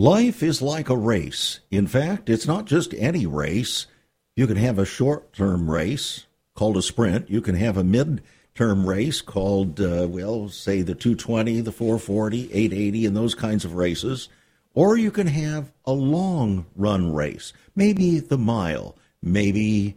Life 0.00 0.44
is 0.44 0.62
like 0.62 0.88
a 0.88 0.96
race. 0.96 1.58
In 1.72 1.88
fact, 1.88 2.30
it's 2.30 2.46
not 2.46 2.66
just 2.66 2.94
any 2.94 3.26
race. 3.26 3.88
You 4.36 4.46
can 4.46 4.56
have 4.56 4.78
a 4.78 4.84
short 4.84 5.32
term 5.32 5.68
race 5.68 6.26
called 6.54 6.76
a 6.76 6.82
sprint. 6.82 7.28
You 7.28 7.40
can 7.40 7.56
have 7.56 7.76
a 7.76 7.82
mid 7.82 8.22
term 8.54 8.88
race 8.88 9.20
called, 9.20 9.80
uh, 9.80 10.06
well, 10.08 10.50
say 10.50 10.82
the 10.82 10.94
220, 10.94 11.62
the 11.62 11.72
440, 11.72 12.44
880, 12.44 13.06
and 13.06 13.16
those 13.16 13.34
kinds 13.34 13.64
of 13.64 13.74
races. 13.74 14.28
Or 14.72 14.96
you 14.96 15.10
can 15.10 15.26
have 15.26 15.72
a 15.84 15.92
long 15.92 16.66
run 16.76 17.12
race, 17.12 17.52
maybe 17.74 18.20
the 18.20 18.38
mile, 18.38 18.96
maybe 19.20 19.96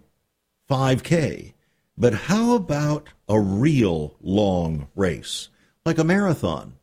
5K. 0.68 1.54
But 1.96 2.16
how 2.16 2.56
about 2.56 3.08
a 3.30 3.40
real 3.40 4.16
long 4.20 4.88
race, 4.96 5.50
like 5.86 6.00
a 6.00 6.04
marathon? 6.04 6.74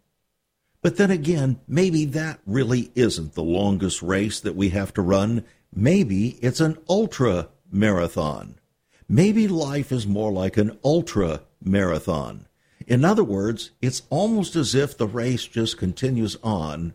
But 0.89 0.97
then 0.97 1.11
again, 1.11 1.61
maybe 1.69 2.07
that 2.07 2.41
really 2.47 2.91
isn't 2.95 3.35
the 3.35 3.43
longest 3.43 4.01
race 4.01 4.41
that 4.41 4.57
we 4.57 4.71
have 4.71 4.95
to 4.95 5.03
run. 5.03 5.45
Maybe 5.71 6.39
it's 6.41 6.61
an 6.61 6.79
ultra 6.89 7.51
marathon. 7.71 8.59
Maybe 9.07 9.49
life 9.49 9.93
is 9.93 10.07
more 10.07 10.33
like 10.33 10.57
an 10.57 10.79
ultra 10.83 11.43
marathon. 11.63 12.47
In 12.87 13.05
other 13.05 13.23
words, 13.23 13.73
it's 13.83 14.01
almost 14.09 14.57
as 14.57 14.75
if 14.75 14.97
the 14.97 15.07
race 15.07 15.45
just 15.45 15.77
continues 15.77 16.39
on 16.43 16.95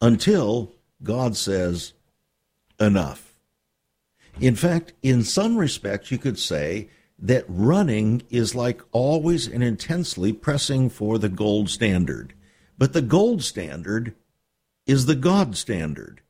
until 0.00 0.72
God 1.02 1.36
says, 1.36 1.94
enough. 2.78 3.40
In 4.38 4.54
fact, 4.54 4.92
in 5.02 5.24
some 5.24 5.56
respects, 5.56 6.12
you 6.12 6.18
could 6.18 6.38
say 6.38 6.90
that 7.18 7.44
running 7.48 8.22
is 8.30 8.54
like 8.54 8.82
always 8.92 9.48
and 9.48 9.64
intensely 9.64 10.32
pressing 10.32 10.88
for 10.88 11.18
the 11.18 11.28
gold 11.28 11.70
standard. 11.70 12.34
But 12.78 12.92
the 12.92 13.02
gold 13.02 13.42
standard 13.42 14.14
is 14.86 15.06
the 15.06 15.16
God 15.16 15.56
standard. 15.56 16.22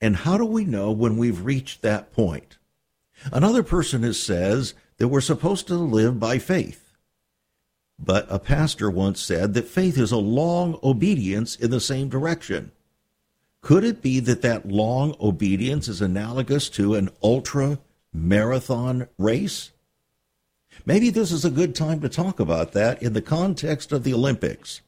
And 0.00 0.16
how 0.16 0.36
do 0.36 0.44
we 0.44 0.64
know 0.64 0.90
when 0.92 1.16
we've 1.16 1.44
reached 1.44 1.82
that 1.82 2.12
point? 2.12 2.58
Another 3.32 3.62
person 3.62 4.12
says 4.12 4.74
that 4.98 5.08
we're 5.08 5.20
supposed 5.20 5.66
to 5.68 5.74
live 5.74 6.20
by 6.20 6.38
faith. 6.38 6.96
But 7.98 8.26
a 8.28 8.38
pastor 8.38 8.90
once 8.90 9.20
said 9.20 9.54
that 9.54 9.66
faith 9.66 9.98
is 9.98 10.12
a 10.12 10.18
long 10.18 10.78
obedience 10.84 11.56
in 11.56 11.70
the 11.70 11.80
same 11.80 12.08
direction. 12.08 12.70
Could 13.60 13.82
it 13.82 14.02
be 14.02 14.20
that 14.20 14.42
that 14.42 14.68
long 14.68 15.16
obedience 15.20 15.88
is 15.88 16.00
analogous 16.00 16.68
to 16.70 16.94
an 16.94 17.10
ultra 17.22 17.78
marathon 18.12 19.08
race? 19.18 19.72
Maybe 20.86 21.10
this 21.10 21.32
is 21.32 21.44
a 21.44 21.50
good 21.50 21.74
time 21.74 22.00
to 22.00 22.08
talk 22.08 22.38
about 22.38 22.72
that 22.72 23.02
in 23.02 23.14
the 23.14 23.22
context 23.22 23.90
of 23.90 24.04
the 24.04 24.14
Olympics. 24.14 24.80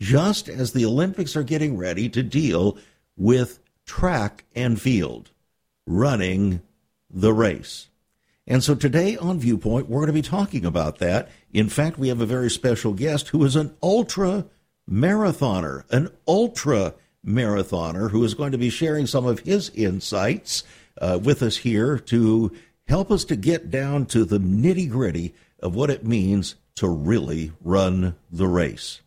Just 0.00 0.48
as 0.48 0.72
the 0.72 0.86
Olympics 0.86 1.36
are 1.36 1.42
getting 1.42 1.76
ready 1.76 2.08
to 2.08 2.22
deal 2.22 2.78
with 3.16 3.58
track 3.84 4.44
and 4.54 4.80
field, 4.80 5.30
running 5.86 6.62
the 7.10 7.32
race. 7.32 7.88
And 8.46 8.62
so 8.64 8.74
today 8.74 9.16
on 9.16 9.38
Viewpoint, 9.38 9.88
we're 9.88 10.00
going 10.00 10.06
to 10.06 10.12
be 10.12 10.22
talking 10.22 10.64
about 10.64 10.98
that. 10.98 11.28
In 11.52 11.68
fact, 11.68 11.98
we 11.98 12.08
have 12.08 12.20
a 12.20 12.26
very 12.26 12.50
special 12.50 12.94
guest 12.94 13.28
who 13.28 13.44
is 13.44 13.56
an 13.56 13.74
ultra 13.82 14.46
marathoner, 14.90 15.84
an 15.90 16.10
ultra 16.26 16.94
marathoner 17.26 18.10
who 18.10 18.24
is 18.24 18.34
going 18.34 18.52
to 18.52 18.58
be 18.58 18.70
sharing 18.70 19.06
some 19.06 19.26
of 19.26 19.40
his 19.40 19.70
insights 19.70 20.64
uh, 21.00 21.18
with 21.22 21.42
us 21.42 21.58
here 21.58 21.98
to 21.98 22.50
help 22.86 23.10
us 23.10 23.24
to 23.26 23.36
get 23.36 23.70
down 23.70 24.06
to 24.06 24.24
the 24.24 24.38
nitty 24.38 24.88
gritty 24.88 25.34
of 25.60 25.74
what 25.74 25.90
it 25.90 26.06
means 26.06 26.54
to 26.76 26.88
really 26.88 27.52
run 27.62 28.14
the 28.30 28.46
race. 28.46 29.02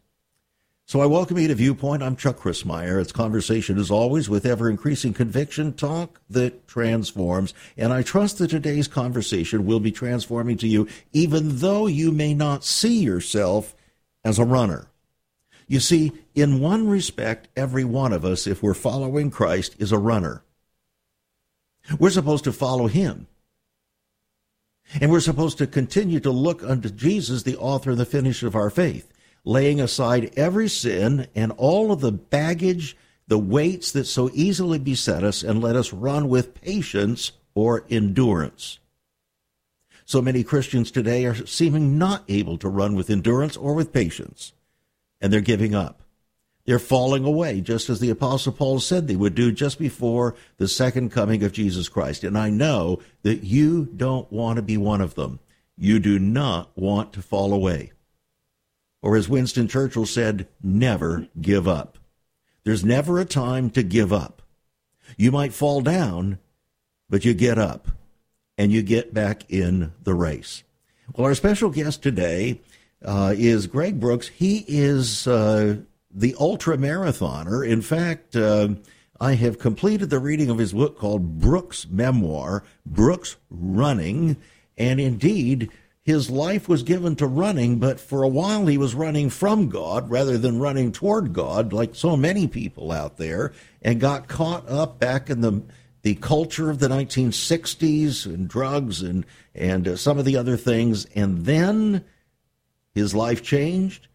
So 0.92 1.00
I 1.00 1.06
welcome 1.06 1.38
you 1.38 1.48
to 1.48 1.56
Viewpoint. 1.56 2.04
I'm 2.04 2.18
Chuck 2.18 2.40
Crismier. 2.40 3.00
It's 3.00 3.14
conversation 3.14 3.78
as 3.78 3.90
always 3.90 4.28
with 4.28 4.46
ever 4.46 4.70
increasing 4.70 5.14
conviction, 5.14 5.72
talk 5.72 6.20
that 6.30 6.68
transforms. 6.68 7.54
And 7.78 7.94
I 7.94 8.04
trust 8.04 8.40
that 8.40 8.50
today's 8.50 8.90
conversation 8.90 9.66
will 9.66 9.80
be 9.80 9.94
transforming 9.94 10.58
to 10.58 10.68
you, 10.68 10.90
even 11.14 11.60
though 11.60 11.88
you 11.88 12.12
may 12.12 12.34
not 12.34 12.66
see 12.66 13.00
yourself 13.00 13.74
as 14.26 14.38
a 14.38 14.44
runner. 14.44 14.88
You 15.66 15.80
see, 15.80 16.12
in 16.36 16.60
one 16.60 16.90
respect, 16.90 17.48
every 17.56 17.86
one 17.86 18.12
of 18.12 18.26
us, 18.26 18.46
if 18.46 18.62
we're 18.62 18.74
following 18.74 19.32
Christ, 19.32 19.78
is 19.80 19.94
a 19.94 19.98
runner. 19.98 20.44
We're 22.00 22.10
supposed 22.10 22.44
to 22.44 22.52
follow 22.52 22.88
him. 22.88 23.28
And 25.00 25.10
we're 25.10 25.22
supposed 25.22 25.58
to 25.60 25.68
continue 25.68 26.20
to 26.20 26.32
look 26.32 26.62
unto 26.62 26.90
Jesus, 26.90 27.44
the 27.44 27.56
author 27.56 27.92
and 27.92 27.98
the 27.98 28.06
finisher 28.06 28.48
of 28.48 28.58
our 28.58 28.70
faith 28.70 29.08
laying 29.44 29.82
aside 29.82 30.34
every 30.38 30.68
sin 30.68 31.28
and 31.36 31.52
all 31.54 31.92
of 31.92 32.02
the 32.02 32.12
baggage, 32.12 32.96
the 33.28 33.38
weights 33.38 33.92
that 33.92 34.06
so 34.06 34.30
easily 34.34 34.80
beset 34.80 35.24
us, 35.24 35.44
and 35.44 35.62
let 35.62 35.76
us 35.76 35.94
run 35.94 36.28
with 36.30 36.60
patience 36.62 37.32
or 37.56 37.86
endurance. 37.90 38.80
So 40.06 40.22
many 40.22 40.44
Christians 40.44 40.92
today 40.92 41.26
are 41.26 41.46
seeming 41.46 41.98
not 41.98 42.24
able 42.28 42.58
to 42.58 42.68
run 42.68 42.96
with 42.96 43.10
endurance 43.10 43.56
or 43.56 43.74
with 43.74 43.94
patience, 43.94 44.54
and 45.22 45.32
they're 45.32 45.42
giving 45.42 45.74
up. 45.74 46.02
They're 46.66 46.80
falling 46.80 47.24
away, 47.24 47.62
just 47.62 47.90
as 47.90 48.00
the 48.00 48.10
Apostle 48.12 48.54
Paul 48.54 48.80
said 48.80 49.08
they 49.08 49.16
would 49.16 49.34
do 49.34 49.52
just 49.52 49.80
before 49.80 50.36
the 50.58 50.68
second 50.68 51.12
coming 51.12 51.44
of 51.44 51.54
Jesus 51.54 51.90
Christ. 51.90 52.24
And 52.24 52.38
I 52.38 52.50
know 52.50 53.00
that 53.24 53.44
you 53.44 53.86
don't 53.86 54.32
want 54.32 54.58
to 54.58 54.62
be 54.62 54.78
one 54.78 55.02
of 55.02 55.16
them. 55.16 55.40
You 55.78 56.00
do 56.00 56.20
not 56.20 56.70
want 56.78 57.14
to 57.14 57.22
fall 57.22 57.54
away. 57.54 57.94
Or 59.02 59.16
as 59.16 59.30
Winston 59.30 59.68
Churchill 59.68 60.06
said, 60.06 60.48
never 60.62 61.28
give 61.40 61.68
up. 61.68 61.98
There's 62.64 62.86
never 62.86 63.20
a 63.20 63.26
time 63.26 63.70
to 63.72 63.84
give 63.84 64.14
up. 64.14 64.42
You 65.18 65.32
might 65.32 65.54
fall 65.54 65.82
down, 65.82 66.38
but 67.10 67.26
you 67.26 67.34
get 67.34 67.58
up 67.58 67.88
and 68.58 68.72
you 68.72 68.84
get 68.84 69.14
back 69.14 69.50
in 69.50 69.92
the 70.04 70.14
race. 70.14 70.64
Well, 71.16 71.26
our 71.26 71.36
special 71.36 71.70
guest 71.70 72.04
today 72.04 72.62
uh, 73.04 73.34
is 73.36 73.68
Greg 73.68 74.00
Brooks. 74.00 74.28
He 74.28 74.64
is 74.68 75.28
uh, 75.28 75.78
the 76.14 76.36
ultra 76.40 76.78
marathoner. 76.78 77.68
In 77.68 77.82
fact, 77.82 78.36
uh, 78.36 78.70
I 79.20 79.34
have 79.34 79.60
completed 79.60 80.10
the 80.10 80.20
reading 80.20 80.50
of 80.50 80.58
his 80.58 80.74
book 80.74 80.98
called 80.98 81.40
Brooks 81.40 81.88
Memoir, 81.90 82.64
Brooks 82.86 83.38
Running. 83.50 84.38
And 84.78 85.00
indeed, 85.00 85.70
his 86.04 86.32
life 86.32 86.68
was 86.68 86.82
given 86.84 87.16
to 87.16 87.28
running, 87.28 87.78
but 87.78 88.00
for 88.00 88.24
a 88.24 88.28
while 88.28 88.66
he 88.66 88.78
was 88.78 88.96
running 88.96 89.30
from 89.30 89.70
God 89.70 90.10
rather 90.10 90.38
than 90.38 90.60
running 90.60 90.92
toward 90.92 91.32
God, 91.32 91.74
like 91.74 91.94
so 91.94 92.18
many 92.18 92.48
people 92.48 92.92
out 92.92 93.18
there, 93.18 93.54
and 93.82 94.00
got 94.00 94.28
caught 94.28 94.68
up 94.68 95.00
back 95.00 95.30
in 95.30 95.42
the 95.42 95.62
the 96.04 96.16
culture 96.16 96.72
of 96.72 96.80
the 96.80 96.88
1960s 96.88 98.26
and 98.26 98.48
drugs 98.48 99.04
and 99.04 99.24
and 99.54 99.88
uh, 99.88 99.96
some 99.96 100.18
of 100.18 100.26
the 100.26 100.38
other 100.38 100.58
things, 100.58 101.06
and 101.14 101.46
then 101.46 102.04
his 102.96 103.14
life 103.14 103.44
changed, 103.44 104.08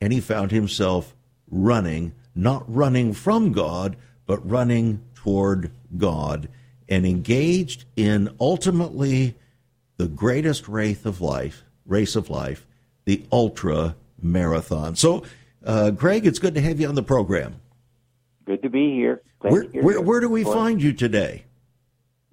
and 0.00 0.12
he 0.14 0.20
found 0.20 0.50
himself 0.50 1.14
running, 1.50 2.12
not 2.34 2.64
running 2.74 3.12
from 3.12 3.52
God, 3.52 3.96
but 4.24 4.48
running 4.48 5.02
toward 5.14 5.70
God, 5.98 6.48
and 6.88 7.04
engaged 7.04 7.84
in 7.94 8.34
ultimately 8.40 9.34
the 9.96 10.08
greatest 10.08 10.68
race 10.68 11.04
of 11.04 11.20
life, 11.20 11.64
race 11.86 12.16
of 12.16 12.30
life, 12.30 12.66
the 13.04 13.24
ultra 13.32 13.96
marathon. 14.20 14.96
So, 14.96 15.24
uh, 15.64 15.90
Greg, 15.90 16.26
it's 16.26 16.38
good 16.38 16.54
to 16.54 16.60
have 16.60 16.80
you 16.80 16.88
on 16.88 16.94
the 16.94 17.02
program. 17.02 17.60
Good 18.44 18.62
to 18.62 18.70
be 18.70 18.92
here. 18.92 19.22
where, 19.40 19.64
where, 19.64 20.00
where, 20.00 20.20
do 20.20 20.28
we 20.28 20.44
find 20.44 20.82
you 20.82 20.92
today? 20.92 21.44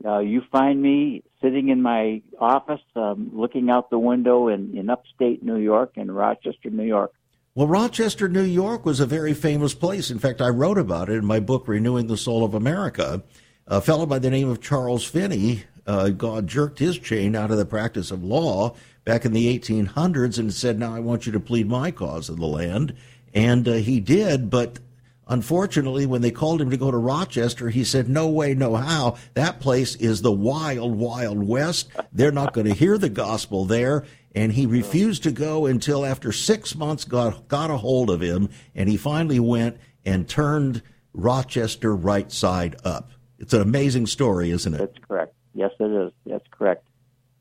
Uh, 0.06 0.20
you 0.20 0.42
find 0.52 0.82
me 0.82 1.24
sitting 1.42 1.70
in 1.70 1.82
my 1.82 2.22
office, 2.40 2.82
um, 2.96 3.32
looking 3.34 3.70
out 3.70 3.90
the 3.90 3.98
window 3.98 4.48
in, 4.48 4.78
in 4.78 4.90
upstate 4.90 5.44
New 5.44 5.58
York, 5.58 5.94
in 5.96 6.12
Rochester, 6.12 6.70
New 6.70 6.84
York. 6.84 7.14
Well, 7.56 7.68
Rochester, 7.68 8.28
New 8.28 8.44
York 8.44 8.86
was 8.86 9.00
a 9.00 9.06
very 9.06 9.34
famous 9.34 9.74
place. 9.74 10.10
In 10.10 10.20
fact, 10.20 10.42
I 10.42 10.50
wrote 10.50 10.78
about 10.78 11.10
it 11.10 11.14
in 11.14 11.26
my 11.26 11.40
book, 11.40 11.68
Renewing 11.68 12.08
the 12.08 12.18
Soul 12.18 12.44
of 12.44 12.54
America. 12.54 13.24
A 13.68 13.80
fellow 13.80 14.06
by 14.06 14.20
the 14.20 14.30
name 14.30 14.50
of 14.50 14.60
Charles 14.60 15.06
Finney 15.06 15.64
uh, 15.86 16.10
God 16.10 16.48
jerked 16.48 16.80
his 16.80 16.98
chain 16.98 17.36
out 17.36 17.52
of 17.52 17.58
the 17.58 17.66
practice 17.66 18.12
of 18.12 18.24
law 18.24 18.76
back 19.06 19.26
in 19.26 19.34
the 19.34 19.60
1800s 19.60 20.38
and 20.38 20.54
said, 20.54 20.80
Now 20.80 20.96
I 20.96 21.00
want 21.00 21.26
you 21.26 21.32
to 21.32 21.40
plead 21.40 21.68
my 21.68 21.92
cause 21.92 22.30
in 22.30 22.38
the 22.38 22.48
land. 22.48 22.96
And 23.34 23.68
uh, 23.68 23.74
he 23.74 24.00
did, 24.00 24.50
but 24.50 24.80
Unfortunately, 25.28 26.06
when 26.06 26.22
they 26.22 26.32
called 26.32 26.62
him 26.62 26.70
to 26.70 26.78
go 26.78 26.92
to 26.92 26.98
Rochester, 26.98 27.70
he 27.70 27.84
said, 27.84 28.10
No 28.10 28.28
way, 28.28 28.54
no 28.54 28.76
how. 28.76 29.16
That 29.36 29.62
place 29.62 29.96
is 29.96 30.22
the 30.22 30.32
wild, 30.32 30.96
wild 30.98 31.48
west. 31.48 31.90
They're 32.12 32.32
not 32.32 32.54
going 32.54 32.68
to 32.68 32.74
hear 32.74 32.98
the 32.98 33.10
gospel 33.10 33.66
there. 33.66 34.04
And 34.36 34.52
he 34.52 34.66
refused 34.66 35.24
to 35.24 35.32
go 35.32 35.66
until 35.66 36.06
after 36.06 36.32
six 36.32 36.76
months 36.76 37.06
got, 37.06 37.48
got 37.48 37.70
a 37.70 37.78
hold 37.78 38.10
of 38.10 38.20
him, 38.20 38.50
and 38.74 38.90
he 38.90 38.98
finally 38.98 39.40
went 39.40 39.78
and 40.04 40.28
turned 40.28 40.82
Rochester 41.14 41.96
right 41.96 42.32
side 42.32 42.76
up. 42.84 43.12
It's 43.38 43.54
an 43.54 43.62
amazing 43.62 44.08
story, 44.08 44.50
isn't 44.50 44.74
it? 44.74 44.80
That's 44.80 45.06
correct. 45.08 45.36
Yes, 45.54 45.72
it 45.80 45.84
is. 45.84 46.12
That's 46.26 46.46
correct. 46.52 46.88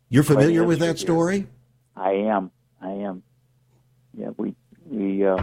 You're 0.08 0.22
familiar 0.22 0.64
with 0.64 0.80
that 0.80 0.98
story? 0.98 1.46
I 1.96 2.12
am. 2.12 2.50
I 2.80 2.90
am. 2.90 3.22
Yeah, 4.14 4.30
we 4.36 4.54
we 4.86 5.24
uh, 5.24 5.42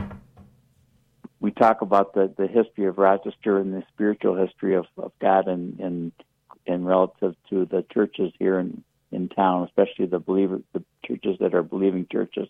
we 1.40 1.52
talk 1.52 1.82
about 1.82 2.14
the, 2.14 2.34
the 2.38 2.48
history 2.48 2.86
of 2.86 2.98
Rochester 2.98 3.58
and 3.58 3.74
the 3.74 3.84
spiritual 3.94 4.36
history 4.36 4.76
of, 4.76 4.86
of 4.98 5.12
God 5.20 5.48
and, 5.48 5.80
and 5.80 6.12
and 6.68 6.86
relative 6.86 7.36
to 7.50 7.66
the 7.66 7.84
churches 7.92 8.32
here 8.38 8.60
in, 8.60 8.84
in 9.12 9.30
town, 9.30 9.64
especially 9.64 10.06
the 10.06 10.20
believer 10.20 10.62
the 10.74 10.84
churches 11.06 11.38
that 11.40 11.54
are 11.56 11.64
believing 11.64 12.06
churches. 12.12 12.48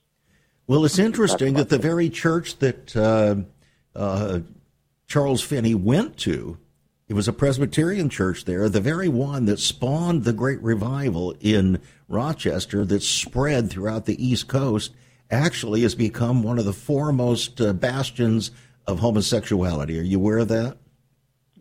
Well, 0.67 0.85
it's 0.85 0.99
interesting 0.99 1.55
that 1.55 1.69
the 1.69 1.79
very 1.79 2.09
church 2.09 2.59
that 2.59 2.95
uh, 2.95 3.35
uh, 3.97 4.41
Charles 5.07 5.41
Finney 5.41 5.73
went 5.73 6.17
to, 6.17 6.59
it 7.09 7.15
was 7.15 7.27
a 7.27 7.33
Presbyterian 7.33 8.07
church 8.07 8.45
there, 8.45 8.69
the 8.69 8.79
very 8.79 9.09
one 9.09 9.45
that 9.45 9.59
spawned 9.59 10.23
the 10.23 10.33
great 10.33 10.61
revival 10.61 11.35
in 11.41 11.81
Rochester 12.07 12.85
that 12.85 13.01
spread 13.01 13.71
throughout 13.71 14.05
the 14.05 14.23
East 14.23 14.47
Coast, 14.47 14.93
actually 15.31 15.81
has 15.81 15.95
become 15.95 16.43
one 16.43 16.59
of 16.59 16.65
the 16.65 16.73
foremost 16.73 17.59
uh, 17.59 17.73
bastions 17.73 18.51
of 18.85 18.99
homosexuality. 18.99 19.99
Are 19.99 20.03
you 20.03 20.19
aware 20.19 20.37
of 20.37 20.49
that? 20.49 20.77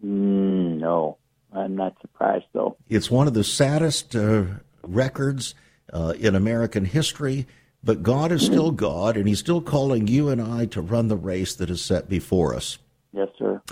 Mm, 0.04 0.78
no, 0.78 1.16
I'm 1.52 1.74
not 1.74 1.96
surprised 2.02 2.46
though. 2.52 2.76
It's 2.88 3.10
one 3.10 3.26
of 3.26 3.34
the 3.34 3.44
saddest 3.44 4.14
uh, 4.14 4.44
records 4.82 5.54
uh, 5.92 6.12
in 6.18 6.34
American 6.34 6.84
history. 6.84 7.46
But 7.82 8.02
God 8.02 8.32
is 8.32 8.44
still 8.44 8.70
God, 8.72 9.16
and 9.16 9.26
He's 9.26 9.38
still 9.38 9.62
calling 9.62 10.08
you 10.08 10.28
and 10.28 10.42
I 10.42 10.66
to 10.66 10.82
run 10.82 11.08
the 11.08 11.16
race 11.16 11.54
that 11.54 11.70
is 11.70 11.82
set 11.82 12.08
before 12.08 12.54
us. 12.54 12.78
Yes, 13.12 13.28
sir. 13.38 13.62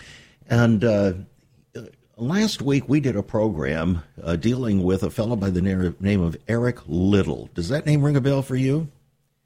And 0.49 0.85
uh, 0.85 1.13
last 2.17 2.63
week 2.63 2.89
we 2.89 3.01
did 3.01 3.17
a 3.17 3.23
program 3.23 4.03
uh, 4.23 4.37
dealing 4.37 4.83
with 4.83 5.03
a 5.03 5.11
fellow 5.11 5.37
by 5.37 5.51
the 5.51 5.63
name 5.63 6.21
of 6.23 6.37
Eric 6.49 6.79
Liddell. 6.87 7.51
Does 7.55 7.69
that 7.69 7.87
name 7.87 8.03
ring 8.03 8.17
a 8.17 8.21
bell 8.21 8.43
for 8.43 8.57
you? 8.57 8.89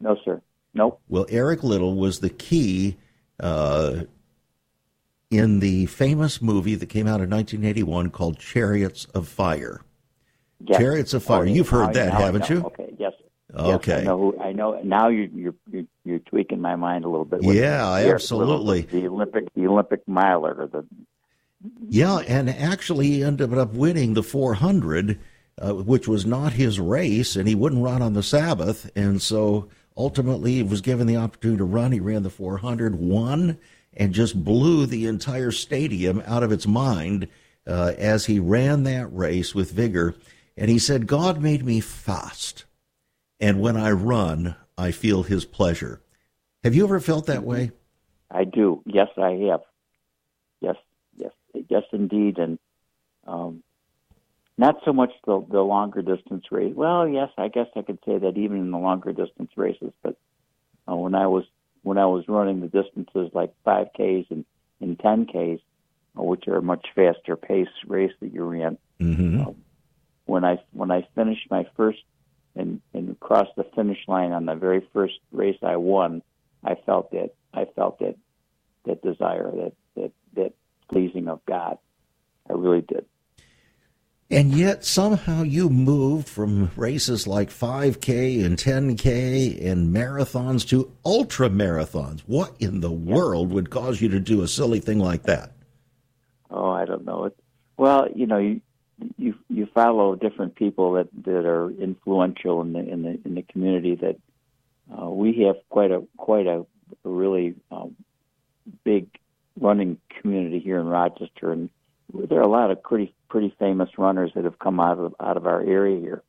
No, 0.01 0.17
sir. 0.25 0.41
Nope. 0.73 1.01
Well, 1.09 1.27
Eric 1.29 1.63
Liddell 1.63 1.95
was 1.95 2.21
the 2.21 2.31
key 2.31 2.97
uh, 3.41 4.05
in 5.31 5.61
the 5.61 5.87
famous 5.87 6.41
movie 6.41 6.77
that 6.77 6.87
came 6.87 7.07
out 7.07 7.21
in 7.21 7.31
1981 7.31 8.11
called 8.11 8.39
Chariots 8.39 9.07
of 9.07 9.29
Fire. 9.29 9.81
Yes. 10.65 10.79
Chariots 10.79 11.15
of 11.15 11.25
Fire. 11.25 11.43
Oh, 11.43 11.45
You've 11.45 11.69
heard 11.69 11.89
now, 11.89 11.93
that, 11.93 12.13
haven't 12.13 12.49
you? 12.49 12.65
Okay. 12.67 12.95
Yes. 12.99 13.13
Okay. 13.53 13.91
Yes, 13.91 14.01
I 14.03 14.05
know. 14.05 14.19
Who, 14.19 14.41
I 14.41 14.53
know. 14.53 14.81
Now 14.85 15.09
you're, 15.09 15.27
you're 15.27 15.85
you're 16.05 16.19
tweaking 16.21 16.61
my 16.61 16.77
mind 16.77 17.05
a 17.05 17.09
little 17.09 17.25
bit. 17.25 17.43
Yeah, 17.43 17.95
absolutely. 17.95 18.83
The 18.83 19.09
Olympic 19.09 19.53
the 19.55 19.67
Olympic 19.67 20.07
miler 20.07 20.55
or 20.55 20.67
the 20.69 20.87
Yeah, 21.89 22.19
and 22.19 22.49
actually 22.49 23.09
he 23.09 23.25
ended 23.25 23.57
up 23.57 23.75
winning 23.75 24.15
the 24.15 24.23
400, 24.23 25.19
uh, 25.59 25.75
which 25.75 26.09
was 26.09 26.25
not 26.25 26.55
his 26.55 26.81
race, 26.81 27.37
and 27.37 27.47
he 27.47 27.55
wouldn't 27.55 27.83
run 27.83 28.01
on 28.01 28.15
the 28.15 28.23
Sabbath, 28.23 28.91
and 28.97 29.21
so 29.21 29.69
ultimately 29.97 30.55
he 30.55 30.63
was 30.63 30.81
given 30.81 31.07
the 31.07 31.17
opportunity 31.17 31.59
to 31.59 31.65
run. 31.65 31.93
He 31.93 32.01
ran 32.01 32.23
the 32.23 32.31
400, 32.31 32.97
won, 32.97 33.59
and 33.93 34.15
just 34.15 34.43
blew 34.43 34.87
the 34.87 35.07
entire 35.07 35.51
stadium 35.51 36.23
out 36.27 36.43
of 36.43 36.53
its 36.53 36.67
mind 36.67 37.29
uh, 37.67 37.93
as 37.99 38.27
he 38.27 38.39
ran 38.39 38.85
that 38.85 39.13
race 39.15 39.55
with 39.55 39.73
vigor. 39.73 40.15
And 40.57 40.71
he 40.71 40.79
said, 40.79 41.07
"God 41.07 41.41
made 41.41 41.65
me 41.65 41.81
fast, 41.81 42.65
and 43.39 43.61
when 43.61 43.77
I 43.77 43.91
run, 43.91 44.57
I 44.77 44.91
feel 44.91 45.23
His 45.23 45.45
pleasure." 45.45 46.03
Have 46.65 46.75
you 46.75 46.85
ever 46.85 47.01
felt 47.01 47.27
that 47.27 47.45
way? 47.45 47.73
I 48.31 48.45
do. 48.45 48.83
Yes, 48.85 49.09
I 49.17 49.31
have. 49.49 49.61
Yes, 51.69 51.85
indeed, 51.93 52.39
and 52.39 52.59
um, 53.27 53.63
not 54.59 54.77
so 54.85 54.93
much 54.93 55.13
the 55.27 55.45
the 55.51 55.61
longer 55.61 56.03
distance 56.03 56.45
race. 56.51 56.75
Well, 56.75 57.09
yes, 57.09 57.31
I 57.39 57.49
guess 57.49 57.67
I 57.77 57.83
could 57.83 57.99
say 58.07 58.19
that 58.19 58.37
even 58.37 58.59
in 58.59 58.71
the 58.71 58.79
longer 58.79 59.13
distance 59.13 59.51
races. 59.57 59.93
But 60.03 60.17
uh, 60.91 60.97
when 60.97 61.15
I 61.15 61.27
was 61.27 61.45
when 61.83 61.99
I 61.99 62.07
was 62.07 62.29
running 62.29 62.61
the 62.61 62.69
distances 62.69 63.31
like 63.33 63.53
five 63.65 63.89
Ks 63.95 64.31
and 64.31 64.45
and 64.81 64.99
ten 64.99 65.27
Ks, 65.27 65.63
uh, 66.19 66.23
which 66.23 66.47
are 66.49 66.57
a 66.57 66.63
much 66.63 66.87
faster 66.95 67.37
pace 67.37 67.69
race 67.87 68.13
that 68.21 68.33
you 68.33 68.45
ran, 68.45 68.79
Mm-hmm. 69.01 69.41
um, 69.41 69.57
when 70.27 70.45
I 70.45 70.59
when 70.73 70.91
I 70.91 71.09
finished 71.15 71.51
my 71.51 71.67
first 71.77 72.01
and 72.55 72.81
and 72.93 73.19
crossed 73.19 73.57
the 73.57 73.65
finish 73.75 73.99
line 74.07 74.33
on 74.33 74.45
the 74.45 74.55
very 74.55 74.87
first 74.93 75.19
race 75.33 75.59
I 75.63 75.77
won, 75.77 76.23
I 76.63 76.75
felt 76.87 77.11
that 77.13 77.31
I 77.55 77.65
felt 77.65 77.99
that 78.01 78.17
that 78.85 79.03
desire 79.03 79.51
that 79.51 79.73
that 79.97 80.13
that 80.35 80.53
pleasing 80.91 81.29
of 81.29 81.45
God. 81.47 81.79
I 82.49 82.55
really 82.55 82.83
did. 82.83 83.05
And 84.33 84.53
yet 84.53 84.85
somehow 84.85 85.43
you 85.43 85.69
moved 85.69 86.29
from 86.29 86.71
races 86.77 87.27
like 87.27 87.51
5K 87.51 88.45
and 88.45 88.57
10K 88.57 89.67
and 89.67 89.93
marathons 89.93 90.67
to 90.69 90.93
ultra 91.05 91.51
marathons. 91.51 92.21
What 92.27 92.55
in 92.61 92.81
the 92.81 92.93
world 92.93 93.53
would 93.53 93.71
cause 93.71 94.01
you 94.01 94.09
to 94.11 94.21
do 94.21 94.43
a 94.43 94.49
silly 94.49 94.79
thing 94.79 95.01
like 95.01 95.25
that? 95.25 95.53
Oh, 96.49 96.71
I 96.71 96.85
don't 96.85 97.05
know. 97.05 97.25
It, 97.25 97.37
well, 97.77 98.07
you 98.15 98.27
know, 98.27 98.39
you 98.39 98.61
you 99.17 99.35
you 99.49 99.67
follow 99.67 100.15
different 100.15 100.55
people 100.55 100.93
that 100.93 101.09
that 101.25 101.47
are 101.47 101.71
influential 101.71 102.61
in 102.61 102.73
the 102.73 102.81
in 102.81 103.03
the 103.03 103.21
in 103.25 103.35
the 103.35 103.43
community. 103.43 103.97
That 103.97 104.17
uh, 104.97 105.09
we 105.09 105.45
have 105.47 105.57
quite 105.71 105.91
a 105.91 106.03
quite 106.17 106.47
a, 106.47 106.67
a 107.05 107.09
really 107.09 107.55
um, 107.71 107.97
big 108.85 109.09
running 109.59 109.99
community 110.21 110.59
here 110.59 110.79
in 110.79 110.87
Rochester, 110.87 111.53
and 111.53 111.71
there 112.13 112.39
are 112.39 112.43
a 112.43 112.49
lot 112.49 112.71
of 112.71 112.83
pretty 112.83 113.15
pretty 113.29 113.55
famous 113.59 113.91
runners 113.99 114.33
that 114.35 114.45
have 114.45 114.59
come 114.59 114.81
out 114.81 114.99
of 114.99 115.15
out 115.21 115.37
of 115.37 115.47
our 115.47 115.61
area 115.61 116.01
here. 116.01 116.23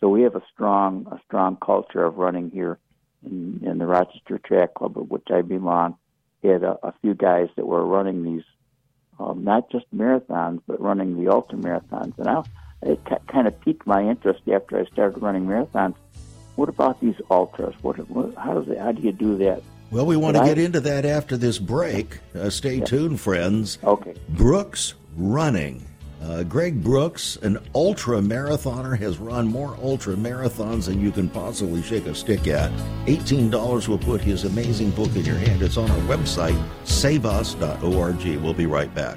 So 0.00 0.08
we 0.08 0.22
have 0.22 0.34
a 0.34 0.42
strong 0.52 1.06
a 1.10 1.20
strong 1.26 1.56
culture 1.56 2.04
of 2.04 2.16
running 2.16 2.50
here 2.50 2.78
in, 3.24 3.60
in 3.64 3.78
the 3.78 3.86
Rochester 3.86 4.38
Track 4.38 4.74
Club, 4.74 4.98
of 4.98 5.10
which 5.10 5.26
I 5.30 5.42
belong. 5.42 5.96
We 6.42 6.50
had 6.50 6.62
a, 6.62 6.78
a 6.82 6.94
few 7.02 7.14
guys 7.14 7.48
that 7.56 7.66
were 7.66 7.84
running 7.84 8.24
these 8.24 8.44
um, 9.18 9.44
not 9.44 9.70
just 9.70 9.84
marathons, 9.94 10.62
but 10.66 10.80
running 10.80 11.22
the 11.22 11.30
ultra 11.30 11.58
marathons. 11.58 12.18
And 12.18 12.28
I, 12.28 12.42
it 12.82 13.04
k- 13.04 13.18
kind 13.28 13.46
of 13.46 13.60
piqued 13.60 13.86
my 13.86 14.02
interest 14.02 14.40
after 14.50 14.78
I 14.78 14.86
started 14.86 15.20
running 15.20 15.46
marathons. 15.46 15.94
What 16.56 16.68
about 16.68 17.00
these 17.00 17.16
ultras? 17.30 17.74
What, 17.82 17.96
what 18.08 18.34
how 18.36 18.54
does 18.54 18.68
it, 18.68 18.78
how 18.78 18.92
do 18.92 19.02
you 19.02 19.12
do 19.12 19.36
that? 19.38 19.62
Well, 19.90 20.06
we 20.06 20.16
want 20.16 20.36
to 20.36 20.40
Right. 20.40 20.48
get 20.54 20.58
into 20.58 20.80
that 20.80 21.04
after 21.04 21.36
this 21.36 21.58
break. 21.58 22.18
Uh, 22.38 22.48
stay 22.50 22.80
tuned, 22.80 23.20
friends. 23.20 23.78
Okay, 23.84 24.14
Brooks 24.28 24.94
Running. 25.16 25.82
Uh, 26.22 26.42
Greg 26.42 26.84
Brooks, 26.84 27.38
an 27.42 27.58
ultra 27.74 28.18
marathoner, 28.20 28.96
has 28.98 29.18
run 29.18 29.46
more 29.48 29.76
ultra 29.82 30.14
marathons 30.14 30.84
than 30.84 31.00
you 31.00 31.10
can 31.10 31.28
possibly 31.30 31.80
shake 31.82 32.04
a 32.06 32.14
stick 32.14 32.46
at. 32.46 32.70
$18 33.06 33.88
will 33.88 33.96
put 33.98 34.20
his 34.20 34.44
amazing 34.44 34.90
book 34.90 35.08
in 35.16 35.24
your 35.24 35.36
hand. 35.36 35.62
It's 35.62 35.78
on 35.78 35.90
our 35.90 35.98
website, 36.00 36.60
saveus.org. 36.84 38.42
We'll 38.42 38.52
be 38.54 38.66
right 38.66 38.94
back. 38.94 39.16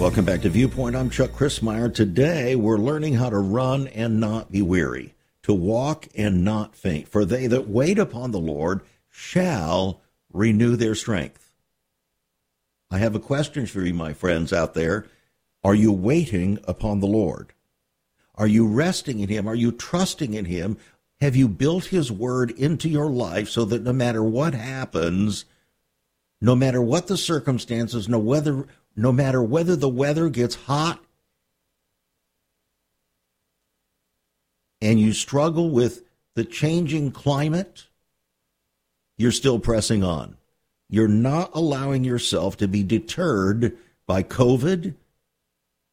Welcome 0.00 0.24
back 0.24 0.40
to 0.40 0.48
Viewpoint. 0.48 0.96
I'm 0.96 1.10
Chuck 1.10 1.32
Crismier. 1.32 1.92
Today 1.92 2.56
we're 2.56 2.78
learning 2.78 3.16
how 3.16 3.28
to 3.28 3.36
run 3.36 3.86
and 3.88 4.18
not 4.18 4.50
be 4.50 4.62
weary, 4.62 5.14
to 5.42 5.52
walk 5.52 6.08
and 6.16 6.42
not 6.42 6.74
faint. 6.74 7.06
For 7.06 7.26
they 7.26 7.46
that 7.48 7.68
wait 7.68 7.98
upon 7.98 8.30
the 8.30 8.38
Lord 8.38 8.80
shall 9.10 10.00
renew 10.32 10.74
their 10.74 10.94
strength. 10.94 11.52
I 12.90 12.96
have 12.96 13.14
a 13.14 13.20
question 13.20 13.66
for 13.66 13.82
you, 13.82 13.92
my 13.92 14.14
friends 14.14 14.54
out 14.54 14.72
there. 14.72 15.04
Are 15.62 15.74
you 15.74 15.92
waiting 15.92 16.58
upon 16.66 17.00
the 17.00 17.06
Lord? 17.06 17.52
Are 18.36 18.48
you 18.48 18.66
resting 18.66 19.20
in 19.20 19.28
Him? 19.28 19.46
Are 19.46 19.54
you 19.54 19.70
trusting 19.70 20.32
in 20.32 20.46
Him? 20.46 20.78
Have 21.20 21.36
you 21.36 21.46
built 21.46 21.84
His 21.84 22.10
Word 22.10 22.52
into 22.52 22.88
your 22.88 23.10
life 23.10 23.50
so 23.50 23.66
that 23.66 23.82
no 23.82 23.92
matter 23.92 24.24
what 24.24 24.54
happens, 24.54 25.44
no 26.40 26.56
matter 26.56 26.80
what 26.80 27.06
the 27.06 27.18
circumstances, 27.18 28.08
no 28.08 28.18
whether 28.18 28.66
no 29.00 29.10
matter 29.10 29.42
whether 29.42 29.76
the 29.76 29.88
weather 29.88 30.28
gets 30.28 30.54
hot 30.54 31.02
and 34.82 35.00
you 35.00 35.14
struggle 35.14 35.70
with 35.70 36.02
the 36.34 36.44
changing 36.44 37.10
climate, 37.10 37.86
you're 39.16 39.32
still 39.32 39.58
pressing 39.58 40.04
on. 40.04 40.36
You're 40.90 41.08
not 41.08 41.50
allowing 41.54 42.04
yourself 42.04 42.58
to 42.58 42.68
be 42.68 42.82
deterred 42.82 43.74
by 44.06 44.22
COVID, 44.22 44.94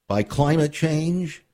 by 0.09 0.23
climate 0.23 0.73
change, 0.73 1.45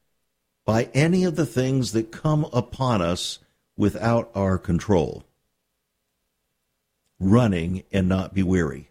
by 0.66 0.90
any 0.96 1.24
of 1.24 1.36
the 1.36 1.46
things 1.46 1.92
that 1.92 2.12
come 2.12 2.48
upon 2.52 3.04
us 3.04 3.38
without 3.78 4.32
our 4.34 4.58
control. 4.58 5.24
Running 7.20 7.84
and 7.92 8.10
not 8.10 8.34
be 8.34 8.42
weary. 8.42 8.90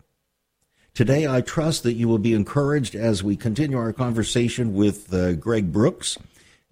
Today, 0.94 1.26
I 1.26 1.40
trust 1.40 1.84
that 1.84 1.94
you 1.94 2.06
will 2.06 2.18
be 2.18 2.34
encouraged 2.34 2.94
as 2.94 3.22
we 3.22 3.34
continue 3.34 3.78
our 3.78 3.94
conversation 3.94 4.74
with 4.74 5.12
uh, 5.14 5.32
Greg 5.32 5.72
Brooks 5.72 6.18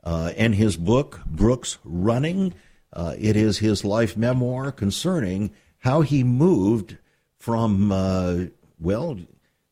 uh, 0.05 0.35
and 0.37 0.55
his 0.55 0.77
book, 0.77 1.23
Brooks 1.25 1.79
Running. 1.85 2.53
Uh, 2.93 3.15
it 3.19 3.35
is 3.35 3.61
his 3.61 3.83
life 3.83 4.19
memoir 4.19 4.73
concerning 4.73 5.53
how 5.79 6.03
he 6.03 6.23
moved 6.23 6.99
from, 7.39 7.91
uh, 7.91 8.45
well, 8.79 9.19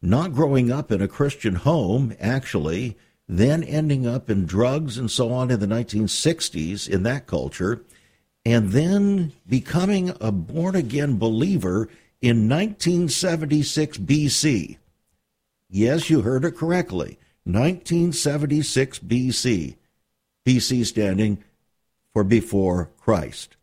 not 0.01 0.33
growing 0.33 0.73
up 0.73 0.91
in 0.91 1.03
a 1.03 1.09
Christian 1.09 1.57
home, 1.57 2.17
actually, 2.19 2.97
then 3.29 3.63
ending 3.63 4.07
up 4.07 4.31
in 4.31 4.47
drugs 4.47 4.97
and 4.97 5.11
so 5.11 5.31
on 5.31 5.51
in 5.51 5.61
the 5.61 5.67
1960s 5.67 6.89
in 6.89 7.03
that 7.03 7.27
culture, 7.27 7.83
and 8.47 8.71
then 8.71 9.31
becoming 9.47 10.15
a 10.23 10.33
born 10.33 10.75
again 10.75 11.19
believer 11.19 11.91
in 12.21 12.49
1976 12.49 13.99
BC. 13.99 14.79
Yes, 15.71 16.11
you 16.11 16.23
heard 16.23 16.45
it 16.45 16.57
correctly. 16.57 17.19
1976 17.45 18.99
BC. 19.01 19.77
BC 20.47 20.87
standing 20.87 21.43
for 22.13 22.25
before 22.25 22.91
Christ. 22.99 23.57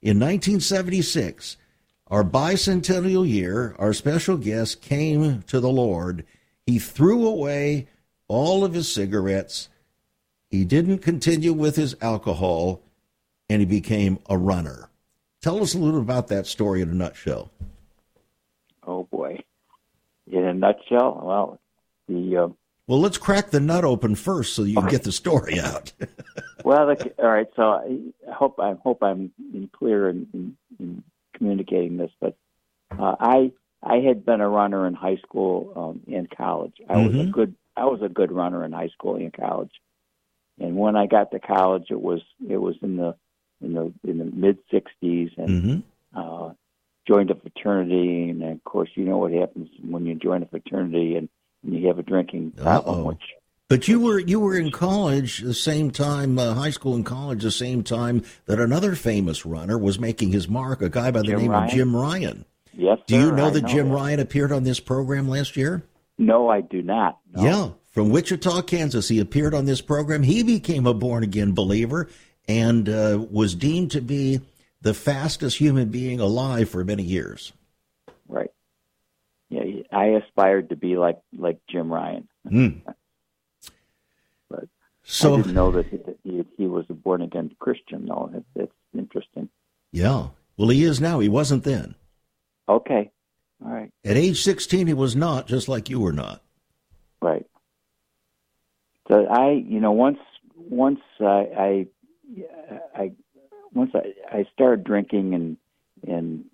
In 0.00 0.18
1976, 0.18 1.56
our 2.06 2.24
bicentennial 2.24 3.28
year, 3.28 3.74
our 3.78 3.92
special 3.92 4.36
guest 4.36 4.80
came 4.80 5.42
to 5.42 5.60
the 5.60 5.68
Lord. 5.68 6.24
He 6.66 6.78
threw 6.78 7.26
away 7.26 7.88
all 8.28 8.64
of 8.64 8.74
his 8.74 8.92
cigarettes. 8.92 9.68
He 10.50 10.64
didn't 10.64 10.98
continue 10.98 11.52
with 11.52 11.76
his 11.76 11.96
alcohol, 12.00 12.80
and 13.50 13.60
he 13.60 13.66
became 13.66 14.18
a 14.28 14.38
runner. 14.38 14.88
Tell 15.42 15.62
us 15.62 15.74
a 15.74 15.78
little 15.78 16.00
about 16.00 16.28
that 16.28 16.46
story 16.46 16.80
in 16.80 16.88
a 16.88 16.94
nutshell. 16.94 17.50
Oh 18.88 19.04
boy! 19.04 19.38
In 20.32 20.44
a 20.44 20.54
nutshell, 20.54 21.20
well, 21.22 21.60
the 22.08 22.36
uh, 22.36 22.48
well, 22.86 23.00
let's 23.00 23.18
crack 23.18 23.50
the 23.50 23.60
nut 23.60 23.84
open 23.84 24.14
first 24.14 24.54
so 24.54 24.62
you 24.62 24.76
can 24.76 24.88
get 24.88 25.04
the 25.04 25.12
story 25.12 25.60
out. 25.60 25.92
well, 26.64 26.86
the, 26.86 27.12
all 27.18 27.28
right. 27.28 27.46
So 27.54 27.62
I 27.62 28.32
hope 28.32 28.58
I 28.58 28.76
hope 28.82 29.02
I'm 29.02 29.30
clear 29.74 30.08
in, 30.08 30.26
in, 30.32 30.56
in 30.80 31.04
communicating 31.34 31.98
this, 31.98 32.10
but 32.18 32.34
uh, 32.98 33.14
I 33.20 33.52
I 33.82 33.96
had 33.96 34.24
been 34.24 34.40
a 34.40 34.48
runner 34.48 34.86
in 34.86 34.94
high 34.94 35.18
school 35.18 35.70
um, 35.76 36.14
and 36.14 36.30
college. 36.30 36.76
I 36.88 36.94
mm-hmm. 36.94 37.06
was 37.06 37.14
a 37.14 37.18
mm-hmm. 37.18 37.30
good 37.32 37.54
I 37.76 37.84
was 37.84 38.00
a 38.02 38.08
good 38.08 38.32
runner 38.32 38.64
in 38.64 38.72
high 38.72 38.88
school 38.88 39.16
and 39.16 39.34
college, 39.34 39.72
and 40.58 40.76
when 40.76 40.96
I 40.96 41.04
got 41.04 41.30
to 41.32 41.40
college, 41.40 41.88
it 41.90 42.00
was 42.00 42.22
it 42.48 42.56
was 42.56 42.76
in 42.80 42.96
the 42.96 43.14
in 43.60 43.74
the 43.74 43.92
in 44.02 44.16
the 44.16 44.24
mid 44.24 44.58
'60s, 44.72 45.36
and 45.36 45.48
mm-hmm. 45.48 45.78
uh, 46.18 46.54
joined 47.08 47.30
a 47.30 47.34
fraternity. 47.34 48.28
And 48.28 48.42
of 48.42 48.62
course, 48.64 48.90
you 48.94 49.04
know 49.04 49.18
what 49.18 49.32
happens 49.32 49.68
when 49.82 50.06
you 50.06 50.14
join 50.14 50.42
a 50.42 50.46
fraternity 50.46 51.16
and, 51.16 51.28
and 51.64 51.74
you 51.74 51.88
have 51.88 51.98
a 51.98 52.02
drinking 52.02 52.52
problem, 52.52 53.04
which 53.04 53.22
but 53.68 53.86
you 53.86 54.00
were 54.00 54.18
you 54.18 54.40
were 54.40 54.56
in 54.56 54.70
college 54.70 55.40
the 55.40 55.54
same 55.54 55.90
time, 55.90 56.38
uh, 56.38 56.54
high 56.54 56.70
school 56.70 56.94
and 56.94 57.04
college 57.04 57.42
the 57.42 57.50
same 57.50 57.82
time 57.82 58.22
that 58.46 58.60
another 58.60 58.94
famous 58.94 59.44
runner 59.44 59.78
was 59.78 59.98
making 59.98 60.32
his 60.32 60.48
mark. 60.48 60.80
A 60.82 60.88
guy 60.88 61.10
by 61.10 61.20
the 61.20 61.28
Jim 61.28 61.40
name 61.40 61.50
Ryun? 61.50 61.64
of 61.64 61.70
Jim 61.70 61.92
Ryun. 61.92 62.44
Yes. 62.72 62.98
Do 63.06 63.18
you 63.18 63.32
know 63.32 63.50
that 63.50 63.62
know 63.62 63.68
Jim 63.68 63.88
that. 63.88 63.94
Ryun 63.94 64.20
appeared 64.20 64.52
on 64.52 64.62
this 64.62 64.80
program 64.80 65.28
last 65.28 65.56
year? 65.56 65.82
No, 66.16 66.48
I 66.48 66.60
do 66.60 66.82
not. 66.82 67.18
No. 67.32 67.42
Yeah, 67.42 67.70
from 67.90 68.10
Wichita, 68.10 68.62
Kansas, 68.62 69.08
he 69.08 69.20
appeared 69.20 69.54
on 69.54 69.66
this 69.66 69.80
program. 69.80 70.22
He 70.22 70.42
became 70.42 70.86
a 70.86 70.94
born 70.94 71.22
again 71.22 71.52
believer 71.52 72.08
and 72.48 72.88
uh, 72.88 73.24
was 73.30 73.54
deemed 73.54 73.90
to 73.92 74.00
be 74.00 74.40
the 74.80 74.94
fastest 74.94 75.58
human 75.58 75.88
being 75.90 76.20
alive 76.20 76.68
for 76.68 76.84
many 76.84 77.02
years. 77.02 77.52
Right. 78.28 78.50
Yeah, 79.50 79.62
I 79.92 80.06
aspired 80.06 80.70
to 80.70 80.76
be 80.76 80.96
like 80.96 81.18
like 81.36 81.58
Jim 81.68 81.88
Ryun. 81.88 82.26
Mm. 82.46 82.82
but 84.50 84.68
so, 85.02 85.34
I 85.34 85.36
didn't 85.38 85.54
know 85.54 85.72
that 85.72 85.86
he, 86.22 86.44
he 86.56 86.66
was 86.66 86.84
a 86.90 86.94
born 86.94 87.22
again 87.22 87.50
Christian. 87.58 88.06
though. 88.06 88.30
it's, 88.34 88.46
it's 88.54 88.72
interesting. 88.94 89.48
Yeah. 89.90 90.28
Well, 90.56 90.68
he 90.68 90.84
is 90.84 91.00
now. 91.00 91.20
He 91.20 91.28
wasn't 91.28 91.64
then. 91.64 91.94
Okay. 92.68 93.10
All 93.64 93.72
right. 93.72 93.90
At 94.04 94.16
age 94.16 94.42
16, 94.42 94.86
he 94.86 94.94
was 94.94 95.16
not, 95.16 95.46
just 95.46 95.68
like 95.68 95.88
you 95.88 96.00
were 96.00 96.12
not. 96.12 96.42
Right. 97.22 97.46
So 99.08 99.26
I, 99.26 99.50
you 99.50 99.80
know, 99.80 99.92
once 99.92 100.18
once 100.54 101.00
I, 101.20 101.46
I, 101.56 101.86
I 102.94 103.12
once 103.72 103.92
I, 103.94 104.38
I 104.38 104.46
started 104.52 104.84
drinking 104.84 105.34
and 105.34 105.56
and 106.06 106.44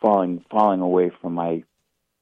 falling 0.00 0.44
falling 0.50 0.80
away 0.80 1.10
from 1.20 1.34
my 1.34 1.62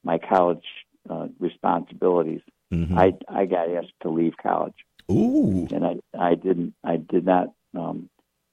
my 0.03 0.17
college 0.17 0.65
uh, 1.09 1.27
responsibilities, 1.39 2.41
mm-hmm. 2.71 2.97
I 2.97 3.13
I 3.27 3.45
got 3.45 3.69
asked 3.69 3.93
to 4.01 4.09
leave 4.09 4.33
college. 4.41 4.75
Ooh. 5.11 5.67
And 5.71 5.85
I 5.85 5.95
I 6.17 6.35
didn't 6.35 6.73
I 6.83 6.97
did 6.97 7.25
not 7.25 7.53
um, 7.75 8.09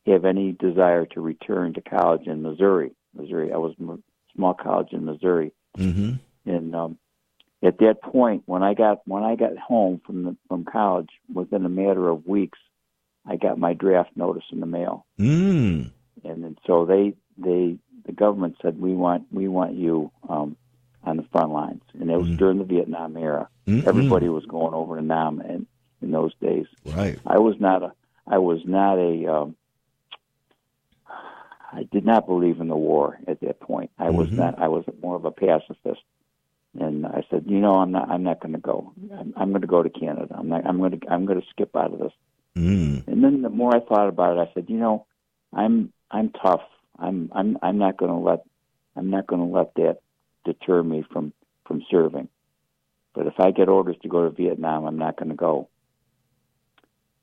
have 0.07 0.25
any 0.25 0.52
desire 0.52 1.07
to 1.07 1.21
return 1.21 1.75
to 1.75 1.80
college 1.80 2.26
in 2.26 2.42
Missouri. 2.42 2.92
Missouri. 3.14 3.52
I 3.52 3.57
was 3.57 3.75
a 3.80 3.99
small 4.35 4.54
college 4.54 4.92
in 4.92 5.04
Missouri. 5.04 5.52
Mm-hmm. 5.76 6.14
And 6.47 6.75
um, 6.75 6.99
at 7.62 7.78
that 7.78 8.02
point, 8.02 8.42
when 8.47 8.62
I 8.62 8.75
got 8.75 9.07
when 9.07 9.23
I 9.23 9.37
got 9.37 9.57
home 9.59 10.00
from 10.07 10.25
the, 10.25 10.37
from 10.49 10.64
college, 10.64 11.11
within 11.33 11.64
a 11.64 11.69
matter 11.69 12.09
of 12.09 12.26
weeks, 12.26 12.59
I 13.26 13.36
got 13.36 13.58
my 13.58 13.74
draft 13.74 14.10
notice 14.16 14.44
in 14.50 14.60
the 14.60 14.66
mail. 14.66 15.06
Mm. 15.18 15.90
And 16.24 16.44
then, 16.44 16.56
so 16.66 16.84
they 16.84 17.14
they 17.38 17.76
the 18.06 18.12
government 18.12 18.56
said 18.62 18.80
we 18.80 18.94
want 18.94 19.26
we 19.30 19.48
want 19.48 19.74
you 19.74 20.10
um, 20.28 20.56
on 21.04 21.16
the 21.16 21.24
front 21.32 21.52
lines, 21.52 21.82
and 21.98 22.10
it 22.10 22.16
was 22.16 22.28
mm. 22.28 22.38
during 22.38 22.58
the 22.58 22.64
Vietnam 22.64 23.16
era. 23.16 23.48
Mm-mm. 23.66 23.86
Everybody 23.86 24.28
was 24.28 24.44
going 24.46 24.74
over 24.74 24.96
to 24.96 25.02
Nam 25.02 25.40
and 25.40 25.66
in 26.02 26.10
those 26.10 26.32
days. 26.40 26.66
Right. 26.84 27.18
I 27.26 27.38
was 27.38 27.56
not 27.58 27.82
a 27.82 27.92
I 28.26 28.38
was 28.38 28.60
not 28.64 28.98
a 28.98 29.26
um, 29.32 29.56
I 31.72 31.84
did 31.84 32.04
not 32.04 32.26
believe 32.26 32.60
in 32.60 32.68
the 32.68 32.76
war 32.76 33.18
at 33.28 33.40
that 33.40 33.60
point. 33.60 33.90
I 33.98 34.10
was 34.10 34.28
mm-hmm. 34.28 34.36
not. 34.36 34.58
I 34.58 34.68
was 34.68 34.84
more 35.02 35.16
of 35.16 35.24
a 35.24 35.30
pacifist, 35.30 36.02
and 36.78 37.06
I 37.06 37.24
said, 37.30 37.44
you 37.46 37.58
know, 37.58 37.74
I'm 37.76 37.92
not. 37.92 38.10
I'm 38.10 38.22
not 38.22 38.40
going 38.40 38.54
to 38.54 38.60
go. 38.60 38.92
I'm, 39.12 39.32
I'm 39.36 39.50
going 39.50 39.60
to 39.60 39.66
go 39.66 39.82
to 39.82 39.90
Canada. 39.90 40.34
I'm 40.36 40.48
not. 40.48 40.66
I'm 40.66 40.78
going 40.78 40.98
to. 40.98 41.10
I'm 41.10 41.26
going 41.26 41.40
to 41.40 41.46
skip 41.50 41.76
out 41.76 41.92
of 41.92 42.00
this. 42.00 42.12
Mm. 42.57 43.07
And 43.07 43.25
then 43.25 43.42
the 43.42 43.49
more 43.49 43.75
I 43.75 43.80
thought 43.80 44.09
about 44.09 44.37
it, 44.37 44.49
I 44.49 44.52
said, 44.54 44.66
you 44.69 44.78
know, 44.78 45.07
I'm. 45.52 45.92
I'm 46.11 46.30
tough. 46.30 46.62
I'm. 46.99 47.30
I'm. 47.35 47.59
I'm 47.62 47.78
not 47.78 47.97
going 47.97 48.11
to 48.11 48.19
let. 48.19 48.45
I'm 48.97 49.11
not 49.11 49.26
going 49.26 49.40
to 49.40 49.57
let 49.57 49.75
that 49.76 49.99
deter 50.45 50.83
me 50.83 51.04
from 51.12 51.33
from 51.66 51.85
serving. 51.90 52.28
But 53.14 53.26
if 53.26 53.35
I 53.38 53.50
get 53.50 53.69
orders 53.69 53.97
to 54.02 54.09
go 54.09 54.25
to 54.25 54.30
Vietnam, 54.30 54.85
I'm 54.85 54.99
not 54.99 55.16
going 55.16 55.30
to 55.30 55.37
go 55.37 55.69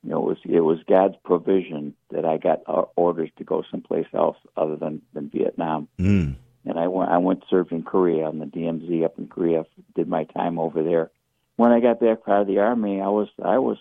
you 0.08 0.14
know, 0.14 0.20
it 0.20 0.26
was 0.26 0.38
it 0.46 0.60
was 0.62 0.80
God's 0.88 1.16
provision 1.26 1.94
that 2.12 2.24
I 2.24 2.38
got 2.38 2.62
uh, 2.68 2.84
orders 2.96 3.30
to 3.38 3.44
go 3.44 3.64
someplace 3.70 4.08
else 4.14 4.38
other 4.56 4.78
than 4.78 5.02
than 5.14 5.30
Vietnam. 5.30 5.90
Mm. 6.00 6.36
And 6.66 6.80
I 6.80 6.88
went 6.88 7.12
I 7.12 7.18
went 7.18 7.44
serving 7.50 7.84
Korea 7.84 8.26
on 8.26 8.40
the 8.40 8.46
DMZ 8.46 9.04
up 9.04 9.18
in 9.18 9.28
Korea. 9.28 9.66
Did 9.96 10.08
my 10.08 10.24
time 10.24 10.60
over 10.60 10.82
there. 10.82 11.12
When 11.58 11.74
I 11.74 11.82
got 11.82 12.00
back 12.00 12.20
out 12.28 12.42
of 12.42 12.48
the 12.48 12.60
army, 12.60 13.02
I 13.02 13.08
was 13.08 13.28
I 13.44 13.58
was 13.58 13.78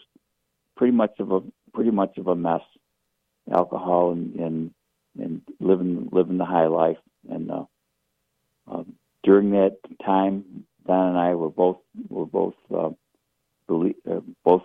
pretty 0.77 0.93
much 0.93 1.19
of 1.19 1.33
a 1.33 1.41
pretty 1.73 1.91
much 1.91 2.19
of 2.19 2.27
a 2.27 2.37
mess, 2.37 2.63
alcohol 3.53 4.13
and 4.13 4.35
and, 4.37 4.71
and 5.19 5.43
living 5.61 6.09
living 6.13 6.39
the 6.39 6.45
high 6.45 6.67
life. 6.67 6.99
And 7.29 7.51
uh, 7.51 7.65
um, 8.69 8.95
during 9.23 9.51
that 9.51 9.77
time, 10.05 10.65
Don 10.87 11.09
and 11.09 11.19
I 11.19 11.35
were 11.35 11.51
both 11.51 11.79
were 12.09 12.27
both 12.27 12.55
uh, 12.75 12.91
belie- 13.67 13.97
uh, 14.11 14.21
both 14.45 14.63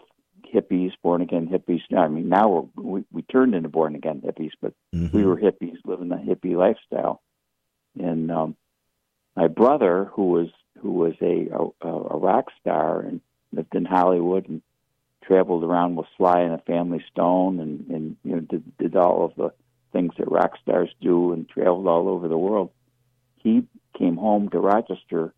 hippies, 0.53 0.91
born 1.01 1.21
again 1.21 1.47
hippies. 1.47 1.81
I 1.95 2.07
mean, 2.07 2.29
now 2.29 2.49
we're, 2.75 2.83
we 2.83 3.03
we 3.11 3.21
turned 3.23 3.55
into 3.55 3.69
born 3.69 3.95
again 3.95 4.21
hippies, 4.21 4.51
but 4.61 4.73
mm-hmm. 4.93 5.15
we 5.15 5.25
were 5.25 5.37
hippies 5.37 5.77
living 5.85 6.09
the 6.09 6.15
hippie 6.15 6.55
lifestyle. 6.55 7.21
And 7.99 8.31
um, 8.31 8.55
my 9.35 9.47
brother, 9.47 10.09
who 10.13 10.29
was 10.29 10.47
who 10.79 10.91
was 10.91 11.13
a, 11.21 11.47
a 11.81 11.89
a 11.89 12.17
rock 12.17 12.45
star 12.59 13.01
and 13.01 13.21
lived 13.53 13.75
in 13.75 13.85
Hollywood 13.85 14.47
and 14.47 14.61
traveled 15.23 15.63
around 15.63 15.95
with 15.95 16.07
Sly 16.17 16.41
and 16.41 16.53
the 16.53 16.63
Family 16.63 17.03
Stone, 17.11 17.59
and 17.59 17.89
and 17.89 18.17
you 18.23 18.35
know 18.35 18.41
did 18.41 18.77
did 18.77 18.95
all 18.95 19.25
of 19.25 19.35
the 19.35 19.51
things 19.91 20.13
that 20.17 20.31
rock 20.31 20.53
stars 20.61 20.89
do 21.01 21.33
and 21.33 21.47
traveled 21.49 21.87
all 21.87 22.07
over 22.07 22.27
the 22.27 22.37
world. 22.37 22.71
He 23.37 23.67
came 23.97 24.17
home 24.17 24.49
to 24.49 24.59
Rochester 24.59 25.33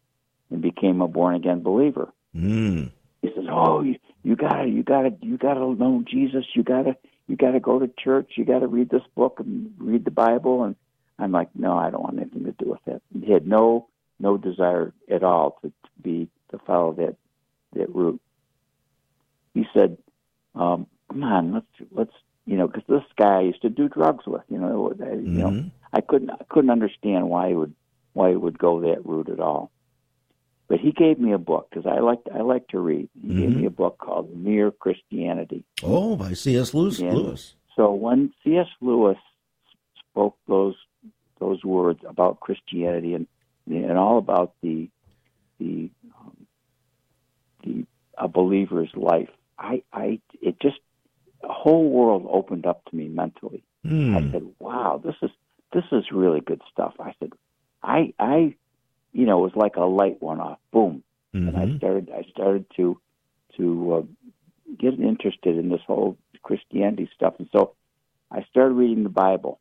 and 0.52 0.62
became 0.62 1.02
a 1.02 1.08
born 1.08 1.36
again 1.36 1.64
believer. 1.64 2.14
Mm. 2.36 2.92
He 3.22 3.30
says, 3.30 3.46
"Oh, 3.50 3.82
you, 3.82 3.98
you 4.24 4.36
gotta, 4.36 4.68
you 4.68 4.84
gotta, 4.84 5.16
you 5.22 5.38
gotta 5.38 5.60
know 5.60 6.04
Jesus. 6.08 6.46
You 6.54 6.64
gotta, 6.64 6.96
you 7.28 7.36
gotta 7.36 7.60
go 7.60 7.80
to 7.80 7.88
church. 7.88 8.34
You 8.36 8.46
gotta 8.46 8.68
read 8.68 8.90
this 8.90 9.04
book 9.16 9.40
and 9.40 9.74
read 9.78 10.06
the 10.06 10.12
Bible." 10.12 10.64
And 10.64 10.76
I'm 11.18 11.32
like, 11.32 11.50
"No, 11.56 11.78
I 11.78 11.90
don't 11.90 12.04
want 12.04 12.20
anything 12.20 12.46
to 12.46 12.52
do 12.52 12.72
with 12.72 12.84
that." 12.86 13.02
He 13.20 13.32
had 13.32 13.48
no, 13.48 13.88
no 14.20 14.38
desire 14.38 14.94
at 15.10 15.24
all 15.24 15.58
to, 15.62 15.70
to 15.70 15.90
be 16.02 16.28
to 16.52 16.60
follow 16.60 16.94
that 16.94 17.16
that 17.74 17.94
route. 17.94 18.22
He 19.54 19.66
said, 19.74 19.98
um, 20.56 20.88
"Come 21.10 21.24
on, 21.24 21.54
let's 21.54 21.90
let's 21.92 22.14
you 22.46 22.58
know, 22.58 22.68
because 22.68 22.84
this 22.88 23.04
guy 23.18 23.38
I 23.40 23.42
used 23.42 23.62
to 23.62 23.70
do 23.70 23.88
drugs 23.88 24.26
with. 24.28 24.42
You 24.50 24.58
know, 24.58 24.94
I, 25.02 25.14
you 25.14 25.20
know, 25.22 25.52
Mhm. 25.52 25.72
I 25.94 26.02
couldn't 26.02 26.30
I 26.32 26.44
couldn't 26.50 26.72
understand 26.72 27.30
why 27.30 27.50
he 27.50 27.56
would 27.56 27.74
why 28.14 28.30
he 28.32 28.36
would 28.36 28.58
go 28.60 28.82
that 28.82 29.06
route 29.06 29.30
at 29.30 29.40
all. 29.40 29.72
But 30.68 30.80
he 30.80 30.92
gave 30.92 31.20
me 31.20 31.34
a 31.34 31.38
book 31.38 31.68
because 31.70 31.86
I 31.86 32.00
like 32.00 32.20
I 32.34 32.42
like 32.42 32.68
to 32.70 32.80
read. 32.80 33.10
He 33.22 33.28
gave 33.34 33.50
Mhm. 33.50 33.56
me 33.58 33.66
a 33.66 33.70
book 33.70 33.98
called 34.00 34.36
Mere 34.36 34.72
Christianity. 34.72 35.64
Oh, 35.84 36.16
by 36.16 36.34
C.S. 36.34 36.74
Lewis. 36.74 37.00
Yeah. 37.00 37.14
Lewis. 37.14 37.56
So 37.76 37.94
when 37.94 38.34
C.S. 38.44 38.68
Lewis 38.82 39.18
spoke 40.10 40.38
those 40.48 40.76
those 41.40 41.64
words 41.64 42.00
about 42.08 42.40
Christianity 42.40 43.14
and 43.14 43.28
and 43.68 43.98
all 43.98 44.18
about 44.18 44.54
the 44.62 44.90
the 45.60 45.90
um, 46.20 46.48
the 47.64 47.86
a 48.18 48.28
believer's 48.28 48.92
life, 48.96 49.30
I 49.64 49.84
I 49.94 50.20
it 50.42 50.60
just 50.60 50.80
the 51.42 51.48
whole 51.48 51.90
world 51.90 52.28
opened 52.30 52.66
up 52.66 52.84
to 52.86 52.96
me 52.96 53.08
mentally. 53.08 53.64
Hmm. 53.84 54.16
I 54.16 54.32
said, 54.32 54.44
"Wow, 54.60 55.02
this 55.04 55.16
is 55.22 55.32
this 55.72 55.86
is 55.92 56.12
really 56.12 56.42
good 56.42 56.62
stuff." 56.72 56.94
I 57.00 57.14
said, 57.20 57.32
"I 57.82 58.14
I, 58.20 58.56
you 59.14 59.26
know, 59.26 59.40
it 59.40 59.44
was 59.44 59.56
like 59.56 59.78
a 59.78 59.86
light 59.86 60.22
went 60.22 60.42
off, 60.42 60.60
boom, 60.72 61.04
and 61.34 61.56
I 61.56 61.66
Mhm. 61.66 61.78
started 61.78 62.12
I 62.12 62.24
started 62.30 62.66
to 62.76 63.00
to 63.58 63.94
uh, 63.94 64.02
get 64.78 65.00
interested 65.00 65.58
in 65.58 65.70
this 65.70 65.82
whole 65.88 66.18
Christianity 66.44 67.10
stuff, 67.16 67.36
and 67.40 67.50
so 67.52 67.76
I 68.30 68.44
started 68.44 68.76
reading 68.76 69.04
the 69.04 69.10
Bible. 69.10 69.60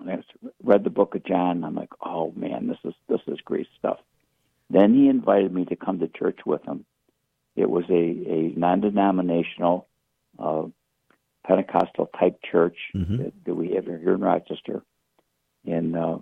And 0.00 0.10
I 0.10 0.24
read 0.62 0.84
the 0.84 0.90
Book 0.90 1.14
of 1.14 1.24
John. 1.24 1.56
And 1.58 1.66
I'm 1.66 1.74
like, 1.74 1.92
"Oh 2.00 2.32
man, 2.32 2.66
this 2.66 2.78
is 2.84 2.94
this 3.08 3.20
is 3.26 3.40
great 3.42 3.68
stuff." 3.78 4.00
Then 4.70 4.94
he 4.94 5.08
invited 5.08 5.52
me 5.52 5.66
to 5.66 5.76
come 5.76 5.98
to 5.98 6.08
church 6.08 6.40
with 6.46 6.64
him. 6.64 6.86
It 7.56 7.68
was 7.70 7.84
a 7.90 7.94
a 7.94 8.52
non-denominational. 8.56 9.88
Uh, 10.38 10.66
Pentecostal 11.44 12.06
type 12.18 12.38
church 12.42 12.76
Mhm. 12.94 13.18
that, 13.18 13.44
that 13.44 13.54
we 13.54 13.72
have 13.72 13.86
here 13.86 14.14
in 14.14 14.20
Rochester, 14.20 14.84
in 15.64 15.94
uh, 15.96 16.18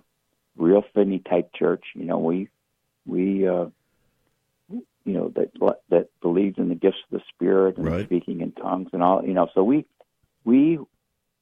real 0.55 0.81
Finney 0.95 1.19
type 1.19 1.53
church. 1.53 1.85
You 1.93 2.05
know, 2.05 2.17
we 2.17 2.49
we 3.05 3.47
uh, 3.47 3.67
you 4.69 5.13
know 5.13 5.29
that 5.29 5.51
that 5.89 6.09
believed 6.21 6.57
in 6.57 6.69
the 6.69 6.75
gifts 6.75 6.97
of 7.11 7.19
the 7.19 7.25
Spirit 7.29 7.77
and 7.77 7.85
Right. 7.85 8.05
speaking 8.05 8.41
in 8.41 8.51
tongues 8.53 8.89
and 8.93 9.03
all. 9.03 9.23
You 9.23 9.33
know, 9.35 9.47
so 9.53 9.63
we 9.63 9.85
we 10.43 10.79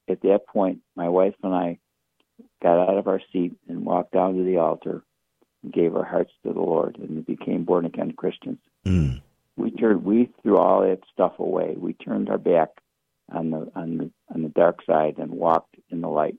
at 0.08 0.20
that 0.20 0.46
point, 0.46 0.80
my 0.94 1.08
wife 1.08 1.34
and 1.42 1.54
I 1.54 1.78
got 2.62 2.78
out 2.86 2.98
of 2.98 3.08
our 3.08 3.22
seat 3.32 3.54
and 3.66 3.86
walked 3.86 4.12
down 4.12 4.36
to 4.36 4.42
the 4.44 4.58
altar 4.58 5.02
and 5.62 5.72
gave 5.72 5.96
our 5.96 6.04
hearts 6.04 6.32
to 6.42 6.52
the 6.52 6.60
Lord 6.60 6.98
and 6.98 7.24
became 7.24 7.64
born 7.64 7.86
again 7.86 8.12
Christians 8.12 8.58
Hmm. 8.84 9.16
We 9.60 9.70
turned 9.70 10.04
we 10.04 10.30
threw 10.42 10.56
all 10.56 10.82
that 10.82 11.00
stuff 11.12 11.38
away. 11.38 11.74
We 11.76 11.92
turned 11.92 12.28
our 12.28 12.38
back 12.38 12.68
on 13.30 13.50
the 13.50 13.70
on 13.74 13.98
the 13.98 14.10
on 14.34 14.42
the 14.42 14.48
dark 14.48 14.80
side 14.86 15.18
and 15.18 15.30
walked 15.30 15.76
in 15.90 16.00
the 16.00 16.08
light. 16.08 16.36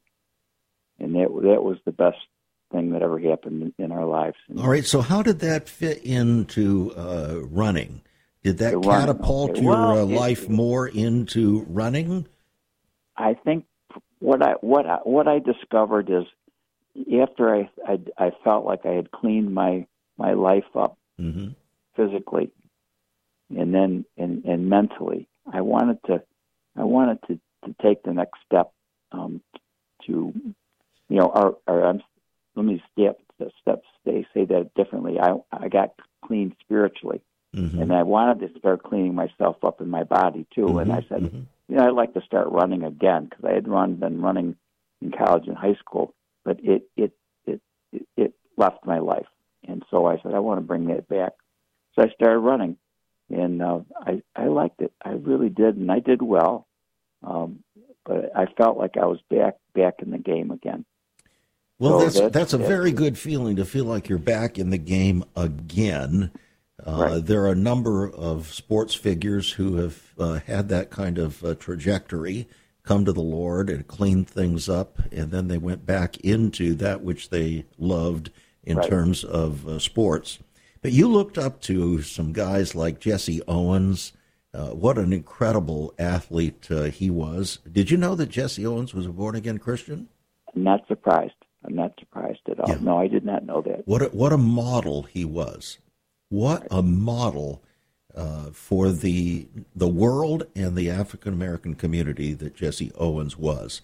And 1.00 1.16
that 1.16 1.30
that 1.44 1.64
was 1.64 1.78
the 1.86 1.92
best 1.92 2.18
thing 2.72 2.92
that 2.92 3.02
ever 3.02 3.20
happened 3.20 3.74
in, 3.78 3.86
in 3.86 3.92
our 3.92 4.06
lives. 4.06 4.38
And 4.50 4.60
All 4.60 4.70
right. 4.70 4.86
So, 4.86 5.02
how 5.02 5.22
did 5.22 5.40
that 5.40 5.68
fit 5.70 6.04
into 6.04 6.94
uh, 6.96 7.40
running? 7.44 8.02
Did 8.44 8.58
that 8.60 8.82
catapult 8.84 9.52
okay. 9.52 9.62
your 9.62 9.76
Well, 9.76 9.98
uh, 9.98 10.04
it- 10.04 10.10
life 10.10 10.50
more 10.50 10.88
into 10.88 11.66
running? 11.70 12.28
I 13.18 13.34
think 13.36 13.66
what 14.20 14.42
I 14.42 14.54
what 14.62 14.86
I, 14.86 14.98
what 15.04 15.28
I 15.28 15.40
discovered 15.40 16.10
is 16.10 16.24
after 17.22 17.56
I, 17.56 17.70
I 17.88 18.00
I 18.18 18.32
felt 18.44 18.66
like 18.66 18.86
I 18.86 18.92
had 18.94 19.12
cleaned 19.12 19.54
my 19.54 19.86
my 20.18 20.34
life 20.34 20.76
up 20.76 20.98
hmm 21.18 21.50
physically 21.96 22.52
and 23.58 23.74
then 23.74 24.06
and, 24.18 24.44
and 24.46 24.70
mentally 24.70 25.28
i 25.52 25.62
wanted 25.62 25.98
to 26.06 26.22
i 26.78 26.84
wanted 26.84 27.20
to, 27.28 27.40
to 27.66 27.76
take 27.82 28.04
the 28.04 28.14
next 28.14 28.40
step 28.46 28.72
um, 29.12 29.42
to 30.06 30.34
you 31.10 31.18
know 31.18 31.28
or, 31.28 31.58
or 31.68 31.86
I'm, 31.86 32.02
let 32.56 32.66
me 32.66 32.82
step 32.92 33.20
steps 33.62 33.88
say 34.06 34.26
say 34.34 34.46
that 34.46 34.72
differently. 34.76 35.20
I 35.20 35.34
i 35.52 35.68
got 35.68 35.94
clean 36.24 36.56
spiritually 36.62 37.22
hmm 37.54 37.82
and 37.82 37.92
i 37.92 38.04
wanted 38.04 38.40
to 38.40 38.60
start 38.60 38.84
cleaning 38.84 39.16
myself 39.16 39.58
up 39.64 39.82
in 39.82 39.90
my 39.90 40.04
body 40.04 40.46
too 40.54 40.78
and 40.78 40.92
i 40.94 41.04
said 41.10 41.24
mhm. 41.24 41.46
you 41.68 41.76
know 41.76 41.88
i'd 41.88 41.94
like 41.94 42.14
to 42.14 42.22
start 42.22 42.48
running 42.50 42.84
again 42.84 43.26
because 43.26 43.44
i 43.44 43.54
had 43.54 43.68
run 43.68 43.96
been 43.96 44.22
running 44.22 44.56
in 45.02 45.12
college 45.12 45.48
and 45.48 45.58
high 45.58 45.74
school 45.76 46.14
but 46.44 46.60
it 46.64 46.84
it 46.96 47.12
it 47.46 47.62
it, 47.92 48.08
it 48.18 48.34
left 48.58 48.86
my 48.86 49.00
life. 49.00 49.28
And 49.68 49.84
so 49.90 50.06
i 50.06 50.18
said 50.22 50.34
i 50.34 50.40
want 50.40 50.60
to 50.60 50.66
bring 50.66 50.88
that 50.88 51.08
back. 51.08 51.34
So 51.96 52.04
I 52.04 52.10
started 52.10 52.40
running, 52.40 52.78
and 53.34 53.62
uh, 53.62 53.80
I 54.00 54.22
I 54.36 54.46
liked 54.48 54.82
it. 54.82 54.92
I 55.04 55.12
really 55.12 55.50
did, 55.50 55.78
and 55.78 55.92
I 55.92 56.00
did 56.00 56.22
well. 56.22 56.68
Um, 57.24 57.64
but 58.06 58.32
I 58.36 58.46
felt 58.58 58.78
like 58.78 58.98
I 58.98 59.06
was 59.06 59.20
back 59.30 59.58
back 59.76 59.96
in 60.02 60.12
the 60.12 60.18
game 60.18 60.52
again. 60.52 60.86
Well, 61.80 62.00
So 62.00 62.04
that's 62.06 62.16
that's- 62.16 62.34
that's 62.34 62.54
a 62.54 62.58
that's- 62.58 62.70
very 62.76 62.92
good 62.92 63.18
feeling 63.18 63.56
to 63.58 63.66
feel 63.66 63.86
like 63.86 64.10
you're 64.10 64.18
back 64.20 64.58
in 64.60 64.70
the 64.70 64.78
game 64.78 65.24
again. 65.36 66.32
Uh, 66.86 66.98
Right. 67.12 67.26
There 67.26 67.44
are 67.44 67.52
a 67.52 67.56
number 67.56 68.10
of 68.10 68.48
sports 68.54 68.96
figures 68.96 69.52
who 69.54 69.76
have 69.78 70.14
uh, 70.18 70.40
had 70.46 70.70
that 70.70 70.90
kind 70.90 71.18
of 71.20 71.44
uh, 71.44 71.54
trajectory, 71.56 72.48
come 72.84 73.06
to 73.06 73.14
the 73.14 73.22
Lord 73.22 73.70
and 73.70 73.86
cleaned 73.88 74.28
things 74.28 74.68
up, 74.68 74.98
and 75.12 75.30
then 75.32 75.48
they 75.48 75.60
went 75.60 75.86
back 75.86 76.18
into 76.22 76.74
that 76.76 77.04
which 77.04 77.30
they 77.30 77.66
loved 77.78 78.32
in 78.64 78.78
Right. 78.78 78.90
terms 78.90 79.24
of 79.24 79.68
uh, 79.68 79.78
sports. 79.80 80.40
But 80.82 80.92
you 80.92 81.08
looked 81.08 81.38
up 81.38 81.62
to 81.62 82.02
some 82.02 82.34
guys 82.34 82.76
like 82.76 83.00
Jesse 83.00 83.42
Owens. 83.48 84.14
Uh, 84.54 84.70
what 84.70 84.98
an 84.98 85.14
incredible 85.14 85.94
athlete 85.98 86.68
uh, 86.70 86.84
he 86.84 87.10
was. 87.10 87.60
Did 87.72 87.92
you 87.92 87.98
know 87.98 88.16
that 88.16 88.30
Jesse 88.30 88.66
Owens 88.66 88.94
was 88.94 89.06
a 89.06 89.10
born 89.10 89.36
again 89.36 89.60
Christian? 89.60 90.10
I'm 90.54 90.64
not 90.64 90.88
surprised. 90.88 91.34
I'm 91.64 91.76
not 91.76 91.94
surprised 92.00 92.42
at 92.50 92.60
all. 92.60 92.70
Yeah. 92.70 92.80
No, 92.82 92.98
I 92.98 93.08
did 93.08 93.24
not 93.24 93.46
know 93.46 93.62
that. 93.62 93.88
What 93.88 94.02
a, 94.02 94.06
what 94.06 94.34
a 94.34 94.38
model 94.38 95.04
he 95.04 95.24
was. 95.24 95.78
What 96.30 96.68
a 96.72 96.82
model 96.82 97.62
uh, 98.16 98.52
for 98.52 98.92
the 98.92 99.48
the 99.76 99.88
world 99.88 100.48
and 100.56 100.76
the 100.76 100.90
African 100.90 101.34
American 101.34 101.76
community 101.76 102.34
that 102.34 102.56
Jesse 102.56 102.92
Owens 102.96 103.38
was. 103.38 103.82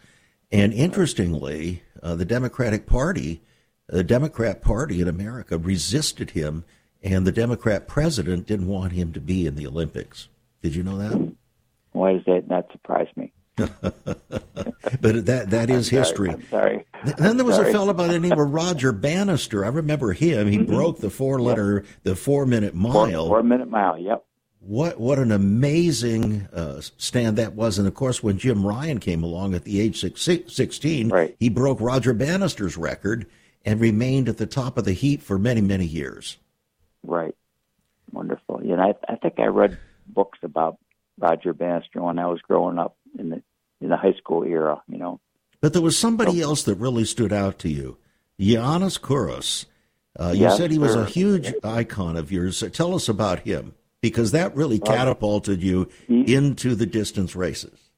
And 0.51 0.73
interestingly, 0.73 1.83
uh, 2.01 2.15
the 2.15 2.25
Democratic 2.25 2.85
Party, 2.85 3.41
the 3.87 4.03
Democrat 4.03 4.61
Party 4.61 5.01
in 5.01 5.07
America 5.07 5.57
resisted 5.57 6.31
him, 6.31 6.65
and 7.13 7.25
the 7.25 7.31
Democrat 7.31 7.87
president 7.87 8.45
didn't 8.47 8.67
want 8.67 8.91
him 8.93 9.13
to 9.13 9.19
be 9.21 9.45
in 9.47 9.55
the 9.55 9.65
Olympics. 9.67 10.27
Did 10.61 10.75
you 10.75 10.83
know 10.83 10.97
that? 10.97 11.33
Why 11.93 12.13
does 12.13 12.25
that 12.25 12.47
not 12.49 12.71
surprise 12.71 13.07
me? 13.15 13.31
But 15.01 15.25
that 15.25 15.49
that 15.49 15.69
is 15.69 15.87
Sorry, 15.89 15.99
history. 16.01 16.29
I'm 16.29 16.47
sorry. 16.49 16.85
Then 17.17 17.35
there 17.37 17.45
was 17.45 17.55
Sorry. 17.57 17.69
a 17.69 17.73
fellow 17.73 17.93
by 17.93 18.07
the 18.07 18.19
name 18.19 18.31
of 18.39 18.53
Roger 18.53 18.91
Bannister. 18.93 19.65
I 19.65 19.67
remember 19.67 20.13
him. 20.13 20.47
He 20.47 20.59
broke 20.59 20.99
the 20.99 21.09
four 21.09 21.41
letter, 21.41 21.83
the 22.03 22.15
four 22.15 22.45
minute 22.45 22.73
Mm-hmm. 22.73 22.91
Four, 22.91 23.07
mile. 23.07 23.27
four 23.27 23.43
minute 23.43 23.69
mile. 23.69 23.97
Yep. 23.97 24.23
What 24.61 24.99
what 24.99 25.19
an 25.19 25.31
amazing 25.33 26.47
uh, 26.53 26.79
stand 26.97 27.37
that 27.37 27.53
was! 27.53 27.77
And 27.77 27.87
of 27.87 27.95
course, 27.95 28.23
when 28.23 28.37
Jim 28.37 28.63
Ryun 28.63 29.01
came 29.01 29.23
along 29.23 29.53
at 29.55 29.65
the 29.65 29.81
age 29.81 29.99
six, 29.99 30.21
six- 30.21 30.53
16, 30.53 31.09
Right. 31.09 31.35
he 31.39 31.49
broke 31.49 31.81
Roger 31.81 32.13
Bannister's 32.13 32.77
record 32.77 33.25
and 33.65 33.79
remained 33.81 34.29
at 34.29 34.37
the 34.37 34.45
top 34.47 34.77
of 34.77 34.85
the 34.85 34.93
heap 34.93 35.21
for 35.21 35.37
many 35.37 35.61
many 35.61 35.85
years. 35.85 36.37
Right. 37.03 37.35
Wonderful. 38.11 38.61
You 38.63 38.75
know, 38.77 38.83
I 38.83 39.13
I 39.13 39.15
think 39.17 39.35
I 39.39 39.45
read 39.45 39.77
books 40.07 40.39
about 40.43 40.77
Roger 41.19 41.53
Bannister 41.53 42.01
when 42.01 42.19
I 42.19 42.27
was 42.27 42.41
growing 42.41 42.77
up 42.79 42.95
in 43.19 43.29
the 43.29 43.41
in 43.81 43.89
the 43.89 43.97
high 43.97 44.13
school 44.17 44.43
era. 44.43 44.81
You 44.87 44.97
know. 44.97 45.19
But 45.61 45.73
there 45.73 45.81
was 45.81 45.97
somebody 45.97 46.41
else 46.41 46.63
that 46.63 46.75
really 46.75 47.03
stood 47.05 47.33
out 47.33 47.57
to 47.59 47.69
you, 47.69 47.97
Giannis 48.39 48.99
Kouros. 48.99 49.65
Uh, 50.19 50.31
you 50.33 50.41
Yes, 50.43 50.57
said 50.57 50.71
he 50.71 50.79
was 50.79 50.93
sir. 50.93 51.03
a 51.03 51.05
huge 51.05 51.53
icon 51.63 52.15
of 52.15 52.31
yours. 52.31 52.63
Tell 52.73 52.95
us 52.95 53.09
about 53.09 53.39
him 53.39 53.73
because 54.01 54.31
that 54.31 54.55
really 54.55 54.79
catapulted 54.79 55.61
you 55.61 55.89
he- 56.07 56.33
into 56.33 56.75
the 56.75 56.85
distance 56.85 57.35
races. 57.35 57.89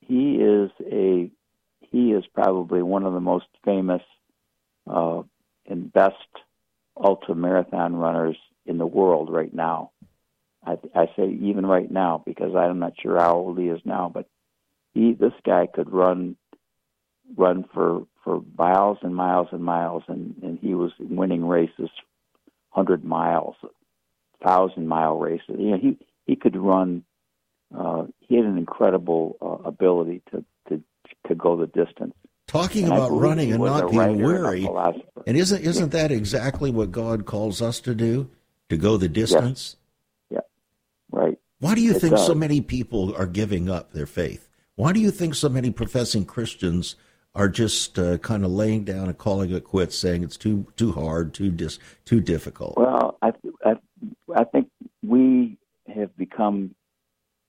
he 0.00 0.36
is 0.36 0.70
a 0.90 1.30
he 1.80 2.12
is 2.12 2.24
probably 2.34 2.82
one 2.82 3.04
of 3.04 3.12
the 3.14 3.20
most 3.20 3.46
famous 3.64 4.02
uh, 4.88 5.22
and 5.66 5.92
best 5.92 6.16
ultra 6.96 7.34
marathon 7.34 7.96
runners 7.96 8.36
in 8.66 8.78
the 8.78 8.86
world 8.86 9.30
right 9.30 9.52
now. 9.52 9.90
I, 10.66 10.78
I 10.94 11.06
say 11.16 11.28
even 11.42 11.66
right 11.66 11.90
now 11.90 12.22
because 12.24 12.54
I'm 12.56 12.78
not 12.78 12.94
sure 13.00 13.18
how 13.18 13.34
old 13.36 13.58
he 13.58 13.66
is 13.66 13.80
now, 13.84 14.10
but 14.12 14.26
he 14.94 15.12
this 15.12 15.32
guy 15.44 15.66
could 15.72 15.92
run 15.92 16.36
run 17.36 17.64
for 17.74 18.06
for 18.22 18.42
miles 18.56 18.98
and 19.02 19.14
miles 19.14 19.48
and 19.52 19.62
miles, 19.64 20.02
and 20.08 20.34
and 20.42 20.58
he 20.60 20.74
was 20.74 20.92
winning 20.98 21.46
races, 21.46 21.90
hundred 22.70 23.04
miles, 23.04 23.56
thousand 24.44 24.88
mile 24.88 25.18
races. 25.18 25.56
You 25.58 25.72
know, 25.72 25.78
he 25.78 25.98
he 26.26 26.36
could 26.36 26.56
run. 26.56 27.04
Uh, 27.76 28.04
he 28.20 28.36
had 28.36 28.44
an 28.44 28.58
incredible 28.58 29.36
uh, 29.42 29.68
ability 29.68 30.22
to, 30.30 30.44
to 30.68 30.82
to 31.28 31.34
go 31.34 31.56
the 31.56 31.66
distance. 31.66 32.14
Talking 32.46 32.84
And 32.84 32.92
about 32.92 33.10
running 33.10 33.52
and 33.52 33.64
not 33.64 33.90
being 33.90 34.02
and 34.02 34.22
weary, 34.22 34.68
and 35.26 35.36
isn't 35.36 35.62
isn't 35.62 35.92
that 35.92 36.12
exactly 36.12 36.70
what 36.70 36.92
God 36.92 37.24
calls 37.24 37.62
us 37.62 37.80
to 37.80 37.94
do? 37.94 38.30
To 38.68 38.76
go 38.76 38.96
the 38.96 39.08
distance. 39.08 39.76
Yeah. 40.30 40.40
Right. 41.10 41.38
Why 41.60 41.74
do 41.74 41.80
you 41.80 41.94
It 41.94 42.00
think 42.00 42.18
so 42.18 42.34
many 42.34 42.60
people 42.60 43.14
are 43.16 43.26
giving 43.26 43.70
up 43.70 43.92
their 43.92 44.06
faith? 44.06 44.48
Why 44.76 44.92
do 44.92 45.00
you 45.00 45.10
think 45.10 45.34
so 45.34 45.48
many 45.48 45.70
professing 45.70 46.26
Christians 46.26 46.96
are 47.34 47.48
just 47.48 47.98
uh, 47.98 48.18
kind 48.18 48.44
of 48.44 48.50
laying 48.50 48.84
down 48.84 49.08
and 49.08 49.16
calling 49.18 49.50
it 49.50 49.64
quits, 49.64 49.96
saying 49.96 50.22
it's 50.22 50.36
too 50.36 50.66
too 50.76 50.92
hard, 50.92 51.32
too 51.32 51.50
dis, 51.50 51.78
too 52.04 52.20
difficult? 52.20 52.76
Well, 52.76 53.18
I, 53.22 53.32
I 53.64 53.74
I 54.34 54.44
think 54.44 54.68
we 55.02 55.56
have 55.94 56.16
become 56.16 56.74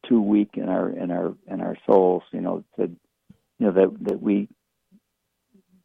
too 0.08 0.22
weak 0.22 0.52
in 0.54 0.70
our 0.70 0.90
in 0.90 1.12
our 1.12 1.36
in 1.48 1.62
our 1.62 1.78
souls. 1.86 2.24
You 2.32 2.42
know, 2.42 2.64
to 2.78 2.84
you 3.60 3.68
know 3.68 3.72
that 3.72 3.92
that 4.06 4.22
we 4.22 4.48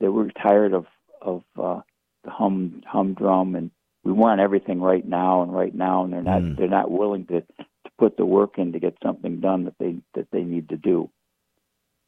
that 0.01 0.11
we're 0.13 0.31
tired 0.31 0.73
of 0.73 0.87
of 1.23 1.43
uh, 1.59 1.81
the 2.25 2.31
hum 2.31 2.83
humdrum, 2.87 3.55
and 3.55 3.71
we 4.05 4.13
want 4.13 4.41
everything 4.41 4.81
right 4.81 5.07
now 5.07 5.43
and 5.43 5.53
right 5.55 5.75
now, 5.75 6.05
and 6.05 6.13
they're 6.13 6.23
not 6.23 6.43
Mm. 6.43 6.57
they're 6.57 6.69
not 6.69 6.91
willing 6.91 7.27
to 7.27 7.41
to 7.41 7.91
put 7.99 8.17
the 8.17 8.25
work 8.27 8.59
in 8.59 8.73
to 8.73 8.79
get 8.79 8.97
something 9.03 9.41
done 9.41 9.65
that 9.65 9.75
they 9.79 9.97
that 10.15 10.31
they 10.31 10.43
need 10.43 10.69
to 10.71 10.77
do. 10.77 11.11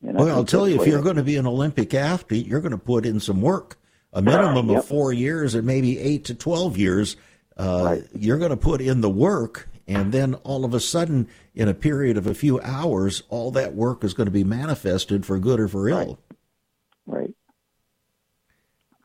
And 0.07 0.16
Well, 0.18 0.31
I'll 0.31 0.44
tell 0.44 0.68
you, 0.68 0.81
if 0.81 0.87
you're 0.88 1.02
going 1.02 1.16
to 1.16 1.22
be 1.22 1.37
an 1.37 1.46
Olympic 1.46 1.94
athlete, 1.94 2.46
you're 2.46 2.61
going 2.61 2.72
to 2.72 2.78
put 2.78 3.07
in 3.07 3.20
some 3.20 3.40
work. 3.40 3.78
A 4.12 4.20
minimum 4.20 4.68
Yep. 4.68 4.78
of 4.78 4.85
four 4.87 5.12
years 5.12 5.55
and 5.55 5.66
maybe 5.66 5.98
eight 5.98 6.24
to 6.26 6.35
12 6.35 6.76
years. 6.76 7.16
Uh, 7.57 7.83
Right. 7.85 8.02
You're 8.14 8.38
going 8.38 8.50
to 8.50 8.57
put 8.57 8.81
in 8.81 9.00
the 9.00 9.09
work, 9.09 9.68
and 9.87 10.11
then 10.12 10.35
all 10.42 10.64
of 10.64 10.74
a 10.74 10.81
sudden, 10.81 11.28
in 11.55 11.68
a 11.68 11.74
period 11.74 12.16
of 12.18 12.26
a 12.26 12.35
few 12.35 12.61
hours, 12.61 13.22
all 13.31 13.50
that 13.52 13.74
work 13.74 14.02
is 14.05 14.12
going 14.12 14.26
to 14.26 14.31
be 14.33 14.44
manifested 14.44 15.24
for 15.24 15.38
good 15.38 15.61
or 15.61 15.68
for 15.68 15.88
ill. 15.88 16.18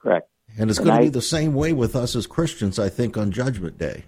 Correct. 0.07 0.29
And 0.57 0.69
it's 0.69 0.79
And 0.79 0.87
going 0.87 0.99
to 0.99 1.05
be 1.05 1.09
the 1.09 1.21
same 1.21 1.53
way 1.53 1.73
with 1.73 1.95
us 1.95 2.15
as 2.15 2.25
Christians, 2.25 2.79
I 2.79 2.89
think, 2.89 3.17
on 3.17 3.31
Judgment 3.31 3.77
Day. 3.77 4.05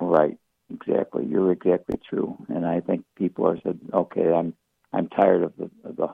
Right, 0.00 0.38
exactly. 0.72 1.26
You're 1.26 1.52
exactly 1.52 1.98
true, 2.08 2.36
and 2.48 2.66
I 2.66 2.80
think 2.80 3.04
people 3.16 3.46
are 3.48 3.58
said, 3.62 3.78
okay, 3.92 4.32
I'm 4.32 4.54
I'm 4.92 5.08
tired 5.08 5.42
of 5.42 5.52
the 5.56 5.70
of 5.84 5.96
the 5.96 6.08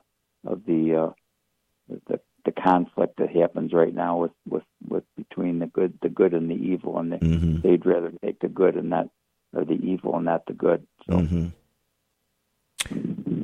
of 0.46 0.64
the 0.66 0.96
uh, 0.96 1.10
the, 2.08 2.20
the 2.44 2.52
conflict 2.52 3.16
that 3.18 3.30
happens 3.30 3.72
right 3.72 3.94
now 3.94 4.18
with, 4.18 4.32
with, 4.48 4.62
with 4.88 5.04
between 5.16 5.58
the 5.58 5.66
good 5.66 5.98
the 6.00 6.08
good 6.08 6.32
and 6.32 6.50
the 6.50 6.54
evil, 6.54 6.98
and 6.98 7.12
they, 7.12 7.18
hmm 7.18 7.60
they'd 7.60 7.84
rather 7.84 8.12
take 8.24 8.40
the 8.40 8.48
good 8.48 8.76
and 8.76 8.90
not 8.90 9.08
or 9.54 9.64
the 9.64 9.74
evil 9.74 10.16
and 10.16 10.24
not 10.24 10.46
the 10.46 10.54
good. 10.54 10.86
So 11.08 11.18
hmm 11.18 11.48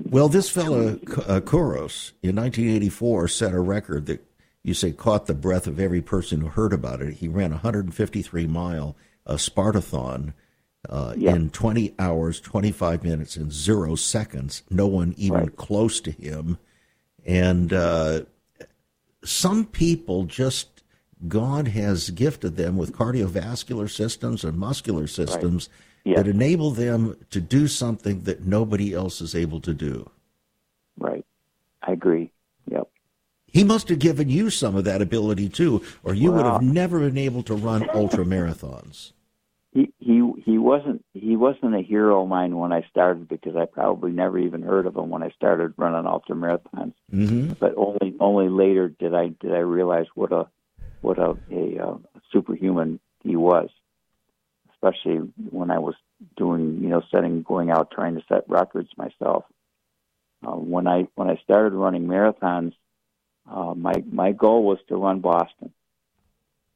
Well, 0.09 0.29
this 0.29 0.49
fellow 0.49 0.94
uh, 0.94 1.40
Kouros 1.40 2.12
in 2.23 2.37
1984 2.37 3.29
set 3.29 3.53
a 3.53 3.61
record 3.61 4.07
that 4.07 4.25
you 4.68 4.74
say 4.74 4.92
caught 4.92 5.26
the 5.26 5.35
breath 5.35 5.66
of 5.66 5.81
every 5.81 6.02
person 6.02 6.42
who 6.42 6.48
heard 6.48 6.74
about 6.74 7.00
it. 7.00 7.14
He 7.14 7.26
ran 7.26 7.50
a 7.52 7.57
153 7.57 8.46
mile 8.46 8.94
a 9.26 9.35
Spartathlon 9.35 10.35
uh, 10.88 11.14
Yeah. 11.16 11.35
in 11.35 11.50
20 11.50 11.94
hours, 11.98 12.38
25 12.40 13.02
minutes, 13.02 13.37
and 13.37 13.50
zero 13.52 13.94
seconds. 13.94 14.62
No 14.70 14.87
one 14.87 15.14
even 15.16 15.40
Right. 15.40 15.57
close 15.57 16.00
to 16.02 16.11
him. 16.11 16.59
And 17.26 17.72
uh, 17.72 18.22
some 19.24 19.64
people 19.66 20.24
just 20.24 20.83
God 21.26 21.68
has 21.68 22.11
gifted 22.11 22.57
them 22.57 22.76
with 22.76 22.92
cardiovascular 22.92 23.90
systems 23.90 24.44
and 24.44 24.57
muscular 24.57 25.07
systems 25.09 25.68
Yeah. 26.04 26.16
that 26.22 26.28
enable 26.28 26.70
them 26.70 27.16
to 27.31 27.40
do 27.40 27.66
something 27.68 28.22
that 28.22 28.46
nobody 28.46 28.94
else 28.94 29.20
is 29.20 29.35
able 29.35 29.61
to 29.62 29.74
do. 29.74 30.11
right, 30.98 31.24
I 31.83 31.92
agree. 31.92 32.31
He 33.59 33.64
must 33.64 33.88
have 33.88 33.99
given 33.99 34.29
you 34.29 34.51
some 34.51 34.77
of 34.77 34.85
that 34.85 35.03
ability 35.03 35.49
too, 35.49 35.83
or 36.05 36.14
you 36.14 36.31
would 36.31 36.47
have 36.47 36.62
never 36.62 37.01
been 37.01 37.18
able 37.18 37.42
to 37.42 37.55
run 37.57 37.90
ultra 37.92 38.25
marathons. 38.25 39.11
He 39.73 39.92
he 39.99 40.23
he 40.44 40.59
wasn't 40.59 41.05
he 41.12 41.35
wasn't 41.35 41.75
a 41.75 41.83
hero 41.83 42.23
of 42.23 42.29
mine 42.29 42.57
when 42.57 42.73
I 42.73 42.83
started 42.88 43.27
because 43.27 43.57
I 43.57 43.64
probably 43.64 44.12
never 44.12 44.38
even 44.38 44.62
heard 44.62 44.87
of 44.87 44.97
him 44.97 45.11
when 45.11 45.25
I 45.25 45.31
started 45.31 45.75
running 45.77 46.07
ultra 46.07 46.37
marathons. 46.37 46.94
hmm 47.11 47.53
but 47.59 47.75
only 47.77 48.14
only 48.21 48.49
later 48.49 48.90
did 48.90 49.12
I 49.12 49.29
did 49.40 49.53
I 49.53 49.59
realize 49.59 50.07
what 50.14 50.33
a 50.33 50.47
what 51.01 51.18
a, 51.18 51.37
a, 51.51 51.79
uh 51.85 51.99
superhuman 52.33 53.01
he 53.25 53.35
was, 53.35 53.71
especially 54.73 55.16
when 55.51 55.73
I 55.73 55.81
was 55.81 55.97
doing 56.37 56.79
you 56.81 56.88
know 56.90 57.03
setting 57.11 57.42
going 57.42 57.71
out 57.71 57.90
trying 57.90 58.14
to 58.14 58.23
set 58.29 58.49
records 58.49 58.90
myself. 58.97 59.44
Uh, 60.47 60.53
when 60.53 60.87
I 60.87 61.09
when 61.16 61.29
I 61.29 61.37
started 61.42 61.73
running 61.75 62.07
marathons, 62.07 62.75
uh, 63.51 63.75
my 63.75 63.95
my 64.11 64.33
goal 64.33 64.65
was 64.65 64.79
to 64.89 64.97
run 64.97 65.21
Boston, 65.21 65.73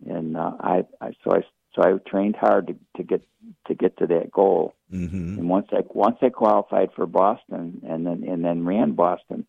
and 0.09 0.37
uh, 0.37 0.53
I, 0.61 0.85
I 1.01 1.13
so 1.23 1.33
I 1.33 1.43
so 1.75 1.83
I 1.83 1.93
trained 2.09 2.37
hard 2.37 2.69
to, 2.69 2.77
to 2.97 3.03
get 3.03 3.23
to 3.67 3.75
get 3.75 3.97
to 3.99 4.07
that 4.07 4.31
goal. 4.31 4.75
hmm 4.91 5.39
And 5.39 5.49
once 5.49 5.69
I 5.73 5.83
once 5.89 6.17
I 6.23 6.31
qualified 6.31 6.91
for 6.95 7.07
Boston 7.07 7.83
and 7.87 8.07
then 8.07 8.25
and 8.27 8.45
then 8.45 8.65
ran 8.65 8.93
Boston, 8.93 9.47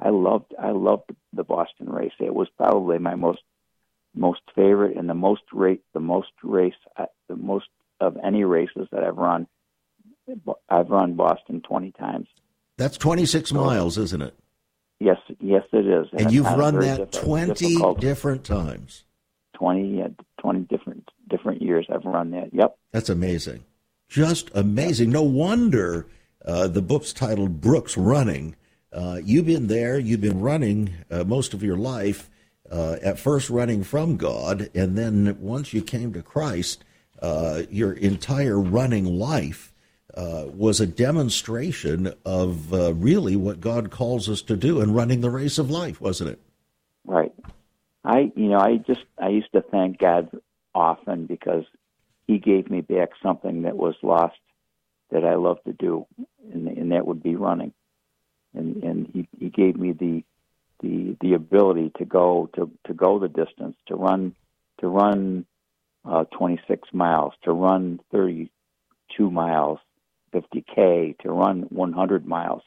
I 0.00 0.10
loved 0.10 0.54
I 0.60 0.70
loved 0.70 1.10
the 1.32 1.44
Boston 1.44 1.88
race. 1.88 2.12
It 2.18 2.34
was 2.34 2.48
probably 2.56 2.98
my 2.98 3.14
most 3.14 3.42
most 4.14 4.40
favorite 4.54 4.96
and 4.96 5.08
the 5.08 5.14
most 5.14 5.42
rate 5.52 5.82
the 5.92 6.00
most 6.00 6.30
race 6.42 6.74
uh, 6.96 7.06
the 7.28 7.36
most 7.36 7.66
of 8.00 8.16
any 8.22 8.44
races 8.44 8.88
that 8.90 9.04
I've 9.04 9.16
run. 9.16 9.46
I've 10.68 10.90
run 10.90 11.14
Boston 11.14 11.60
twenty 11.60 11.92
times. 11.92 12.28
That's 12.76 12.98
26 12.98 13.52
miles, 13.52 13.98
isn't 13.98 14.20
it? 14.20 14.34
Yes, 15.00 15.18
yes, 15.40 15.62
it 15.72 15.86
is. 15.86 16.06
And 16.12 16.22
it's 16.22 16.32
you've 16.32 16.46
run 16.46 16.78
that 16.80 17.12
20 17.12 17.52
difficult- 17.54 18.00
different 18.00 18.44
times. 18.44 19.04
20, 19.54 20.02
uh, 20.02 20.08
20 20.40 20.60
different 20.60 21.08
different 21.28 21.62
years. 21.62 21.86
I've 21.92 22.04
run 22.04 22.30
that. 22.32 22.52
Yep. 22.52 22.76
That's 22.92 23.08
amazing. 23.08 23.64
Just 24.08 24.50
amazing. 24.54 25.10
No 25.10 25.22
wonder 25.22 26.06
uh, 26.44 26.68
the 26.68 26.82
book's 26.82 27.12
titled 27.12 27.60
Brooks 27.60 27.96
Running. 27.96 28.56
Uh, 28.92 29.20
you've 29.24 29.46
been 29.46 29.66
there, 29.66 29.98
you've 29.98 30.20
been 30.20 30.40
running 30.40 30.94
uh, 31.10 31.24
most 31.24 31.54
of 31.54 31.62
your 31.62 31.76
life, 31.76 32.30
uh, 32.70 32.96
at 33.02 33.18
first 33.18 33.50
running 33.50 33.82
from 33.82 34.16
God, 34.16 34.70
and 34.74 34.96
then 34.96 35.36
once 35.40 35.72
you 35.72 35.82
came 35.82 36.12
to 36.12 36.22
Christ, 36.22 36.84
uh, 37.20 37.62
your 37.70 37.92
entire 37.92 38.60
running 38.60 39.04
life 39.04 39.73
uh, 40.16 40.46
was 40.54 40.80
a 40.80 40.86
demonstration 40.86 42.12
of 42.24 42.72
uh, 42.72 42.94
really 42.94 43.36
what 43.36 43.60
God 43.60 43.90
calls 43.90 44.28
us 44.28 44.42
to 44.42 44.56
do 44.56 44.80
in 44.80 44.92
running 44.92 45.20
the 45.20 45.30
race 45.30 45.58
of 45.58 45.70
life, 45.70 46.00
wasn't 46.00 46.30
it? 46.30 46.40
Right. 47.04 47.32
I, 48.04 48.32
you 48.36 48.48
know, 48.48 48.58
I 48.58 48.76
just, 48.76 49.04
I 49.18 49.28
used 49.28 49.52
to 49.52 49.62
thank 49.62 49.98
God 49.98 50.30
often 50.74 51.26
because 51.26 51.64
He 52.26 52.38
gave 52.38 52.70
me 52.70 52.80
back 52.80 53.10
something 53.22 53.62
that 53.62 53.76
was 53.76 53.94
lost 54.02 54.36
that 55.10 55.24
I 55.24 55.34
love 55.36 55.62
to 55.64 55.72
do, 55.72 56.06
and, 56.52 56.68
and 56.68 56.92
that 56.92 57.06
would 57.06 57.22
be 57.22 57.36
running. 57.36 57.72
And 58.54 58.82
and 58.82 59.10
He 59.12 59.28
He 59.38 59.48
gave 59.48 59.76
me 59.76 59.92
the 59.92 60.24
the 60.80 61.16
the 61.20 61.34
ability 61.34 61.92
to 61.98 62.04
go 62.04 62.50
to 62.54 62.70
to 62.86 62.94
go 62.94 63.18
the 63.18 63.28
distance, 63.28 63.76
to 63.86 63.96
run 63.96 64.34
to 64.78 64.88
run 64.88 65.46
uh, 66.04 66.24
26 66.36 66.88
miles, 66.92 67.32
to 67.42 67.52
run 67.52 68.00
32 68.12 69.30
miles, 69.30 69.78
50k, 70.34 71.18
to 71.20 71.30
run 71.30 71.62
100 71.70 72.26
miles. 72.26 72.62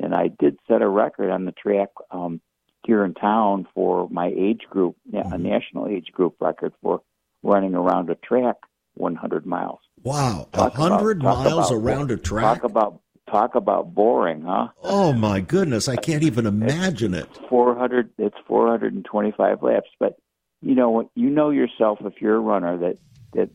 And 0.00 0.14
I 0.14 0.28
did 0.28 0.58
set 0.68 0.82
a 0.82 0.88
record 0.88 1.30
on 1.30 1.44
the 1.44 1.52
track. 1.52 1.88
Um, 2.10 2.40
here 2.86 3.04
in 3.04 3.14
town 3.14 3.66
for 3.74 4.08
my 4.10 4.32
age 4.36 4.60
group, 4.70 4.94
a 5.12 5.36
national 5.36 5.88
age 5.88 6.12
group 6.12 6.36
record 6.40 6.72
for 6.80 7.00
running 7.42 7.74
around 7.74 8.08
a 8.10 8.14
track 8.14 8.54
100 8.94 9.44
miles. 9.44 9.80
Wow, 10.04 10.46
Talk 10.52 10.74
hundred 10.74 11.20
talk 11.20 11.44
miles 11.44 11.70
about- 11.72 11.82
around 11.82 12.10
a 12.12 12.16
track. 12.16 12.60
Talk 12.60 12.64
about 12.70 13.00
talk 13.28 13.56
about 13.56 13.92
boring, 13.92 14.42
huh? 14.42 14.68
Oh 14.84 15.12
my 15.12 15.40
goodness, 15.40 15.88
I 15.88 15.96
can't 15.96 16.22
even 16.22 16.46
imagine 16.46 17.12
it. 17.12 17.26
400. 17.48 18.10
It's 18.18 18.36
425 18.46 19.62
laps, 19.64 19.88
but 19.98 20.16
you 20.62 20.76
know 20.76 20.90
what? 20.90 21.08
You 21.16 21.28
know 21.30 21.50
yourself 21.50 21.98
if 22.02 22.20
you're 22.22 22.36
a 22.36 22.40
runner 22.40 22.78
that 22.78 22.98
that, 23.32 23.50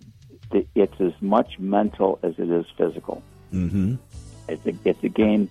it's 0.76 1.00
as 1.02 1.14
much 1.22 1.60
mental 1.60 2.20
as 2.24 2.34
it 2.38 2.50
is 2.50 2.66
physical. 2.78 3.22
hmm 3.52 3.96
It's 4.48 4.66
a 4.66 4.74
it's 4.86 5.04
a 5.04 5.10
game. 5.10 5.50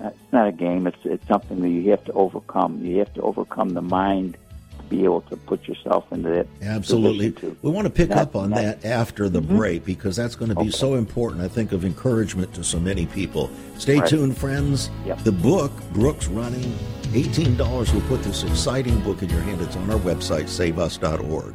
It's 0.00 0.32
not 0.32 0.48
a 0.48 0.52
game. 0.52 0.86
It's 0.86 0.98
it's 1.04 1.26
something 1.28 1.60
that 1.62 1.68
you 1.68 1.90
have 1.90 2.04
to 2.04 2.12
overcome. 2.12 2.84
You 2.84 2.98
have 2.98 3.14
to 3.14 3.22
overcome 3.22 3.70
the 3.70 3.82
mind 3.82 4.36
to 4.78 4.82
be 4.88 5.04
able 5.04 5.20
to 5.22 5.36
put 5.36 5.68
yourself 5.68 6.10
into 6.12 6.28
that. 6.30 6.46
Absolutely. 6.60 7.32
We 7.62 7.70
want 7.70 7.86
to 7.86 7.90
pick 7.92 8.08
That- 8.08 8.18
up 8.18 8.36
on 8.36 8.50
that- 8.50 8.82
that 8.82 8.88
after 8.88 9.28
the 9.28 9.40
break 9.40 9.84
because 9.84 10.16
that's 10.16 10.34
going 10.34 10.48
to 10.48 10.54
be 10.56 10.62
Okay. 10.62 10.70
so 10.70 10.94
important, 10.94 11.40
I 11.42 11.48
think, 11.48 11.72
of 11.72 11.84
encouragement 11.84 12.52
to 12.54 12.64
so 12.64 12.80
many 12.80 13.06
people. 13.06 13.48
Stay 13.78 13.98
Right. 14.00 14.08
tuned, 14.08 14.36
friends. 14.36 14.90
Yep. 15.06 15.18
The 15.24 15.32
book, 15.32 15.72
Brooks 15.92 16.26
Running, 16.28 16.72
$18 17.14 17.92
will 17.94 18.00
put 18.02 18.22
this 18.22 18.42
exciting 18.44 18.98
book 19.00 19.22
in 19.22 19.28
your 19.30 19.40
hand. 19.42 19.60
It's 19.60 19.76
on 19.76 19.88
our 19.90 19.98
website, 20.00 20.48
saveus.org. 20.48 21.54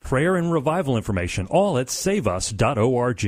prayer 0.00 0.36
and 0.36 0.52
revival 0.52 0.96
information, 0.96 1.46
all 1.46 1.78
at 1.78 1.86
saveus.org. 1.88 3.24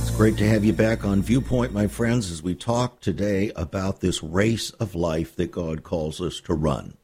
It's 0.00 0.16
great 0.16 0.36
to 0.38 0.48
have 0.48 0.64
you 0.64 0.72
back 0.72 1.04
on 1.04 1.22
Viewpoint, 1.22 1.72
my 1.72 1.88
friends, 1.88 2.30
as 2.30 2.42
we 2.42 2.54
talk 2.54 3.00
today 3.00 3.50
about 3.56 4.00
this 4.00 4.22
race 4.22 4.70
of 4.70 4.94
life 4.94 5.34
that 5.36 5.50
God 5.50 5.82
calls 5.82 6.20
us 6.20 6.40
to 6.42 6.54
run. 6.54 6.96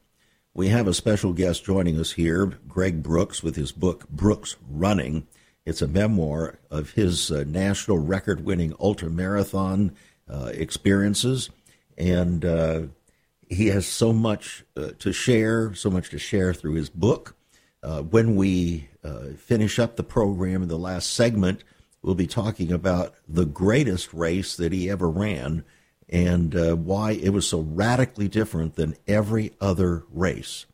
We 0.53 0.69
have 0.69 0.87
a 0.87 0.93
special 0.93 1.31
guest 1.31 1.63
joining 1.63 1.99
us 1.99 2.13
here, 2.13 2.45
Greg 2.67 3.03
Brooks, 3.03 3.41
with 3.41 3.55
his 3.55 3.71
book, 3.71 4.09
Brooks 4.09 4.55
Running. 4.69 5.27
It's 5.65 5.81
a 5.81 5.87
memoir 5.87 6.59
of 6.69 6.91
his 6.91 7.31
uh, 7.31 7.43
national 7.47 7.99
record 7.99 8.43
winning 8.43 8.73
ultra 8.79 9.09
marathon 9.09 9.93
uh, 10.29 10.51
experiences 10.53 11.49
and 12.01 12.43
uh, 12.43 12.81
he 13.47 13.67
has 13.67 13.85
so 13.85 14.11
much 14.11 14.65
uh, 14.75 14.89
to 14.97 15.13
share, 15.13 15.75
so 15.75 15.91
much 15.91 16.09
to 16.09 16.17
share 16.17 16.51
through 16.51 16.73
his 16.73 16.89
book. 16.89 17.35
Uh, 17.83 18.01
when 18.01 18.35
we 18.35 18.89
uh, 19.03 19.33
finish 19.37 19.77
up 19.77 19.95
the 19.95 20.03
program 20.03 20.63
in 20.63 20.67
the 20.67 20.79
last 20.79 21.13
segment, 21.13 21.63
we'll 22.01 22.15
be 22.15 22.25
talking 22.25 22.71
about 22.71 23.13
the 23.27 23.45
greatest 23.45 24.13
race 24.13 24.55
that 24.55 24.71
he 24.71 24.89
ever 24.89 25.07
ran 25.07 25.63
and 26.09 26.55
uh, 26.55 26.75
why 26.75 27.11
it 27.11 27.29
was 27.29 27.47
so 27.47 27.59
radically 27.59 28.27
different 28.27 28.75
than 28.75 28.97
every 29.07 29.51
other 29.61 30.03
race. 30.11 30.65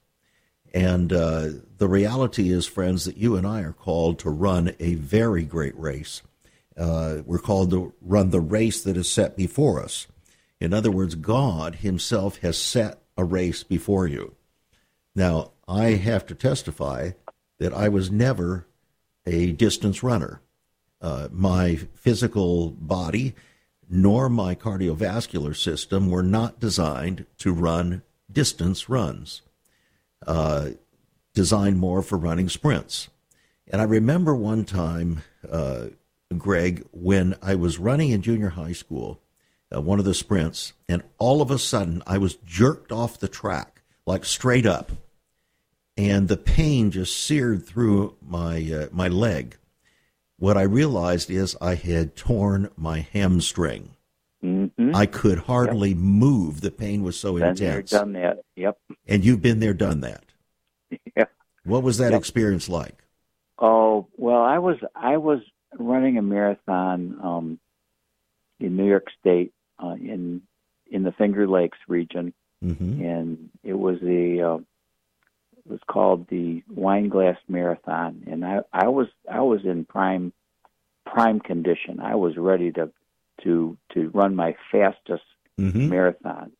And 0.73 1.11
uh, 1.11 1.49
the 1.77 1.89
reality 1.89 2.51
is, 2.51 2.65
friends, 2.65 3.03
that 3.03 3.17
you 3.17 3.35
and 3.35 3.45
I 3.45 3.61
are 3.61 3.73
called 3.73 4.19
to 4.19 4.29
run 4.29 4.75
a 4.79 4.95
very 4.95 5.43
great 5.43 5.77
race. 5.77 6.21
we're 6.77 7.37
called 7.43 7.71
to 7.71 7.93
run 8.01 8.29
the 8.29 8.39
race 8.39 8.81
that 8.83 8.95
is 8.95 9.11
set 9.11 9.35
before 9.35 9.83
us. 9.83 10.07
In 10.59 10.73
other 10.73 10.91
words, 10.91 11.15
God 11.15 11.75
Himself 11.75 12.37
has 12.37 12.57
set 12.57 13.01
a 13.17 13.23
race 13.23 13.63
before 13.63 14.07
you. 14.07 14.35
Now, 15.15 15.51
I 15.67 15.91
have 15.91 16.25
to 16.27 16.35
testify 16.35 17.11
that 17.59 17.73
I 17.73 17.89
was 17.89 18.11
never 18.11 18.67
a 19.25 19.51
distance 19.51 20.03
runner. 20.03 20.41
Uh, 21.01 21.27
my 21.31 21.75
physical 21.75 22.69
body 22.71 23.35
nor 23.89 24.29
my 24.29 24.53
cardiovascular 24.55 25.55
system 25.55 26.09
were 26.09 26.23
not 26.23 26.59
designed 26.59 27.25
to 27.37 27.53
run 27.53 28.01
distance 28.31 28.89
runs, 28.89 29.41
uh, 30.25 30.69
designed 31.33 31.77
more 31.77 32.01
for 32.01 32.17
running 32.17 32.49
sprints. 32.49 33.07
And 33.67 33.81
I 33.81 33.85
remember 33.85 34.35
one 34.35 34.65
time, 34.65 35.23
uh, 35.49 35.87
Greg, 36.37 36.85
when 36.91 37.35
I 37.41 37.55
was 37.55 37.79
running 37.79 38.09
in 38.09 38.21
junior 38.21 38.49
high 38.49 38.73
school, 38.73 39.21
uh, 39.73 39.81
one 39.81 39.99
of 39.99 40.05
the 40.05 40.13
sprints, 40.13 40.73
and 40.87 41.03
all 41.17 41.41
of 41.41 41.51
a 41.51 41.57
sudden 41.57 42.01
I 42.07 42.17
was 42.17 42.35
jerked 42.45 42.91
off 42.91 43.19
the 43.19 43.27
track, 43.27 43.81
like 44.05 44.25
straight 44.25 44.65
up, 44.65 44.91
and 45.97 46.27
the 46.27 46.37
pain 46.37 46.91
just 46.91 47.17
seared 47.17 47.65
through 47.65 48.15
my 48.21 48.57
uh, 48.71 48.87
my 48.91 49.07
leg. 49.07 49.57
What 50.39 50.57
I 50.57 50.61
realized 50.61 51.31
is 51.31 51.57
I 51.59 51.75
had 51.75 52.15
torn 52.15 52.69
my 52.77 52.99
hamstring. 52.99 53.91
Mm-hmm. 54.43 54.95
I 54.95 55.07
could 55.07 55.39
hardly 55.39 55.89
yep. 55.89 55.97
move. 55.97 56.61
The 56.61 56.69
pain 56.69 57.01
was 57.01 57.19
so 57.19 57.33
been 57.33 57.49
intense. 57.49 57.89
There, 57.89 57.99
done 57.99 58.13
that. 58.13 58.43
Yep. 58.55 58.77
And 59.07 59.25
you've 59.25 59.41
been 59.41 59.59
there, 59.59 59.73
done 59.73 60.01
that. 60.01 60.23
Yeah. 61.17 61.25
What 61.65 61.83
was 61.83 61.97
that 61.97 62.13
yep. 62.13 62.19
experience 62.19 62.69
like? 62.69 63.03
Oh 63.59 64.07
well, 64.15 64.41
I 64.41 64.59
was 64.59 64.77
I 64.95 65.17
was 65.17 65.39
running 65.77 66.17
a 66.17 66.21
marathon 66.21 67.19
um, 67.21 67.59
in 68.61 68.77
New 68.77 68.87
York 68.87 69.07
State 69.19 69.51
uh, 69.83 69.95
in 69.99 70.41
in 70.89 71.03
the 71.03 71.11
Finger 71.11 71.47
Lakes 71.47 71.77
region, 71.87 72.33
mm-hmm. 72.63 73.03
and 73.03 73.49
it 73.63 73.73
was 73.73 73.99
the 73.99 74.41
uh, 74.41 74.55
it 75.57 75.71
was 75.71 75.79
called 75.87 76.27
the 76.29 76.63
Wine 76.69 77.09
Glass 77.09 77.37
Marathon, 77.47 78.23
and 78.27 78.45
I 78.45 78.61
I 78.73 78.87
was 78.87 79.07
I 79.29 79.41
was 79.41 79.65
in 79.65 79.85
prime 79.85 80.33
prime 81.05 81.39
condition. 81.39 81.99
I 81.99 82.15
was 82.15 82.37
ready 82.37 82.71
to 82.73 82.91
to 83.43 83.77
to 83.93 84.09
run 84.09 84.35
my 84.35 84.55
fastest 84.71 85.23
mm-hmm. 85.59 85.89
marathon. 85.89 86.51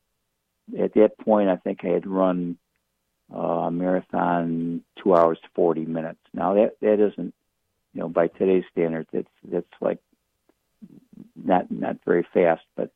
At 0.78 0.94
that 0.96 1.18
point, 1.18 1.50
I 1.50 1.56
think 1.56 1.80
I 1.84 1.90
had 1.90 2.06
run 2.06 2.58
uh, 3.34 3.38
a 3.38 3.72
marathon 3.72 4.82
two 5.02 5.16
hours 5.16 5.40
forty 5.56 5.86
minutes. 5.86 6.20
Now 6.34 6.54
that 6.56 6.78
that 6.82 7.00
isn't, 7.00 7.34
you 7.94 8.02
know, 8.02 8.10
by 8.10 8.28
today's 8.28 8.66
standards, 8.72 9.10
it's 9.14 9.30
that's 9.50 9.66
like 9.82 10.00
not 11.36 11.72
not 11.72 11.98
very 12.06 12.28
fast, 12.34 12.64
but 12.76 12.92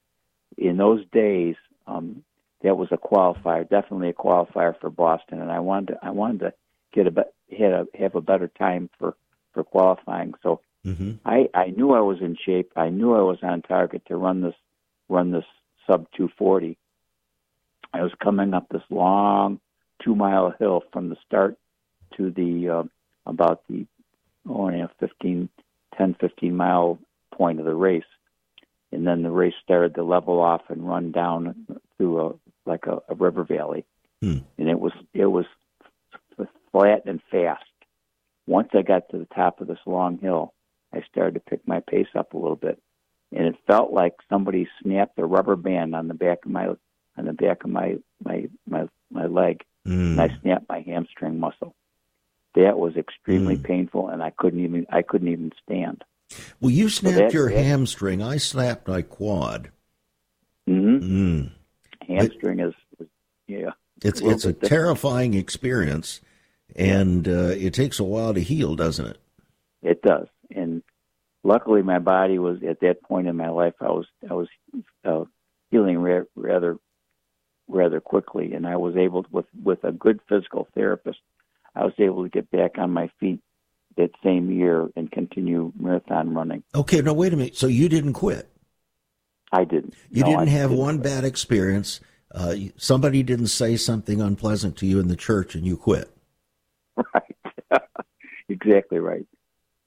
in 0.58 0.78
those 0.78 1.06
days, 1.12 1.56
um, 1.88 2.24
that 2.64 2.78
was 2.78 2.90
a 2.92 2.98
qualifier, 2.98 3.68
definitely 3.68 4.10
a 4.10 4.14
qualifier 4.14 4.80
for 4.80 4.90
Boston, 4.90 5.42
and 5.42 5.52
I 5.52 5.60
wanted 5.60 5.94
to, 5.94 6.00
I 6.04 6.12
wanted 6.12 6.40
to 6.42 6.54
get 6.94 7.08
a 7.08 7.26
had 7.58 7.72
a 7.72 7.88
have 7.98 8.16
a 8.16 8.22
better 8.22 8.48
time 8.48 8.90
for 9.00 9.16
for 9.54 9.64
qualifying. 9.64 10.34
So 10.44 10.62
mm-hmm. 10.86 11.14
I 11.26 11.50
I 11.54 11.68
knew 11.68 11.94
I 11.94 12.02
was 12.02 12.22
in 12.22 12.38
shape. 12.46 12.72
I 12.76 12.90
knew 12.90 13.14
I 13.14 13.22
was 13.22 13.40
on 13.42 13.62
target 13.62 14.04
to 14.08 14.16
run 14.16 14.42
this 14.42 14.56
run 15.10 15.32
this 15.32 15.46
sub 15.88 16.08
240. 16.16 16.78
I 17.94 18.04
was 18.04 18.12
coming 18.24 18.54
up 18.54 18.68
this 18.70 18.84
long 18.90 19.60
two 20.04 20.16
mile 20.16 20.54
hill 20.60 20.84
from 20.92 21.10
the 21.10 21.18
start 21.26 21.58
to 22.18 22.32
the 22.32 22.70
uh, 22.70 22.84
about 23.26 23.64
the 23.68 23.86
oh, 24.48 24.70
know, 24.70 24.90
15, 25.00 25.50
10, 25.98 26.16
15 26.20 26.56
mile 26.56 27.00
point 27.32 27.60
of 27.60 27.66
the 27.66 27.74
race 27.74 28.04
and 28.92 29.08
then 29.08 29.24
the 29.24 29.32
race 29.32 29.54
started 29.64 29.96
to 29.96 30.04
level 30.04 30.42
off 30.42 30.62
and 30.70 30.88
run 30.88 31.12
down 31.12 31.68
through 31.98 32.26
a 32.26 32.34
like 32.66 32.86
a, 32.86 33.02
a 33.10 33.16
river 33.16 33.44
valley, 33.44 33.86
hmm. 34.22 34.40
and 34.58 34.70
it 34.70 34.80
was 34.80 34.94
it 35.14 35.26
was 35.26 35.46
flat 36.72 37.04
and 37.06 37.22
fast. 37.30 37.64
Once 38.48 38.70
I 38.74 38.82
got 38.82 39.10
to 39.10 39.18
the 39.18 39.28
top 39.34 39.62
of 39.62 39.68
this 39.68 39.80
long 39.86 40.18
hill, 40.18 40.54
I 40.94 41.04
started 41.10 41.36
to 41.36 41.40
pick 41.40 41.68
my 41.68 41.82
pace 41.82 42.08
up 42.16 42.34
a 42.34 42.38
little 42.38 42.56
bit, 42.56 42.82
and 43.32 43.46
it 43.46 43.56
felt 43.68 43.92
like 43.92 44.16
somebody 44.30 44.68
snapped 44.82 45.20
a 45.20 45.26
rubber 45.26 45.56
band 45.56 45.96
on 45.96 46.08
the 46.08 46.14
back 46.14 46.46
of 46.46 46.52
my 46.52 46.68
on 47.18 47.26
the 47.26 47.34
back 47.34 47.64
of 47.64 47.70
my 47.70 47.98
my 48.24 48.48
my 48.68 48.88
my 49.12 49.26
leg, 49.26 49.62
mm. 49.88 49.94
and 49.94 50.22
I 50.22 50.30
snapped 50.42 50.70
my 50.70 50.82
hamstring 50.82 51.40
muscle. 51.40 51.76
That 52.56 52.78
was 52.78 52.98
extremely 52.98 53.58
mm. 53.58 53.64
painful, 53.64 54.10
and 54.10 54.22
I 54.22 54.32
couldn't 54.32 54.64
even 54.64 54.86
I 54.90 55.02
couldn't 55.02 55.30
even 55.30 55.52
stand. 55.64 56.04
Well, 56.60 56.72
you 56.72 56.90
snapped 56.90 57.18
that, 57.18 57.34
your 57.34 57.50
that, 57.50 57.64
hamstring. 57.64 58.22
I 58.22 58.38
snapped 58.38 58.88
my 58.88 59.02
quad. 59.02 59.72
Mm-hmm. 60.70 61.42
Mm. 61.42 61.52
Hamstring 62.08 62.60
is, 62.60 62.74
is, 63.00 63.08
yeah. 63.48 63.72
It's 64.04 64.22
a 64.22 64.30
it's 64.30 64.46
a 64.46 64.54
terrifying 64.54 65.36
experience, 65.36 66.22
and 66.76 67.28
uh, 67.28 67.54
it 67.56 67.74
takes 67.74 68.00
a 68.00 68.04
while 68.04 68.34
to 68.34 68.40
heal, 68.40 68.76
doesn't 68.76 69.06
it? 69.06 69.18
It 69.84 70.02
does, 70.02 70.28
and 70.56 70.82
luckily, 71.44 71.84
my 71.84 72.00
body 72.00 72.40
was 72.40 72.64
at 72.68 72.80
that 72.80 73.04
point 73.04 73.28
in 73.28 73.36
my 73.36 73.50
life. 73.50 73.76
I 73.80 73.92
was 73.92 74.08
I 74.28 74.34
was 74.34 74.48
uh, 75.06 75.26
healing 75.70 76.00
ra- 76.00 76.24
rather 76.36 76.78
rather 77.68 78.02
quickly, 78.02 78.54
and 78.54 78.66
I 78.66 78.78
was 78.78 78.96
able 78.96 79.24
to, 79.24 79.30
with 79.32 79.46
with 79.64 79.84
a 79.84 79.92
good 79.92 80.20
physical 80.28 80.68
therapist. 80.74 81.20
I 81.76 81.86
was 81.86 81.94
able 82.00 82.24
to 82.24 82.30
get 82.30 82.50
back 82.50 82.78
on 82.78 82.92
my 82.92 83.10
feet 83.20 83.40
that 83.98 84.12
same 84.24 84.52
year 84.52 84.90
and 84.96 85.12
continue 85.12 85.72
marathon 85.80 86.34
running. 86.34 86.64
Okay, 86.74 87.02
now 87.02 87.14
wait 87.14 87.34
a 87.34 87.38
minute. 87.38 87.58
So 87.58 87.68
you 87.68 87.90
didn't 87.90 88.14
quit? 88.14 88.50
I 89.52 89.66
didn't. 89.66 89.96
You 90.10 90.22
no, 90.22 90.30
didn't 90.30 90.48
I 90.50 90.52
have 90.52 90.70
didn't 90.70 90.84
one 90.84 91.00
quit. 91.00 91.04
bad 91.14 91.24
experience 91.26 92.00
uh, 92.34 92.56
somebody 92.78 93.24
didn't 93.24 93.48
say 93.48 93.76
something 93.76 94.22
unpleasant 94.22 94.78
to 94.78 94.86
you 94.86 95.00
in 95.00 95.08
the 95.08 95.16
church 95.16 95.56
and 95.56 95.66
you 95.66 95.78
quit. 95.78 96.10
Right. 96.96 97.36
exactly 98.50 99.00
right. 99.00 99.26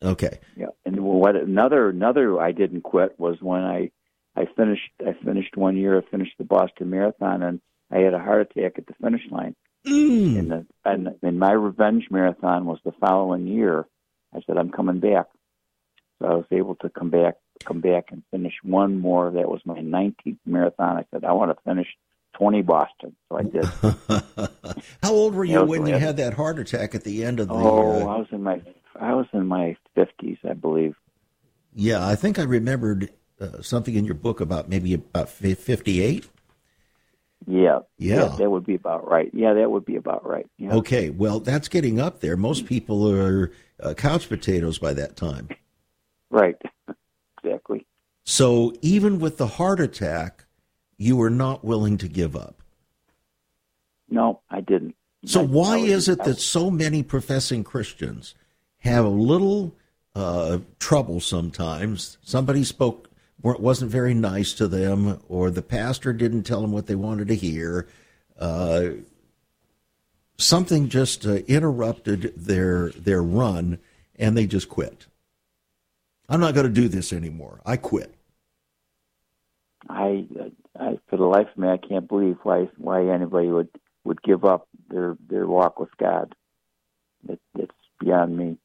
Okay. 0.02 0.38
Yeah. 0.56 0.66
And 0.84 1.00
what 1.00 1.36
another 1.36 1.88
another 1.88 2.40
I 2.40 2.52
didn't 2.52 2.82
quit 2.82 3.18
was 3.18 3.36
when 3.40 3.62
I 3.62 3.90
I 4.36 4.46
finished 4.56 4.90
I 5.00 5.14
finished 5.24 5.56
one 5.56 5.76
year. 5.76 5.98
I 5.98 6.10
finished 6.10 6.36
the 6.38 6.44
Boston 6.44 6.90
Marathon 6.90 7.42
and 7.42 7.60
I 7.90 7.98
had 7.98 8.14
a 8.14 8.18
heart 8.18 8.50
attack 8.50 8.74
at 8.78 8.86
the 8.86 8.94
finish 9.02 9.22
line. 9.30 9.54
Mm. 9.86 10.38
And, 10.38 10.50
the, 10.50 10.66
and 10.84 11.08
and 11.22 11.38
my 11.38 11.52
revenge 11.52 12.08
marathon 12.10 12.66
was 12.66 12.78
the 12.84 12.92
following 13.00 13.46
year. 13.46 13.86
I 14.34 14.40
said 14.46 14.56
I'm 14.56 14.70
coming 14.70 15.00
back. 15.00 15.26
So 16.20 16.26
I 16.28 16.34
was 16.34 16.46
able 16.50 16.74
to 16.76 16.88
come 16.88 17.10
back 17.10 17.36
come 17.64 17.80
back 17.80 18.06
and 18.10 18.22
finish 18.30 18.54
one 18.62 18.98
more. 19.00 19.30
That 19.30 19.48
was 19.48 19.60
my 19.64 19.78
19th 19.78 20.38
marathon. 20.44 20.96
I 20.98 21.04
said 21.10 21.24
I 21.24 21.32
want 21.32 21.56
to 21.56 21.62
finish 21.64 21.86
20 22.38 22.62
Boston. 22.62 23.14
So 23.28 23.38
I 23.38 23.42
did. 23.44 23.64
How 25.02 25.12
old 25.12 25.34
were 25.34 25.44
you 25.44 25.52
Yeah, 25.60 25.62
when 25.62 25.86
you 25.86 25.94
had 25.94 26.16
that 26.18 26.34
heart 26.34 26.58
attack 26.58 26.94
at 26.94 27.04
the 27.04 27.24
end 27.24 27.40
of 27.40 27.48
the? 27.48 27.54
oh, 27.54 28.02
uh, 28.02 28.06
I 28.06 28.16
was 28.18 28.26
in 28.32 28.42
my 28.42 28.60
I 29.00 29.14
was 29.14 29.26
in 29.32 29.46
my 29.46 29.76
50s, 29.96 30.38
I 30.48 30.52
believe. 30.54 30.94
yeah, 31.74 32.06
I 32.06 32.14
think 32.16 32.38
I 32.38 32.42
remembered 32.42 33.10
uh, 33.40 33.62
something 33.62 33.94
in 33.94 34.04
your 34.04 34.14
book 34.14 34.40
about 34.40 34.68
maybe 34.68 34.94
about 34.94 35.28
fifty-eight. 35.28 36.28
Yeah, 37.46 37.80
Yeah. 37.98 38.36
that 38.38 38.50
would 38.50 38.64
be 38.64 38.74
about 38.74 39.06
right. 39.08 39.30
Yeah, 39.34 39.52
that 39.54 39.70
would 39.70 39.84
be 39.84 39.96
about 39.96 40.26
right. 40.26 40.46
Yeah. 40.56 40.72
Okay, 40.74 41.10
well, 41.10 41.40
that's 41.40 41.68
getting 41.68 42.00
up 42.00 42.20
there. 42.20 42.36
Most 42.36 42.64
people 42.66 43.10
are 43.12 43.50
uh, 43.80 43.94
couch 43.94 44.28
potatoes 44.28 44.78
by 44.78 44.92
that 44.94 45.16
time. 45.16 45.48
Right. 46.30 46.60
exactly. 47.44 47.86
So 48.24 48.74
even 48.80 49.18
with 49.18 49.36
the 49.36 49.46
heart 49.46 49.80
attack, 49.80 50.44
you 50.96 51.16
were 51.16 51.30
not 51.30 51.64
willing 51.64 51.98
to 51.98 52.08
give 52.08 52.36
up. 52.36 52.62
No, 54.08 54.40
I 54.50 54.60
didn't. 54.60 54.96
So 55.24 55.40
I- 55.40 55.44
why 55.44 55.76
I 55.76 55.80
is 55.80 56.08
it 56.08 56.22
that 56.24 56.38
so 56.38 56.70
many 56.70 57.02
professing 57.02 57.64
Christians 57.64 58.34
have 58.78 59.04
a 59.04 59.08
little 59.08 59.74
uh, 60.14 60.58
trouble 60.78 61.20
sometimes? 61.20 62.18
Somebody 62.22 62.64
spoke 62.64 63.10
wasn't 63.42 63.90
very 63.90 64.14
nice 64.14 64.54
to 64.54 64.66
them, 64.66 65.20
or 65.28 65.50
the 65.50 65.62
pastor 65.62 66.14
didn't 66.14 66.44
tell 66.44 66.62
them 66.62 66.72
what 66.72 66.86
they 66.86 66.94
wanted 66.94 67.28
to 67.28 67.34
hear. 67.34 67.86
Uh, 68.38 68.88
something 70.36 70.88
just 70.88 71.26
uh, 71.26 71.36
interrupted 71.46 72.32
their 72.36 72.90
their 72.90 73.22
run, 73.22 73.78
and 74.16 74.36
they 74.36 74.46
just 74.46 74.68
quit. 74.68 75.06
I'm 76.28 76.40
not 76.40 76.54
going 76.54 76.66
to 76.66 76.72
do 76.72 76.88
this 76.88 77.12
anymore. 77.12 77.60
I 77.66 77.76
quit. 77.76 78.14
I, 79.88 80.24
I, 80.78 80.98
for 81.08 81.18
the 81.18 81.24
life 81.24 81.48
of 81.52 81.58
me, 81.58 81.68
I 81.68 81.76
can't 81.76 82.08
believe 82.08 82.38
why 82.42 82.68
why 82.78 83.06
anybody 83.06 83.48
would 83.48 83.68
would 84.04 84.22
give 84.22 84.44
up 84.44 84.68
their 84.88 85.16
their 85.28 85.46
walk 85.46 85.78
with 85.78 85.94
God. 85.98 86.34
It, 87.28 87.40
it's 87.58 87.72
beyond 88.00 88.36
me. 88.36 88.58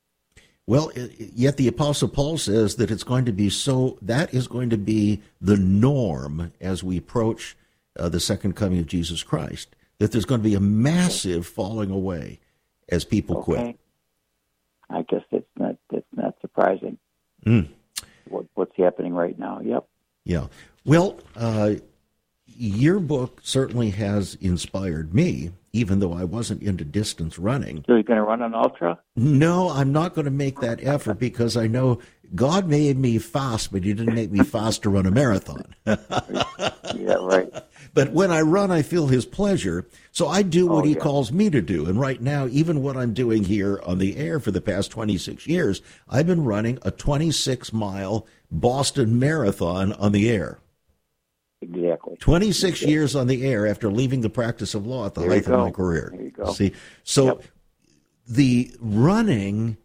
Well, 0.70 0.92
yet 1.18 1.58
the 1.58 1.68
Apostle 1.68 2.10
Paul 2.10 2.38
says 2.38 2.76
that 2.76 2.92
it's 2.92 3.04
going 3.04 3.26
to 3.26 3.32
be 3.32 3.50
so, 3.50 3.98
that 4.04 4.32
is 4.36 4.48
going 4.48 4.70
to 4.70 4.78
be 4.78 5.24
the 5.42 5.58
norm 5.58 6.54
as 6.62 6.84
we 6.84 6.96
approach 6.96 7.58
uh, 7.98 8.08
the 8.08 8.20
second 8.20 8.56
coming 8.56 8.78
of 8.78 8.86
Jesus 8.86 9.24
Christ, 9.24 9.76
that 10.00 10.12
there's 10.12 10.26
going 10.26 10.42
to 10.42 10.48
be 10.50 10.56
a 10.56 10.60
massive 10.60 11.46
falling 11.46 11.92
away 11.92 12.40
as 12.90 13.06
people 13.06 13.38
Okay. 13.38 13.44
quit. 13.46 13.80
I 14.90 15.04
guess 15.04 15.22
it's 15.32 15.48
not 15.58 15.76
it's 15.94 16.08
not 16.16 16.36
surprising. 16.42 16.98
Mm. 17.46 17.68
What, 18.28 18.46
what's 18.56 18.76
happening 18.76 19.14
right 19.14 19.38
now? 19.38 19.60
Yep. 19.64 19.86
Yeah. 20.26 20.48
Well, 20.84 21.20
uh, 21.36 21.76
your 22.48 23.00
book 23.00 23.40
certainly 23.44 23.92
has 23.92 24.36
inspired 24.42 25.14
me, 25.14 25.52
even 25.74 26.00
though 26.00 26.14
I 26.14 26.24
wasn't 26.24 26.64
into 26.64 26.84
distance 26.84 27.38
running. 27.38 27.84
So 27.86 27.94
you're 27.94 28.04
going 28.04 28.18
to 28.18 28.24
run 28.24 28.42
an 28.42 28.56
ultra? 28.56 29.00
No, 29.16 29.70
I'm 29.70 29.92
not 29.92 30.16
going 30.16 30.26
to 30.26 30.32
make 30.32 30.60
that 30.62 30.84
effort 30.84 31.20
because 31.20 31.56
I 31.56 31.68
know 31.68 32.00
God 32.36 32.68
made 32.68 32.98
me 32.98 33.20
fast, 33.20 33.72
but 33.72 33.84
He 33.84 33.94
didn't 33.94 34.16
make 34.16 34.32
me 34.32 34.44
fast 34.44 34.82
to 34.84 34.90
run 34.90 35.06
a 35.06 35.12
marathon. 35.12 35.76
Yeah, 36.96 37.14
right. 37.22 37.52
But 37.94 38.12
when 38.14 38.32
I 38.32 38.42
run, 38.42 38.72
I 38.72 38.82
feel 38.82 39.08
his 39.08 39.26
pleasure. 39.26 39.88
So 40.12 40.28
I 40.28 40.42
do 40.42 40.68
what 40.68 40.84
Oh, 40.84 40.88
he 40.88 40.94
yeah. 40.94 41.00
calls 41.00 41.32
me 41.32 41.50
to 41.50 41.62
do. 41.62 41.86
And 41.86 42.00
right 42.00 42.22
now, 42.22 42.48
even 42.48 42.82
what 42.84 42.98
I'm 42.98 43.14
doing 43.14 43.44
here 43.44 43.82
on 43.86 43.98
the 43.98 44.18
air 44.18 44.40
for 44.40 44.52
the 44.52 44.62
past 44.62 44.92
26 44.92 45.48
years, 45.48 45.82
I've 46.08 46.28
been 46.28 46.44
running 46.46 46.80
a 46.84 46.92
26 46.92 47.74
mile 47.74 48.28
Boston 48.52 49.20
Marathon 49.20 49.94
on 49.94 50.12
the 50.12 50.30
air. 50.30 50.60
Exactly. 51.62 52.16
26 52.18 52.82
years 52.84 53.16
on 53.16 53.28
the 53.28 53.46
air 53.46 53.68
after 53.68 53.92
leaving 53.92 54.22
the 54.22 54.30
practice 54.30 54.74
of 54.74 54.86
law 54.86 55.06
at 55.06 55.14
the 55.14 55.22
There 55.22 55.30
height 55.32 55.48
of 55.48 55.60
my 55.60 55.72
career. 55.72 56.10
There 56.14 56.24
you 56.24 56.32
go. 56.32 56.54
See, 56.54 56.74
so 57.04 57.26
Yep. 57.26 57.44
the 58.28 58.72
running 58.80 59.78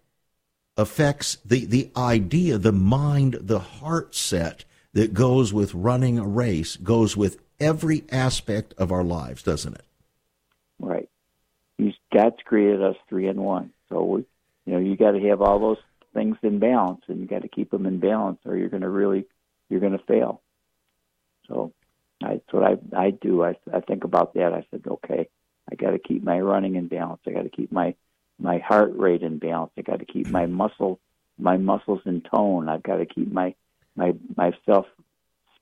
affects 0.76 1.38
the, 1.44 1.64
the 1.64 1.90
idea, 1.96 2.58
the 2.58 2.72
mind, 2.72 3.38
the 3.40 3.58
heart 3.58 4.14
set 4.14 4.64
that 4.92 5.14
goes 5.14 5.52
with 5.52 5.74
running 5.74 6.18
a 6.18 6.26
race 6.26 6.76
goes 6.76 7.16
with 7.16 7.38
every 7.60 8.04
aspect 8.10 8.74
of 8.78 8.92
our 8.92 9.04
lives, 9.04 9.42
doesn't 9.42 9.74
it? 9.74 9.84
Right. 10.78 11.08
God's 12.12 12.36
created 12.44 12.82
us 12.82 12.96
three 13.08 13.28
in 13.28 13.42
one. 13.42 13.70
So 13.88 14.04
we, 14.04 14.24
you 14.66 14.72
know, 14.72 14.78
you 14.78 14.96
got 14.96 15.12
to 15.12 15.28
have 15.28 15.42
all 15.42 15.58
those 15.58 15.78
things 16.14 16.36
in 16.42 16.60
balance, 16.60 17.02
and 17.08 17.20
you 17.20 17.26
got 17.26 17.42
to 17.42 17.48
keep 17.48 17.70
them 17.70 17.86
in 17.86 17.98
balance, 17.98 18.38
or 18.44 18.56
you're 18.56 18.68
going 18.68 18.82
to 18.82 18.88
really, 18.88 19.26
you're 19.68 19.80
going 19.80 19.98
to 19.98 20.04
fail. 20.06 20.40
So 21.48 21.72
I, 22.22 22.34
that's 22.34 22.52
what 22.52 22.62
I 22.62 22.76
I 22.96 23.10
do. 23.10 23.42
I 23.42 23.56
I 23.72 23.80
think 23.80 24.04
about 24.04 24.34
that. 24.34 24.52
I 24.52 24.64
said, 24.70 24.84
okay, 24.86 25.28
I 25.70 25.74
got 25.74 25.90
to 25.90 25.98
keep 25.98 26.22
my 26.22 26.38
running 26.38 26.76
in 26.76 26.86
balance. 26.86 27.20
I 27.26 27.32
got 27.32 27.42
to 27.42 27.50
keep 27.50 27.72
my 27.72 27.94
my 28.38 28.58
heart 28.58 28.92
rate 28.96 29.22
in 29.22 29.38
balance. 29.38 29.72
I 29.76 29.82
got 29.82 29.98
to 29.98 30.06
keep 30.06 30.28
my 30.28 30.46
muscle 30.46 31.00
my 31.38 31.56
muscles 31.56 32.00
in 32.06 32.20
tone. 32.20 32.68
I've 32.68 32.82
got 32.82 32.96
to 32.96 33.06
keep 33.06 33.32
my 33.32 33.54
my 33.96 34.14
myself 34.36 34.86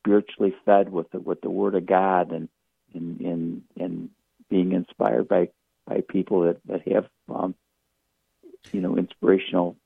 spiritually 0.02 0.54
fed 0.64 0.90
with 0.90 1.10
the 1.10 1.20
with 1.20 1.40
the 1.40 1.50
Word 1.50 1.74
of 1.74 1.86
God 1.86 2.32
and 2.32 2.48
and 2.94 3.20
and, 3.20 3.62
and 3.78 4.10
being 4.50 4.72
inspired 4.72 5.28
by 5.28 5.48
by 5.86 6.02
people 6.08 6.42
that 6.42 6.58
that 6.66 6.86
have 6.92 7.06
um, 7.34 7.54
you 8.72 8.80
know 8.80 8.96
inspirational 8.96 9.76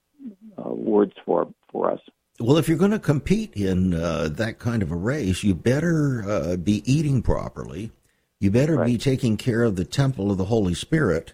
uh, 0.58 0.70
words 0.70 1.12
for 1.24 1.52
for 1.70 1.90
us. 1.90 2.00
Well, 2.38 2.58
if 2.58 2.68
you're 2.68 2.76
going 2.76 2.90
to 2.90 2.98
compete 2.98 3.54
in 3.54 3.94
uh, 3.94 4.28
that 4.32 4.58
kind 4.58 4.82
of 4.82 4.92
a 4.92 4.96
race, 4.96 5.42
you 5.42 5.54
better 5.54 6.22
uh, 6.28 6.56
be 6.56 6.82
eating 6.90 7.22
properly. 7.22 7.92
You 8.40 8.50
better 8.50 8.84
be 8.84 8.98
taking 8.98 9.38
care 9.38 9.62
of 9.62 9.76
the 9.76 9.86
temple 9.86 10.30
of 10.30 10.36
the 10.36 10.44
Holy 10.44 10.74
Spirit. 10.74 11.32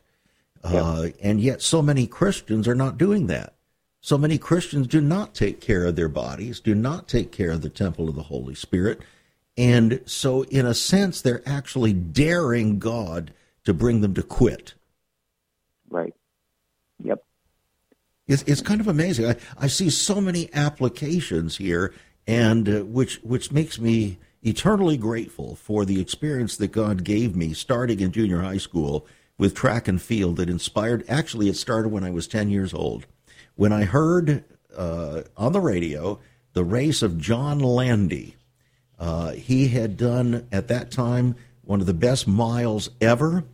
Uh, 0.63 1.09
And 1.21 1.41
yet, 1.41 1.61
so 1.61 1.83
many 1.83 2.07
Christians 2.07 2.69
are 2.69 2.77
not 2.77 2.99
doing 2.99 3.27
that. 3.27 3.55
So 4.03 4.19
many 4.19 4.37
Christians 4.37 4.89
do 4.89 5.01
not 5.01 5.33
take 5.33 5.61
care 5.61 5.87
of 5.87 5.95
their 5.95 6.09
bodies, 6.09 6.59
do 6.59 6.75
not 6.75 7.07
take 7.07 7.31
care 7.31 7.53
of 7.53 7.63
the 7.63 7.71
temple 7.71 8.09
of 8.09 8.17
the 8.17 8.25
Holy 8.25 8.55
Spirit. 8.55 9.01
And 9.57 10.01
so, 10.07 10.43
in 10.43 10.67
a 10.67 10.75
sense, 10.75 11.21
they're 11.21 11.43
actually 11.47 11.93
daring 11.93 12.81
God 12.81 13.33
to 13.65 13.73
bring 13.73 14.01
them 14.01 14.13
to 14.15 14.23
quit. 14.23 14.75
Right. 15.89 16.15
Yep. 17.05 17.23
It's, 18.27 18.43
it's 18.43 18.61
kind 18.61 18.81
of 18.81 18.89
amazing. 18.89 19.27
I, 19.27 19.37
I 19.57 19.67
see 19.69 19.89
so 19.89 20.21
many 20.21 20.53
applications 20.53 21.59
here, 21.59 21.95
and 22.27 22.69
uh, 22.69 22.85
which 22.85 23.21
which 23.23 23.53
makes 23.53 23.79
me 23.79 24.19
eternally 24.43 24.97
grateful 24.97 25.55
for 25.55 25.85
the 25.85 26.01
experience 26.01 26.57
that 26.57 26.73
God 26.73 27.05
gave 27.05 27.37
me 27.37 27.53
starting 27.53 28.01
in 28.01 28.11
junior 28.11 28.41
high 28.41 28.57
school 28.57 29.07
with 29.39 29.55
track 29.55 29.87
and 29.87 30.03
field 30.03 30.37
that 30.37 30.51
inspired. 30.51 31.05
Actually, 31.09 31.49
it 31.49 31.57
started 31.57 31.91
when 31.91 32.03
I 32.03 32.11
was 32.11 32.27
ten 32.27 32.51
years 32.51 32.75
old, 32.75 33.07
when 33.63 33.73
I 33.73 33.85
heard 33.85 34.43
uh, 34.77 35.23
on 35.37 35.53
the 35.53 35.61
radio 35.61 36.19
the 36.53 36.65
race 36.65 37.01
of 37.01 37.17
John 37.17 37.61
Landy. 37.61 38.35
Uh, 38.99 39.31
he 39.35 39.69
had 39.69 39.97
done 39.97 40.49
at 40.51 40.67
that 40.67 40.91
time 40.91 41.37
one 41.61 41.81
of 41.81 41.87
the 41.87 41.95
best 41.95 42.27
miles 42.27 42.91
ever, 43.01 43.45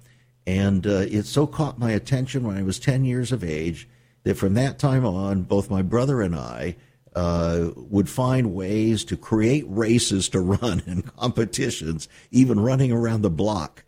and 0.46 0.86
uh, 0.86 1.04
it 1.10 1.26
so 1.26 1.46
caught 1.46 1.78
my 1.78 1.90
attention 1.90 2.46
when 2.46 2.56
I 2.56 2.62
was 2.62 2.78
10 2.78 3.04
years 3.04 3.32
of 3.32 3.44
age 3.44 3.86
that 4.22 4.38
from 4.38 4.54
that 4.54 4.78
time 4.78 5.04
on, 5.04 5.42
both 5.42 5.68
my 5.68 5.82
brother 5.82 6.22
and 6.22 6.34
I 6.34 6.76
uh, 7.14 7.68
would 7.76 8.08
find 8.08 8.54
ways 8.54 9.04
to 9.04 9.16
create 9.18 9.66
races 9.68 10.30
to 10.30 10.40
run 10.62 10.82
and 10.86 11.14
competitions, 11.16 12.08
even 12.30 12.60
running 12.60 12.92
around 12.92 13.20
the 13.20 13.28
block. 13.28 13.84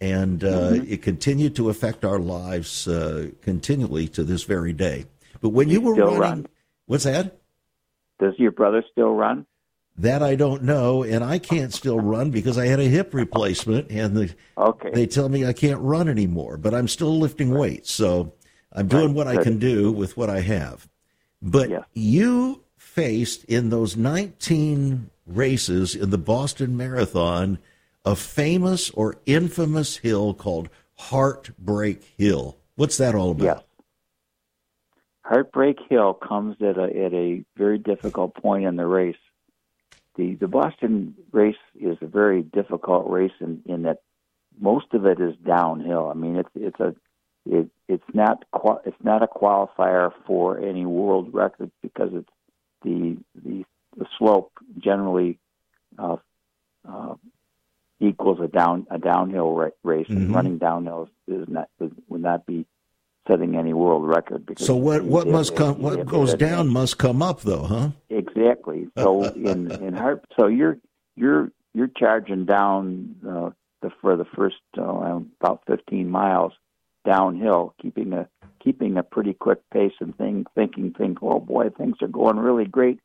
And 0.00 0.44
uh, 0.44 0.74
it 0.86 1.02
continued 1.02 1.56
to 1.56 1.68
affect 1.68 2.04
our 2.04 2.20
lives 2.20 2.86
uh, 2.86 3.30
continually 3.42 4.06
to 4.08 4.22
this 4.22 4.44
very 4.44 4.72
day. 4.72 5.06
But 5.40 5.50
when 5.50 5.68
you 5.68 5.80
were 5.80 5.94
Still 5.94 6.06
running, 6.06 6.20
run. 6.20 6.46
what's 6.86 7.04
that? 7.04 7.38
Does 8.20 8.34
your 8.38 8.52
brother 8.52 8.84
still 8.90 9.14
run? 9.14 9.46
That 9.96 10.22
I 10.22 10.34
don't 10.34 10.64
know, 10.64 11.04
and 11.04 11.22
I 11.22 11.38
can't 11.38 11.72
still 11.72 12.00
run 12.00 12.30
because 12.30 12.58
I 12.58 12.66
had 12.66 12.80
a 12.80 12.84
hip 12.84 13.14
replacement, 13.14 13.90
and 13.90 14.16
the, 14.16 14.34
Okay. 14.58 14.90
they 14.92 15.06
tell 15.06 15.28
me 15.28 15.46
I 15.46 15.52
can't 15.52 15.80
run 15.80 16.08
anymore. 16.08 16.56
But 16.56 16.74
I'm 16.74 16.88
still 16.88 17.16
lifting 17.18 17.50
weights, 17.54 17.92
so 17.92 18.32
I'm 18.72 18.88
doing 18.88 19.08
Right, 19.08 19.14
what 19.14 19.28
I 19.28 19.42
can 19.42 19.58
do 19.58 19.92
with 19.92 20.16
what 20.16 20.28
I 20.30 20.40
have. 20.40 20.88
But 21.40 21.70
Yeah. 21.70 21.84
you 21.92 22.62
faced 22.76 23.44
in 23.44 23.70
those 23.70 23.96
19 23.96 25.10
races 25.26 25.94
in 25.94 26.10
the 26.10 26.18
Boston 26.18 26.76
Marathon 26.76 27.58
a 28.04 28.14
famous 28.16 28.90
or 28.90 29.16
infamous 29.26 29.98
hill 29.98 30.34
called 30.34 30.68
Heartbreak 30.96 32.02
Hill. 32.18 32.56
What's 32.76 32.96
that 32.98 33.14
all 33.14 33.30
about? 33.30 33.64
Heartbreak 35.24 35.78
Hill 35.88 36.12
comes 36.14 36.56
at 36.60 36.76
a 36.76 36.82
at 36.82 37.14
a 37.14 37.44
very 37.56 37.78
difficult 37.78 38.34
point 38.34 38.66
in 38.66 38.76
the 38.76 38.86
race. 38.86 39.16
The 40.16 40.34
the 40.34 40.48
Boston 40.48 41.14
race 41.32 41.56
is 41.80 41.96
a 42.02 42.06
very 42.06 42.42
difficult 42.42 43.08
race 43.08 43.32
in, 43.40 43.62
in 43.64 43.82
that 43.82 44.02
most 44.60 44.92
of 44.92 45.06
it 45.06 45.20
is 45.20 45.34
downhill. 45.36 46.10
I 46.10 46.14
mean, 46.14 46.36
it's 46.36 46.50
it's 46.54 46.78
a 46.78 46.94
it, 47.46 47.70
it's 47.88 48.04
not 48.12 48.44
it's 48.84 49.02
not 49.02 49.22
a 49.22 49.26
qualifier 49.26 50.12
for 50.26 50.58
any 50.58 50.84
world 50.84 51.32
records 51.32 51.72
because 51.80 52.10
it's 52.12 52.30
the 52.82 53.16
the, 53.34 53.64
the 53.96 54.06
slope 54.18 54.52
generally 54.76 55.38
uh, 55.98 56.16
uh, 56.86 57.14
equals 57.98 58.40
a 58.42 58.48
down 58.48 58.86
a 58.90 58.98
downhill 58.98 59.54
ra- 59.54 59.68
race, 59.82 60.06
mm-hmm. 60.06 60.18
and 60.18 60.34
running 60.34 60.58
downhill 60.58 61.08
is 61.26 61.48
not 61.48 61.70
would 62.08 62.22
not 62.22 62.44
be 62.44 62.66
setting 63.26 63.56
any 63.56 63.72
world 63.72 64.06
record. 64.06 64.46
Because 64.46 64.66
so 64.66 64.76
what 64.76 65.02
what 65.02 65.26
must 65.26 65.56
come 65.56 65.80
what 65.80 66.06
goes 66.06 66.34
down 66.34 66.68
must 66.68 66.98
come 66.98 67.22
up 67.22 67.42
though, 67.42 67.64
huh? 67.64 67.90
Exactly. 68.10 68.88
So 68.98 69.24
in 69.34 69.70
in 69.70 69.94
heart, 69.94 70.24
so 70.38 70.46
you're 70.46 70.78
you're 71.16 71.50
you're 71.72 71.90
charging 71.96 72.44
down 72.44 73.16
uh, 73.28 73.50
the 73.82 73.90
for 74.00 74.16
the 74.16 74.26
first 74.36 74.56
uh, 74.78 75.20
about 75.40 75.62
15 75.66 76.08
miles 76.08 76.52
downhill, 77.04 77.74
keeping 77.80 78.12
a 78.12 78.28
keeping 78.62 78.96
a 78.96 79.02
pretty 79.02 79.34
quick 79.34 79.58
pace 79.70 79.92
and 80.00 80.16
think, 80.16 80.46
thinking, 80.54 80.94
think, 80.96 81.18
oh 81.22 81.38
boy, 81.38 81.68
things 81.68 81.96
are 82.00 82.08
going 82.08 82.38
really 82.38 82.64
great, 82.64 82.98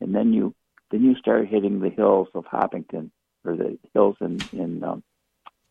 and 0.00 0.14
then 0.14 0.32
you 0.32 0.54
then 0.90 1.02
you 1.02 1.16
start 1.16 1.48
hitting 1.48 1.80
the 1.80 1.90
hills 1.90 2.28
of 2.34 2.44
Hopkinton 2.46 3.10
or 3.44 3.56
the 3.56 3.78
hills 3.94 4.16
in 4.20 4.38
in 4.52 4.84
um, 4.84 5.02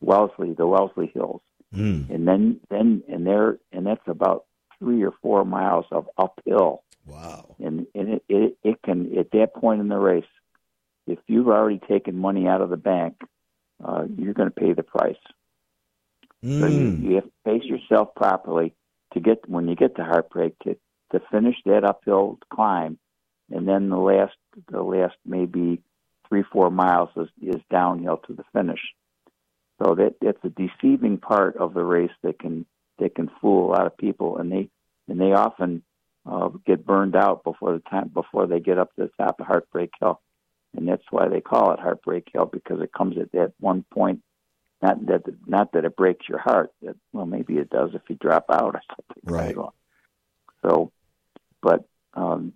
Wellesley, 0.00 0.52
the 0.52 0.66
Wellesley 0.66 1.10
Hills, 1.14 1.40
mm. 1.76 2.10
and 2.10 2.26
then 2.26 2.60
then 2.70 3.02
and 3.08 3.26
there 3.26 3.58
and 3.72 3.86
that's 3.86 4.06
about 4.06 4.44
three 4.78 5.02
or 5.02 5.12
four 5.22 5.44
miles 5.44 5.86
of 5.90 6.08
uphill. 6.18 6.82
Wow! 7.06 7.54
And 7.58 7.86
and 7.94 8.14
it, 8.14 8.24
it 8.28 8.58
it 8.62 8.82
can 8.82 9.16
at 9.18 9.30
that 9.32 9.54
point 9.54 9.80
in 9.80 9.88
the 9.88 9.98
race, 9.98 10.24
if 11.06 11.18
you've 11.26 11.48
already 11.48 11.78
taken 11.78 12.18
money 12.18 12.46
out 12.48 12.60
of 12.60 12.70
the 12.70 12.76
bank, 12.76 13.20
uh, 13.84 14.04
you're 14.16 14.34
going 14.34 14.50
to 14.50 14.60
pay 14.60 14.72
the 14.72 14.82
price. 14.82 15.16
Mm. 16.44 16.60
So 16.60 16.66
you, 16.66 17.08
you 17.08 17.14
have 17.16 17.24
to 17.24 17.30
pace 17.44 17.64
yourself 17.64 18.14
properly 18.14 18.74
to 19.14 19.20
get 19.20 19.48
when 19.48 19.68
you 19.68 19.76
get 19.76 19.96
to 19.96 20.04
heartbreak 20.04 20.58
to 20.60 20.76
to 21.12 21.20
finish 21.30 21.56
that 21.64 21.84
uphill 21.84 22.38
climb, 22.50 22.98
and 23.50 23.68
then 23.68 23.88
the 23.88 23.96
last 23.98 24.36
the 24.70 24.82
last 24.82 25.14
maybe 25.24 25.80
three 26.28 26.42
four 26.42 26.70
miles 26.70 27.10
is, 27.16 27.28
is 27.40 27.62
downhill 27.70 28.18
to 28.26 28.32
the 28.32 28.44
finish. 28.52 28.80
So 29.82 29.94
that 29.94 30.14
that's 30.20 30.38
a 30.44 30.48
deceiving 30.48 31.18
part 31.18 31.56
of 31.56 31.74
the 31.74 31.84
race 31.84 32.10
that 32.22 32.38
can 32.38 32.66
that 32.98 33.14
can 33.14 33.30
fool 33.40 33.66
a 33.66 33.72
lot 33.72 33.86
of 33.86 33.96
people, 33.96 34.38
and 34.38 34.50
they 34.50 34.68
and 35.08 35.20
they 35.20 35.32
often 35.32 35.82
uh, 36.24 36.48
get 36.66 36.86
burned 36.86 37.14
out 37.14 37.44
before 37.44 37.74
the 37.74 37.82
time 37.90 38.08
before 38.08 38.46
they 38.46 38.60
get 38.60 38.78
up 38.78 38.94
to 38.96 39.02
the 39.02 39.22
top 39.22 39.40
of 39.40 39.46
Heartbreak 39.46 39.90
Hill, 40.00 40.20
and 40.74 40.88
that's 40.88 41.04
why 41.10 41.28
they 41.28 41.40
call 41.40 41.72
it 41.72 41.80
Heartbreak 41.80 42.28
Hill 42.32 42.46
because 42.46 42.80
it 42.80 42.92
comes 42.92 43.18
at 43.18 43.32
that 43.32 43.52
one 43.60 43.84
point. 43.92 44.22
Not 44.82 45.06
that 45.06 45.22
not 45.46 45.72
that 45.72 45.84
it 45.84 45.96
breaks 45.96 46.28
your 46.28 46.38
heart. 46.38 46.72
That 46.82 46.96
well, 47.12 47.26
maybe 47.26 47.54
it 47.54 47.70
does 47.70 47.90
if 47.94 48.02
you 48.08 48.16
drop 48.16 48.46
out 48.50 48.74
or 48.74 48.82
something. 48.90 49.22
Right. 49.24 49.56
So, 50.62 50.90
but 51.62 51.86
um, 52.14 52.54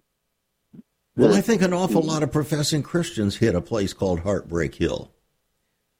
well, 1.16 1.34
I 1.34 1.40
think 1.40 1.62
an 1.62 1.72
awful 1.72 2.02
lot 2.02 2.22
of 2.22 2.32
professing 2.32 2.82
Christians 2.82 3.36
hit 3.36 3.54
a 3.54 3.60
place 3.60 3.92
called 3.92 4.20
Heartbreak 4.20 4.74
Hill. 4.74 5.12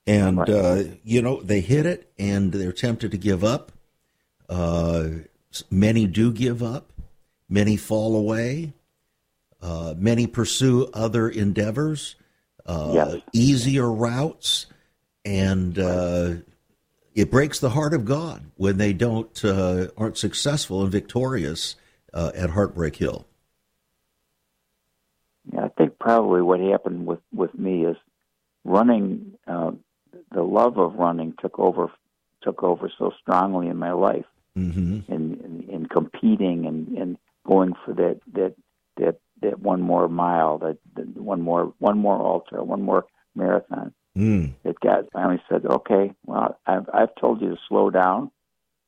And, 0.06 0.38
right. 0.38 0.48
uh, 0.48 0.82
you 1.04 1.22
know, 1.22 1.40
they 1.40 1.60
hit 1.60 1.86
it 1.86 2.12
and 2.18 2.52
they're 2.52 2.72
tempted 2.72 3.10
to 3.12 3.18
give 3.18 3.44
up. 3.44 3.72
Uh, 4.48 5.08
many 5.70 6.06
do 6.06 6.32
give 6.32 6.62
up, 6.62 6.92
many 7.48 7.76
fall 7.76 8.16
away, 8.16 8.72
uh, 9.62 9.94
many 9.96 10.26
pursue 10.26 10.90
other 10.92 11.28
endeavors, 11.28 12.16
uh, 12.66 12.90
yes. 12.92 13.22
easier 13.32 13.90
routes, 13.90 14.66
and 15.24 15.78
uh, 15.78 16.34
it 17.14 17.30
breaks 17.30 17.60
the 17.60 17.70
heart 17.70 17.94
of 17.94 18.04
God 18.04 18.50
when 18.56 18.78
they 18.78 18.92
don't 18.92 19.44
uh, 19.44 19.88
aren't 19.96 20.18
successful 20.18 20.82
and 20.82 20.90
victorious 20.90 21.76
at 22.12 22.50
Heartbreak 22.50 22.96
Hill. 22.96 23.26
Yeah, 25.52 25.64
I 25.64 25.68
think 25.68 25.98
probably 25.98 26.42
what 26.42 26.60
happened 26.60 27.06
with 27.06 27.20
with 27.32 27.54
me 27.54 27.84
is 27.84 27.96
running. 28.64 29.34
Uh, 29.46 29.72
the 30.32 30.42
love 30.42 30.78
of 30.78 30.94
running 30.94 31.34
took 31.40 31.58
over 31.58 31.90
took 32.42 32.62
over 32.62 32.90
so 32.98 33.12
strongly 33.20 33.68
in 33.68 33.76
my 33.76 33.92
life, 33.92 34.24
mm-hmm. 34.56 35.00
in, 35.12 35.34
in 35.44 35.66
in 35.68 35.86
competing 35.86 36.66
and 36.66 36.88
and 36.96 37.18
going 37.46 37.74
for 37.84 37.94
that 37.94 38.20
that 38.32 38.54
that 38.96 39.20
that 39.42 39.58
one 39.60 39.80
more 39.80 40.08
mile, 40.08 40.58
that, 40.58 40.78
that 40.94 41.16
one 41.16 41.40
more 41.40 41.72
one 41.78 41.98
more 41.98 42.20
ultra, 42.20 42.62
one 42.62 42.82
more 42.82 43.06
marathon. 43.34 43.92
Mm. 44.16 44.54
It 44.64 44.78
got 44.80 45.10
finally 45.12 45.42
said, 45.48 45.64
okay, 45.66 46.12
well, 46.26 46.58
I've 46.66 46.88
I've 46.92 47.14
told 47.16 47.40
you 47.40 47.50
to 47.50 47.58
slow 47.68 47.90
down. 47.90 48.30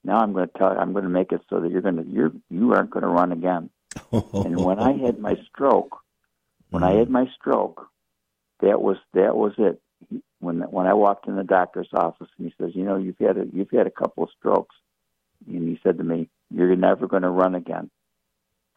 Now 0.04 0.18
I'm 0.18 0.32
going 0.32 0.48
to 0.48 0.58
tell 0.58 0.68
I'm 0.68 0.92
going 0.92 1.04
to 1.04 1.10
make 1.10 1.32
it 1.32 1.42
so 1.48 1.60
that 1.60 1.70
you're 1.70 1.80
going 1.80 1.96
to 1.96 2.04
you're 2.04 2.32
you 2.50 2.72
aren't 2.72 2.90
going 2.90 3.04
to 3.04 3.08
run 3.08 3.32
again. 3.32 3.70
and 4.12 4.64
when 4.64 4.78
I 4.78 4.96
had 4.96 5.18
my 5.18 5.36
stroke, 5.48 5.98
when 6.70 6.82
I 6.82 6.92
had 6.92 7.10
my 7.10 7.26
stroke, 7.38 7.88
that 8.60 8.80
was 8.80 8.96
that 9.14 9.36
was 9.36 9.52
it. 9.58 9.80
When 10.42 10.60
when 10.62 10.86
I 10.86 10.94
walked 10.94 11.28
in 11.28 11.36
the 11.36 11.44
doctor's 11.44 11.88
office 11.92 12.28
and 12.36 12.48
he 12.48 12.54
says, 12.58 12.74
you 12.74 12.82
know, 12.82 12.96
you've 12.96 13.18
had 13.18 13.38
a 13.38 13.46
you've 13.52 13.70
had 13.70 13.86
a 13.86 13.90
couple 13.90 14.24
of 14.24 14.30
strokes, 14.36 14.74
and 15.46 15.68
he 15.68 15.78
said 15.84 15.98
to 15.98 16.04
me, 16.04 16.28
you're 16.50 16.74
never 16.74 17.06
going 17.06 17.22
to 17.22 17.30
run 17.30 17.54
again. 17.54 17.90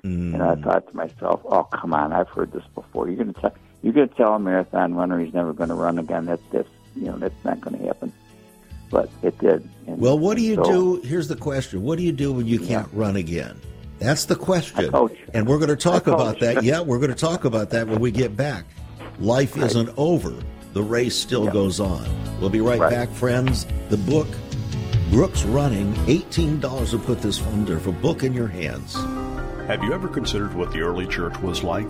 Mm. 0.03 0.35
And 0.35 0.43
I 0.43 0.55
thought 0.55 0.87
to 0.87 0.95
myself, 0.95 1.41
oh 1.45 1.63
come 1.63 1.93
on, 1.93 2.13
I've 2.13 2.29
heard 2.29 2.51
this 2.51 2.63
before. 2.75 3.07
You're 3.07 3.17
going 3.17 3.33
to 3.33 3.41
tell 3.41 3.55
you're 3.81 3.93
going 3.93 4.09
to 4.09 4.15
tell 4.15 4.35
a 4.35 4.39
marathon 4.39 4.93
runner 4.93 5.19
he's 5.19 5.33
never 5.33 5.53
going 5.53 5.69
to 5.69 5.75
run 5.75 5.97
again. 5.97 6.25
That's 6.25 6.43
that's 6.51 6.69
you 6.95 7.07
know 7.07 7.17
that's 7.17 7.43
not 7.43 7.61
going 7.61 7.79
to 7.79 7.87
happen. 7.87 8.13
But 8.91 9.09
it 9.23 9.35
did. 9.39 9.67
And 9.87 9.99
well, 9.99 10.19
what 10.19 10.37
do 10.37 10.43
you 10.43 10.55
so, 10.55 10.63
do? 10.63 11.01
Here's 11.01 11.27
the 11.27 11.35
question: 11.35 11.81
What 11.81 11.97
do 11.97 12.03
you 12.03 12.11
do 12.11 12.31
when 12.31 12.45
you 12.45 12.59
can't 12.59 12.87
yeah. 12.93 12.99
run 12.99 13.15
again? 13.15 13.59
That's 13.97 14.25
the 14.25 14.35
question. 14.35 14.93
And 15.33 15.47
we're 15.47 15.57
going 15.57 15.69
to 15.69 15.75
talk 15.75 16.05
about 16.05 16.39
that. 16.41 16.63
Yeah, 16.63 16.81
we're 16.81 16.99
going 16.99 17.09
to 17.09 17.15
talk 17.15 17.45
about 17.45 17.71
that 17.71 17.87
when 17.87 17.99
we 17.99 18.11
get 18.11 18.35
back. 18.35 18.65
Life 19.19 19.55
right. 19.55 19.65
isn't 19.65 19.89
over. 19.97 20.35
The 20.75 20.83
race 20.83 21.15
still 21.15 21.47
goes 21.47 21.79
on. 21.79 22.05
We'll 22.41 22.49
be 22.49 22.59
right, 22.59 22.77
right, 22.77 22.91
back, 22.91 23.09
friends. 23.09 23.65
The 23.87 23.95
book, 23.95 24.27
Brooks 25.09 25.45
Running, 25.45 25.93
$18 26.05 26.91
to 26.91 26.97
put 26.99 27.21
this 27.21 27.41
wonderful 27.41 27.93
book 27.93 28.23
in 28.23 28.33
your 28.33 28.49
hands. 28.49 28.93
Have 29.67 29.85
you 29.85 29.93
ever 29.93 30.09
considered 30.09 30.53
what 30.53 30.73
the 30.73 30.81
early 30.81 31.07
church 31.07 31.39
was 31.39 31.63
like? 31.63 31.89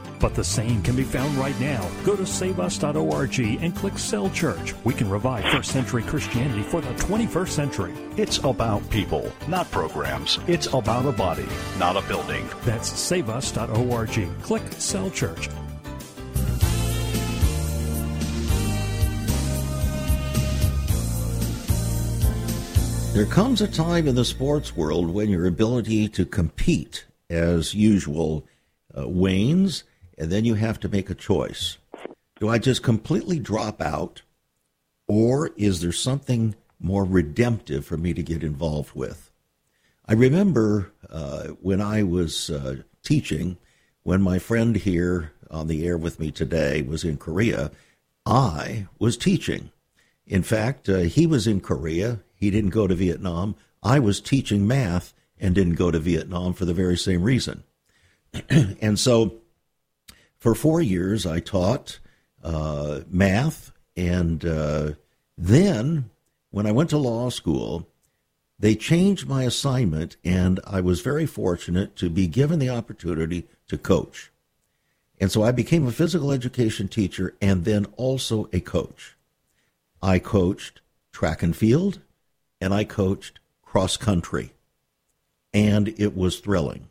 But 0.21 0.35
the 0.35 0.43
same 0.43 0.83
can 0.83 0.95
be 0.95 1.03
found 1.03 1.35
right 1.35 1.59
now. 1.59 1.89
Go 2.03 2.15
to 2.15 2.21
saveus.org 2.23 3.39
and 3.39 3.75
click 3.75 3.97
Cell 3.97 4.29
Church. 4.29 4.75
We 4.83 4.93
can 4.93 5.09
revive 5.09 5.43
first 5.45 5.71
century 5.71 6.03
Christianity 6.03 6.61
for 6.61 6.79
the 6.79 6.93
21st 6.93 7.49
century. 7.49 7.93
It's 8.17 8.37
about 8.39 8.87
people, 8.91 9.31
not 9.47 9.69
programs. 9.71 10.37
It's 10.45 10.67
about 10.67 11.07
a 11.07 11.11
body, 11.11 11.47
not 11.79 11.97
a 11.97 12.07
building. 12.07 12.47
That's 12.63 12.91
saveus.org. 12.91 14.29
Click 14.43 14.63
Cell 14.73 15.09
Church. 15.09 15.49
There 23.13 23.25
comes 23.25 23.59
a 23.59 23.67
time 23.67 24.07
in 24.07 24.15
the 24.15 24.23
sports 24.23 24.77
world 24.77 25.09
when 25.09 25.29
your 25.29 25.45
ability 25.45 26.07
to 26.09 26.25
compete, 26.25 27.05
as 27.29 27.73
usual, 27.73 28.47
uh, 28.97 29.05
wanes 29.05 29.83
and 30.21 30.31
then 30.31 30.45
you 30.45 30.53
have 30.53 30.79
to 30.79 30.87
make 30.87 31.09
a 31.09 31.15
choice. 31.15 31.79
Do 32.39 32.47
I 32.47 32.59
just 32.59 32.83
completely 32.83 33.39
drop 33.39 33.81
out, 33.81 34.21
or 35.07 35.49
is 35.57 35.81
there 35.81 35.91
something 35.91 36.53
more 36.79 37.03
redemptive 37.03 37.87
for 37.87 37.97
me 37.97 38.13
to 38.13 38.21
get 38.21 38.43
involved 38.43 38.93
with? 38.93 39.31
I 40.05 40.13
remember 40.13 40.93
uh, 41.09 41.47
when 41.59 41.81
I 41.81 42.03
was 42.03 42.51
uh, 42.51 42.83
teaching, 43.01 43.57
when 44.03 44.21
my 44.21 44.37
friend 44.37 44.75
here 44.75 45.31
on 45.49 45.65
the 45.65 45.87
air 45.87 45.97
with 45.97 46.19
me 46.19 46.29
today 46.29 46.83
was 46.83 47.03
in 47.03 47.17
Korea, 47.17 47.71
I 48.23 48.85
was 48.99 49.17
teaching. 49.17 49.71
In 50.27 50.43
fact, 50.43 50.87
uh, 50.87 50.99
he 50.99 51.25
was 51.25 51.47
in 51.47 51.61
Korea. 51.61 52.19
He 52.35 52.51
didn't 52.51 52.69
go 52.69 52.85
to 52.85 52.93
Vietnam. 52.93 53.55
I 53.81 53.97
was 53.97 54.21
teaching 54.21 54.67
math 54.67 55.15
and 55.39 55.55
didn't 55.55 55.75
go 55.75 55.89
to 55.89 55.97
Vietnam 55.97 56.53
for 56.53 56.65
the 56.65 56.75
very 56.75 56.97
same 56.97 57.23
reason. 57.23 57.63
and 58.49 58.99
so 58.99 59.40
for 60.41 60.55
four 60.55 60.81
years, 60.81 61.25
I 61.25 61.39
taught 61.39 61.99
uh, 62.43 63.01
math. 63.07 63.71
And 63.95 64.43
uh, 64.43 64.93
then 65.37 66.09
when 66.49 66.65
I 66.65 66.71
went 66.71 66.89
to 66.89 66.97
law 66.97 67.29
school, 67.29 67.87
they 68.59 68.75
changed 68.75 69.27
my 69.27 69.43
assignment, 69.43 70.17
and 70.23 70.59
I 70.67 70.81
was 70.81 71.01
very 71.01 71.25
fortunate 71.25 71.95
to 71.95 72.09
be 72.09 72.27
given 72.27 72.59
the 72.59 72.69
opportunity 72.69 73.47
to 73.67 73.77
coach. 73.77 74.31
And 75.19 75.31
so 75.31 75.43
I 75.43 75.51
became 75.51 75.87
a 75.87 75.91
physical 75.91 76.31
education 76.31 76.87
teacher 76.87 77.35
and 77.41 77.63
then 77.63 77.85
also 77.95 78.49
a 78.51 78.59
coach. 78.59 79.15
I 80.01 80.17
coached 80.19 80.81
track 81.11 81.43
and 81.43 81.55
field, 81.55 82.01
and 82.59 82.73
I 82.73 82.83
coached 82.83 83.39
cross 83.63 83.97
country. 83.97 84.53
And 85.53 85.89
it 85.99 86.15
was 86.15 86.39
thrilling. 86.39 86.87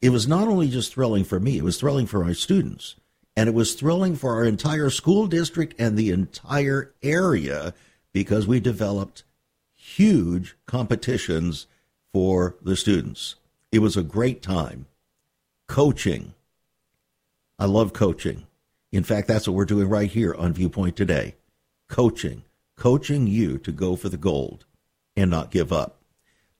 It 0.00 0.10
was 0.10 0.26
not 0.26 0.48
only 0.48 0.68
just 0.68 0.94
thrilling 0.94 1.24
for 1.24 1.38
me, 1.38 1.58
it 1.58 1.64
was 1.64 1.78
thrilling 1.78 2.06
for 2.06 2.24
our 2.24 2.34
students. 2.34 2.96
And 3.36 3.48
it 3.48 3.54
was 3.54 3.74
thrilling 3.74 4.16
for 4.16 4.34
our 4.34 4.44
entire 4.44 4.90
school 4.90 5.26
district 5.26 5.74
and 5.78 5.96
the 5.96 6.10
entire 6.10 6.92
area 7.02 7.74
because 8.12 8.46
we 8.46 8.60
developed 8.60 9.24
huge 9.76 10.56
competitions 10.66 11.66
for 12.12 12.56
the 12.62 12.76
students. 12.76 13.36
It 13.72 13.78
was 13.78 13.96
a 13.96 14.02
great 14.02 14.42
time. 14.42 14.86
Coaching. 15.68 16.34
I 17.58 17.66
love 17.66 17.92
coaching. 17.92 18.46
In 18.90 19.04
fact, 19.04 19.28
that's 19.28 19.46
what 19.46 19.54
we're 19.54 19.64
doing 19.64 19.88
right 19.88 20.10
here 20.10 20.34
on 20.34 20.52
Viewpoint 20.52 20.96
today. 20.96 21.36
Coaching. 21.88 22.42
Coaching 22.76 23.26
you 23.26 23.58
to 23.58 23.70
go 23.70 23.94
for 23.94 24.08
the 24.08 24.16
gold 24.16 24.64
and 25.16 25.30
not 25.30 25.50
give 25.50 25.72
up. 25.72 26.00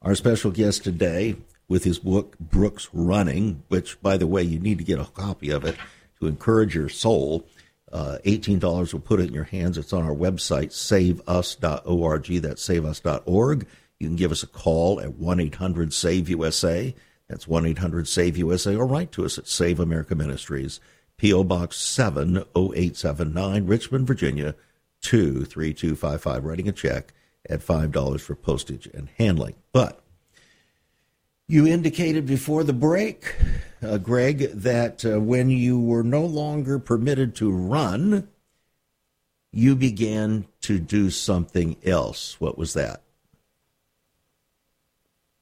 Our 0.02 0.14
special 0.14 0.50
guest 0.50 0.84
today 0.84 1.36
with 1.70 1.84
his 1.84 2.00
book, 2.00 2.36
Brooks 2.38 2.88
Running, 2.92 3.62
which, 3.68 4.02
by 4.02 4.16
the 4.16 4.26
way, 4.26 4.42
you 4.42 4.58
need 4.58 4.78
to 4.78 4.84
get 4.84 4.98
a 4.98 5.04
copy 5.04 5.50
of 5.50 5.64
it 5.64 5.76
to 6.18 6.26
encourage 6.26 6.74
your 6.74 6.88
soul. 6.88 7.46
Uh, 7.92 8.18
$18 8.26 8.92
will 8.92 9.00
put 9.00 9.20
it 9.20 9.28
in 9.28 9.34
your 9.34 9.44
hands. 9.44 9.78
It's 9.78 9.92
on 9.92 10.02
our 10.02 10.14
website, 10.14 10.72
saveus.org. 10.72 12.26
That's 12.42 12.62
saveus.org. 12.62 13.66
You 14.00 14.08
can 14.08 14.16
give 14.16 14.32
us 14.32 14.42
a 14.42 14.48
call 14.48 15.00
at 15.00 15.14
1 15.14 15.40
800 15.40 15.94
SAVE 15.94 16.28
USA. 16.30 16.94
That's 17.28 17.46
1 17.46 17.66
800 17.66 18.08
SAVE 18.08 18.38
USA, 18.38 18.74
or 18.74 18.86
write 18.86 19.12
to 19.12 19.24
us 19.24 19.38
at 19.38 19.46
Save 19.46 19.78
America 19.78 20.16
Ministries, 20.16 20.80
P.O. 21.18 21.44
Box 21.44 21.76
70879, 21.76 23.66
Richmond, 23.66 24.08
Virginia 24.08 24.56
23255. 25.02 26.44
Writing 26.44 26.68
a 26.68 26.72
check 26.72 27.12
at 27.48 27.60
$5 27.60 28.20
for 28.20 28.34
postage 28.34 28.88
and 28.92 29.08
handling. 29.18 29.54
But 29.72 30.02
you 31.50 31.66
indicated 31.66 32.26
before 32.26 32.62
the 32.62 32.72
break, 32.72 33.34
uh, 33.82 33.98
Greg, 33.98 34.52
that 34.52 35.04
uh, 35.04 35.20
when 35.20 35.50
you 35.50 35.80
were 35.80 36.04
no 36.04 36.24
longer 36.24 36.78
permitted 36.78 37.34
to 37.36 37.50
run, 37.50 38.28
you 39.50 39.74
began 39.74 40.46
to 40.60 40.78
do 40.78 41.10
something 41.10 41.76
else. 41.84 42.40
What 42.40 42.56
was 42.56 42.74
that? 42.74 43.02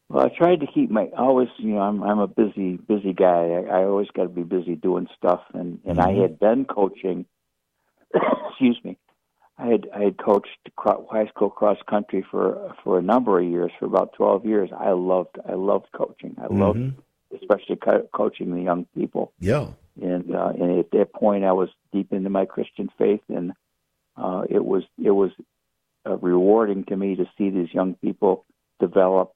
Well, 0.08 0.24
I 0.24 0.30
tried 0.34 0.60
to 0.60 0.66
keep 0.66 0.90
my 0.90 1.10
always, 1.16 1.48
you 1.58 1.74
know, 1.74 1.80
I'm 1.80 2.02
I'm 2.02 2.18
a 2.18 2.26
busy 2.26 2.76
busy 2.76 3.12
guy. 3.12 3.50
I, 3.50 3.80
I 3.80 3.84
always 3.84 4.08
got 4.14 4.22
to 4.22 4.28
be 4.30 4.42
busy 4.42 4.74
doing 4.74 5.06
stuff, 5.18 5.42
and 5.52 5.80
and 5.84 5.98
mm-hmm. 5.98 6.08
I 6.08 6.22
had 6.22 6.40
been 6.40 6.64
coaching. 6.64 7.26
excuse 8.48 8.80
me, 8.82 8.96
I 9.58 9.66
had 9.66 9.88
I 9.94 10.04
had 10.04 10.18
coached 10.18 10.56
high 10.78 11.26
school 11.26 11.50
cross 11.50 11.78
country 11.88 12.24
for 12.30 12.74
for 12.84 12.98
a 12.98 13.02
number 13.02 13.40
of 13.40 13.46
years, 13.46 13.72
for 13.78 13.86
about 13.86 14.12
twelve 14.12 14.46
years. 14.46 14.70
I 14.76 14.90
loved 14.90 15.36
I 15.48 15.54
loved 15.54 15.86
coaching. 15.92 16.36
I 16.38 16.46
mm-hmm. 16.46 16.60
loved 16.60 16.94
especially 17.34 17.76
co- 17.76 18.08
coaching 18.12 18.54
the 18.54 18.62
young 18.62 18.86
people. 18.96 19.32
Yeah. 19.40 19.68
And 20.00 20.34
uh, 20.34 20.52
and 20.58 20.78
at 20.78 20.90
that 20.92 21.12
point, 21.12 21.44
I 21.44 21.52
was 21.52 21.68
deep 21.92 22.12
into 22.12 22.30
my 22.30 22.46
Christian 22.46 22.88
faith, 22.96 23.22
and 23.28 23.52
uh, 24.16 24.44
it 24.48 24.64
was 24.64 24.84
it 25.02 25.10
was 25.10 25.32
uh, 26.06 26.16
rewarding 26.18 26.84
to 26.84 26.96
me 26.96 27.16
to 27.16 27.24
see 27.36 27.50
these 27.50 27.74
young 27.74 27.94
people 27.94 28.44
develop 28.78 29.32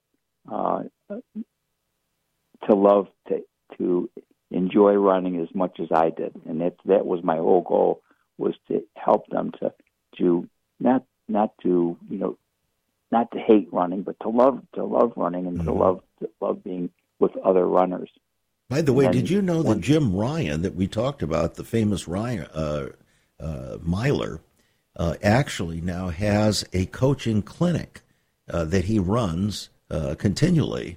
uh, 0.50 0.84
to 1.10 2.74
love 2.74 3.08
to 3.28 3.42
to 3.78 4.08
enjoy 4.52 4.94
running 4.94 5.40
as 5.40 5.48
much 5.52 5.80
as 5.80 5.88
I 5.92 6.10
did, 6.10 6.32
and 6.46 6.60
that 6.60 6.76
that 6.84 7.06
was 7.06 7.24
my 7.24 7.36
whole 7.36 7.62
goal 7.62 8.02
was 8.38 8.54
to 8.68 8.82
help 8.96 9.26
them 9.28 9.50
to 9.60 9.72
to 10.18 10.48
not 10.80 11.04
not 11.28 11.52
to 11.62 11.96
you 12.08 12.18
know 12.18 12.38
not 13.10 13.30
to 13.32 13.38
hate 13.38 13.68
running, 13.72 14.02
but 14.02 14.18
to 14.20 14.28
love 14.28 14.62
to 14.74 14.84
love 14.84 15.12
running 15.16 15.46
and 15.46 15.58
mm-hmm. 15.58 15.66
to 15.66 15.72
love 15.72 16.02
to 16.20 16.30
love 16.40 16.64
being 16.64 16.90
with 17.18 17.36
other 17.38 17.66
runners. 17.66 18.10
By 18.68 18.80
the 18.80 18.92
way, 18.92 19.04
and 19.04 19.12
did 19.12 19.28
you 19.28 19.42
know 19.42 19.62
that 19.64 19.80
Jim 19.80 20.12
Ryun, 20.12 20.62
that 20.62 20.74
we 20.74 20.86
talked 20.86 21.22
about, 21.22 21.56
the 21.56 21.64
famous 21.64 22.06
Ryun 22.06 22.48
uh, 22.54 22.88
uh, 23.38 23.76
miler, 23.82 24.40
uh, 24.96 25.16
actually 25.22 25.82
now 25.82 26.08
has 26.08 26.64
a 26.72 26.86
coaching 26.86 27.42
clinic 27.42 28.00
uh, 28.48 28.64
that 28.64 28.86
he 28.86 28.98
runs 28.98 29.68
uh, 29.90 30.14
continually 30.18 30.96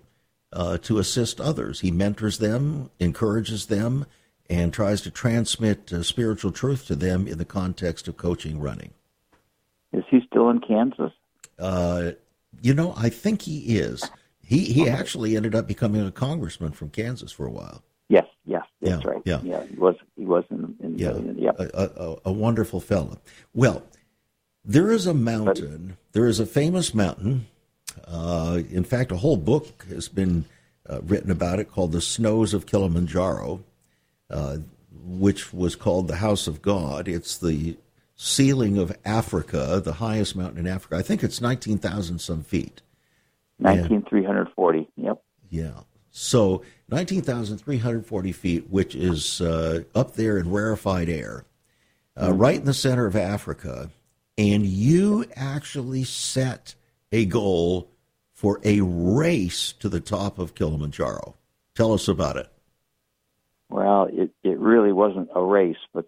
uh, 0.53 0.77
to 0.79 0.99
assist 0.99 1.41
others. 1.41 1.81
He 1.81 1.91
mentors 1.91 2.37
them, 2.37 2.91
encourages 2.99 3.65
them, 3.65 4.05
and 4.49 4.71
tries 4.71 5.01
to 5.01 5.11
transmit 5.11 5.91
spiritual 6.05 6.51
truth 6.51 6.87
to 6.87 6.95
them 6.95 7.27
in 7.27 7.37
the 7.37 7.45
context 7.45 8.07
of 8.07 8.15
coaching 8.15 8.59
running. 8.59 8.93
Is 9.95 10.03
he 10.09 10.19
still 10.27 10.49
in 10.49 10.59
Kansas? 10.59 11.11
Uh, 11.57 12.11
you 12.61 12.73
know, 12.73 12.93
I 12.97 13.09
think 13.09 13.43
he 13.43 13.77
is. 13.77 14.09
He 14.43 14.65
he 14.65 14.89
actually 14.89 15.35
ended 15.35 15.55
up 15.55 15.67
becoming 15.67 16.05
a 16.05 16.11
congressman 16.11 16.73
from 16.73 16.89
Kansas 16.89 17.31
for 17.31 17.45
a 17.45 17.51
while. 17.51 17.81
Yes, 18.09 18.25
yes, 18.45 18.63
that's 18.81 19.03
yeah, 19.03 19.09
right. 19.09 19.21
Yeah, 19.25 19.39
yeah, 19.43 19.63
he 19.65 19.75
was 19.75 19.95
he 20.15 20.25
was 20.25 20.43
in, 20.51 20.75
in 20.83 20.99
yeah, 20.99 21.11
in, 21.11 21.37
yeah. 21.37 21.51
A, 21.57 21.89
a, 21.97 22.15
a, 22.25 22.31
wonderful 22.31 22.79
fellow. 22.79 23.19
Well, 23.53 23.83
there 24.63 24.91
is 24.91 25.07
a 25.07 25.13
mountain. 25.13 25.97
There 26.11 26.27
is 26.27 26.39
a 26.39 26.45
famous 26.45 26.93
mountain. 26.93 27.47
Uh, 28.05 28.61
in 28.69 28.83
fact, 28.83 29.11
a 29.11 29.17
whole 29.17 29.37
book 29.37 29.85
has 29.89 30.09
been 30.09 30.45
uh, 30.87 31.01
written 31.01 31.31
about 31.31 31.59
it 31.59 31.71
called 31.71 31.93
"The 31.93 32.01
Snows 32.01 32.53
of 32.53 32.67
Kilimanjaro," 32.67 33.63
uh, 34.29 34.57
which 34.91 35.51
was 35.53 35.75
called 35.75 36.07
the 36.07 36.17
House 36.17 36.45
of 36.45 36.61
God. 36.61 37.07
It's 37.07 37.37
the 37.37 37.77
ceiling 38.15 38.77
of 38.77 38.95
Africa, 39.03 39.81
the 39.83 39.93
highest 39.93 40.35
mountain 40.35 40.59
in 40.59 40.67
Africa. 40.67 40.95
I 40.95 41.01
think 41.01 41.23
it's 41.23 41.41
19,000 41.41 42.19
some 42.19 42.43
feet. 42.43 42.81
19,340, 43.59 44.89
yep. 44.97 45.21
Yeah. 45.49 45.81
So 46.11 46.63
19,340 46.89 48.31
feet, 48.31 48.69
which 48.69 48.95
is 48.95 49.41
uh, 49.41 49.83
up 49.93 50.13
there 50.13 50.37
in 50.37 50.51
rarefied 50.51 51.09
air, 51.09 51.45
uh, 52.15 52.29
mm-hmm. 52.29 52.37
right 52.37 52.55
in 52.55 52.65
the 52.65 52.73
center 52.73 53.05
of 53.05 53.15
Africa. 53.15 53.89
And 54.37 54.65
you 54.65 55.25
actually 55.35 56.03
set 56.03 56.75
a 57.11 57.25
goal 57.25 57.89
for 58.33 58.59
a 58.63 58.81
race 58.81 59.71
to 59.73 59.87
the 59.87 60.01
top 60.01 60.39
of 60.39 60.55
Kilimanjaro. 60.55 61.35
Tell 61.73 61.93
us 61.93 62.07
about 62.07 62.37
it. 62.37 62.49
Well, 63.69 64.07
it, 64.11 64.31
it 64.43 64.59
really 64.59 64.91
wasn't 64.91 65.29
a 65.33 65.41
race, 65.41 65.77
but 65.93 66.05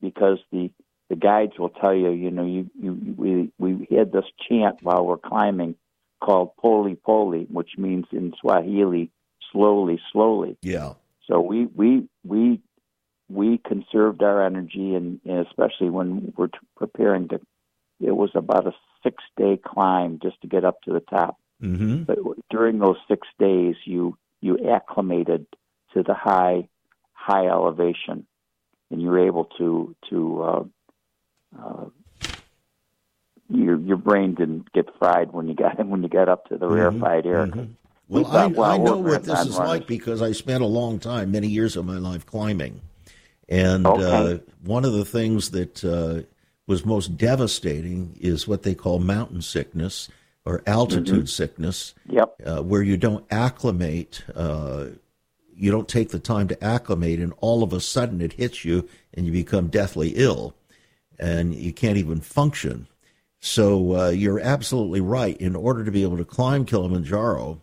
because 0.00 0.38
the 0.50 0.70
the 1.12 1.16
guides 1.16 1.58
will 1.58 1.68
tell 1.68 1.94
you, 1.94 2.08
you 2.08 2.30
know, 2.30 2.46
you, 2.46 2.70
you 2.80 3.14
we 3.18 3.52
we 3.58 3.86
had 3.94 4.12
this 4.12 4.24
chant 4.48 4.78
while 4.80 5.04
we're 5.04 5.18
climbing 5.18 5.74
called 6.22 6.56
poli 6.56 6.94
poli, 6.94 7.46
which 7.50 7.72
means 7.76 8.06
in 8.12 8.32
Swahili 8.40 9.10
slowly, 9.52 10.00
slowly. 10.10 10.56
Yeah. 10.62 10.94
So 11.28 11.38
we 11.38 11.66
we 11.66 12.08
we 12.24 12.60
we 13.28 13.58
conserved 13.58 14.22
our 14.22 14.42
energy, 14.42 14.94
and, 14.94 15.20
and 15.26 15.46
especially 15.46 15.90
when 15.90 16.32
we're 16.34 16.48
preparing 16.78 17.28
to. 17.28 17.40
It 18.00 18.16
was 18.16 18.30
about 18.34 18.66
a 18.66 18.72
six 19.02 19.22
day 19.36 19.60
climb 19.62 20.18
just 20.22 20.40
to 20.40 20.48
get 20.48 20.64
up 20.64 20.80
to 20.84 20.94
the 20.94 21.00
top. 21.00 21.36
Mm-hmm. 21.62 22.04
But 22.04 22.20
during 22.48 22.78
those 22.78 22.96
six 23.06 23.28
days, 23.38 23.74
you 23.84 24.16
you 24.40 24.58
acclimated 24.66 25.46
to 25.92 26.02
the 26.02 26.14
high 26.14 26.68
high 27.12 27.48
elevation, 27.48 28.26
and 28.90 29.02
you're 29.02 29.26
able 29.26 29.44
to 29.58 29.94
to 30.08 30.42
uh, 30.42 30.64
uh, 31.58 31.84
your 33.48 33.78
your 33.78 33.96
brain 33.96 34.34
didn't 34.34 34.72
get 34.72 34.86
fried 34.98 35.32
when 35.32 35.48
you 35.48 35.54
got 35.54 35.84
when 35.86 36.02
you 36.02 36.08
got 36.08 36.28
up 36.28 36.46
to 36.48 36.56
the 36.56 36.66
mm-hmm, 36.66 36.74
rarefied 36.74 37.26
air. 37.26 37.46
Mm-hmm. 37.46 37.72
Well, 38.08 38.26
I, 38.26 38.46
well, 38.46 38.70
I 38.70 38.76
know 38.76 38.98
what 38.98 39.24
this 39.24 39.40
is 39.40 39.56
runners. 39.56 39.68
like 39.68 39.86
because 39.86 40.20
I 40.20 40.32
spent 40.32 40.62
a 40.62 40.66
long 40.66 40.98
time, 40.98 41.30
many 41.30 41.46
years 41.46 41.76
of 41.76 41.86
my 41.86 41.96
life 41.96 42.26
climbing, 42.26 42.82
and 43.48 43.86
okay. 43.86 44.34
uh, 44.34 44.38
one 44.64 44.84
of 44.84 44.92
the 44.92 45.04
things 45.04 45.50
that 45.50 45.82
uh, 45.82 46.22
was 46.66 46.84
most 46.84 47.16
devastating 47.16 48.16
is 48.20 48.46
what 48.46 48.64
they 48.64 48.74
call 48.74 48.98
mountain 48.98 49.40
sickness. 49.40 50.08
or 50.44 50.62
altitude 50.66 51.06
mm-hmm. 51.06 51.24
sickness. 51.26 51.94
Yep. 52.08 52.34
Uh, 52.44 52.62
where 52.62 52.82
you 52.82 52.96
don't 52.96 53.24
acclimate, 53.30 54.24
uh, 54.34 54.86
you 55.54 55.70
don't 55.70 55.88
take 55.88 56.10
the 56.10 56.18
time 56.18 56.48
to 56.48 56.64
acclimate, 56.64 57.20
and 57.20 57.32
all 57.38 57.62
of 57.62 57.72
a 57.72 57.80
sudden 57.80 58.20
it 58.20 58.32
hits 58.34 58.64
you, 58.64 58.88
and 59.14 59.24
you 59.24 59.32
become 59.32 59.68
deathly 59.68 60.14
ill, 60.16 60.54
and 61.22 61.54
you 61.54 61.72
can't 61.72 61.96
even 61.96 62.20
function. 62.20 62.86
So 63.40 63.96
uh, 63.96 64.08
you're 64.10 64.40
absolutely 64.40 65.00
right. 65.00 65.36
In 65.38 65.56
order 65.56 65.84
to 65.84 65.90
be 65.90 66.02
able 66.02 66.16
to 66.16 66.24
climb 66.24 66.64
Kilimanjaro, 66.64 67.60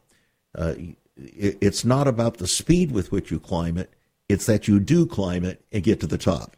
uh, 0.57 0.73
it, 1.15 1.57
it's 1.61 1.85
not 1.85 2.07
about 2.07 2.37
the 2.37 2.47
speed 2.47 2.91
with 2.91 3.11
which 3.11 3.31
you 3.31 3.39
climb 3.39 3.77
it; 3.77 3.93
it's 4.27 4.45
that 4.47 4.67
you 4.67 4.79
do 4.79 5.05
climb 5.05 5.45
it 5.45 5.63
and 5.71 5.83
get 5.83 5.99
to 6.01 6.07
the 6.07 6.17
top. 6.17 6.55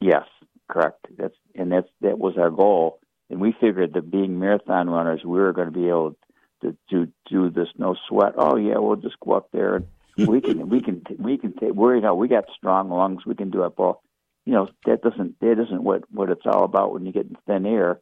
Yes, 0.00 0.26
correct. 0.68 1.06
That's 1.16 1.36
and 1.54 1.72
that's 1.72 1.88
that 2.00 2.18
was 2.18 2.36
our 2.36 2.50
goal 2.50 3.00
and 3.30 3.40
we 3.40 3.54
figured 3.58 3.94
that 3.94 4.10
being 4.10 4.38
marathon 4.38 4.90
runners, 4.90 5.24
we 5.24 5.38
were 5.38 5.52
going 5.52 5.72
to 5.72 5.78
be 5.78 5.88
able 5.88 6.16
to 6.62 6.76
to 6.90 7.08
do 7.30 7.48
this 7.48 7.68
no 7.78 7.94
sweat. 8.08 8.34
Oh 8.36 8.56
yeah, 8.56 8.78
we'll 8.78 8.96
just 8.96 9.18
go 9.20 9.32
up 9.32 9.50
there 9.52 9.76
and 9.76 9.86
we 10.28 10.40
can 10.40 10.68
we 10.68 10.80
can 10.80 11.02
we 11.18 11.38
can 11.38 11.52
take. 11.52 11.70
You 11.74 12.00
know 12.00 12.14
we 12.14 12.28
got 12.28 12.44
strong 12.54 12.90
lungs. 12.90 13.24
We 13.24 13.36
can 13.36 13.50
do 13.50 13.64
it. 13.64 13.72
Well, 13.78 14.02
you 14.46 14.52
know 14.52 14.68
that 14.86 15.02
doesn't 15.02 15.38
that 15.40 15.60
isn't 15.60 15.82
what 15.82 16.04
what 16.10 16.30
it's 16.30 16.46
all 16.46 16.64
about 16.64 16.92
when 16.92 17.06
you 17.06 17.12
get 17.12 17.26
in 17.26 17.36
thin 17.46 17.66
air. 17.66 18.00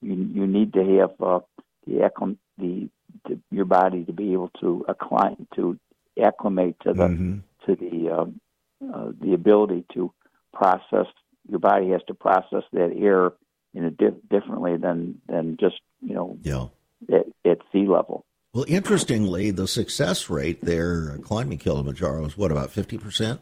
You 0.00 0.14
you 0.14 0.46
need 0.46 0.72
to 0.74 0.98
have 0.98 1.10
uh, 1.20 1.40
the 1.86 2.10
the 2.58 2.88
to, 3.26 3.40
your 3.50 3.64
body 3.64 4.04
to 4.04 4.12
be 4.12 4.32
able 4.32 4.50
to 4.60 4.84
acclimate 4.88 5.48
to 5.56 5.78
acclimate 6.22 6.76
to 6.84 6.92
the 6.92 7.02
mm-hmm. 7.02 7.38
to 7.66 7.76
the 7.76 8.10
um, 8.10 8.40
uh, 8.82 9.12
the 9.20 9.34
ability 9.34 9.84
to 9.94 10.12
process. 10.54 11.06
Your 11.48 11.58
body 11.58 11.90
has 11.90 12.02
to 12.06 12.14
process 12.14 12.62
that 12.72 12.94
air 12.96 13.32
in 13.74 13.84
a 13.84 13.90
di- 13.90 14.20
differently 14.30 14.76
than 14.76 15.20
than 15.28 15.56
just 15.58 15.80
you 16.00 16.14
know 16.14 16.38
yeah. 16.42 16.66
at, 17.12 17.26
at 17.44 17.58
sea 17.72 17.86
level. 17.86 18.24
Well, 18.52 18.64
interestingly, 18.66 19.52
the 19.52 19.68
success 19.68 20.28
rate 20.28 20.60
there 20.60 21.18
climbing 21.18 21.58
Kilimanjaro 21.58 22.24
is 22.26 22.36
what 22.36 22.50
about 22.50 22.70
fifty 22.70 22.98
percent? 22.98 23.40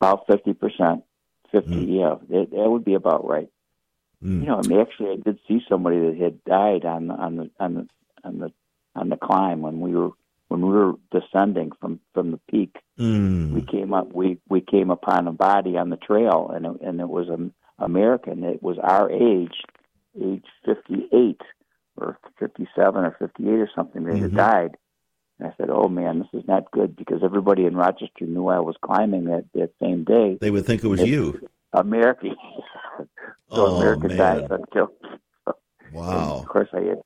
About 0.00 0.26
fifty 0.26 0.54
percent. 0.54 1.04
Fifty, 1.52 1.86
mm. 1.86 1.98
yeah, 1.98 2.38
it, 2.38 2.50
that 2.50 2.70
would 2.70 2.84
be 2.84 2.94
about 2.94 3.26
right. 3.26 3.48
Mm. 4.22 4.40
You 4.42 4.46
know, 4.46 4.60
I 4.62 4.66
mean, 4.66 4.80
actually, 4.80 5.10
I 5.10 5.16
did 5.16 5.38
see 5.48 5.60
somebody 5.68 5.98
that 5.98 6.16
had 6.16 6.44
died 6.44 6.84
on 6.84 7.08
the 7.08 7.14
on 7.14 7.36
the 7.36 7.50
on 7.58 7.74
the 7.74 7.88
on 8.24 8.38
the 8.38 8.52
on 8.94 9.08
the 9.08 9.16
climb 9.16 9.62
when 9.62 9.80
we 9.80 9.94
were 9.94 10.10
when 10.48 10.62
we 10.62 10.72
were 10.72 10.94
descending 11.10 11.72
from 11.80 12.00
from 12.12 12.32
the 12.32 12.40
peak. 12.50 12.76
Mm. 12.98 13.52
We 13.52 13.62
came 13.62 13.94
up, 13.94 14.12
we 14.12 14.38
we 14.48 14.60
came 14.60 14.90
upon 14.90 15.26
a 15.26 15.32
body 15.32 15.76
on 15.76 15.90
the 15.90 15.96
trail, 15.96 16.50
and 16.54 16.66
it, 16.66 16.80
and 16.82 17.00
it 17.00 17.08
was 17.08 17.28
a 17.28 17.50
American 17.82 18.42
that 18.42 18.62
was 18.62 18.76
our 18.82 19.10
age, 19.10 19.62
age 20.20 20.44
58 20.66 21.40
or 21.96 22.18
57 22.38 23.04
or 23.04 23.16
58 23.18 23.48
or 23.48 23.70
something, 23.74 24.04
that 24.04 24.14
mm-hmm. 24.14 24.22
had 24.22 24.36
died. 24.36 24.76
And 25.40 25.50
I 25.50 25.54
said, 25.56 25.70
"Oh 25.70 25.88
man, 25.88 26.18
this 26.18 26.42
is 26.42 26.46
not 26.46 26.70
good 26.70 26.96
because 26.96 27.22
everybody 27.24 27.64
in 27.64 27.74
Rochester 27.74 28.26
knew 28.26 28.48
I 28.48 28.60
was 28.60 28.76
climbing 28.82 29.24
that 29.24 29.46
that 29.54 29.70
same 29.80 30.04
day. 30.04 30.36
They 30.38 30.50
would 30.50 30.66
think 30.66 30.84
it 30.84 30.88
was 30.88 31.00
you, 31.00 31.48
American. 31.72 32.36
so 32.98 33.06
oh, 33.50 33.76
American 33.76 34.08
man. 34.08 34.18
died 34.18 34.50
until. 34.50 34.92
Wow. 35.92 36.38
of 36.42 36.46
course, 36.46 36.68
I 36.72 36.78
did. 36.78 36.98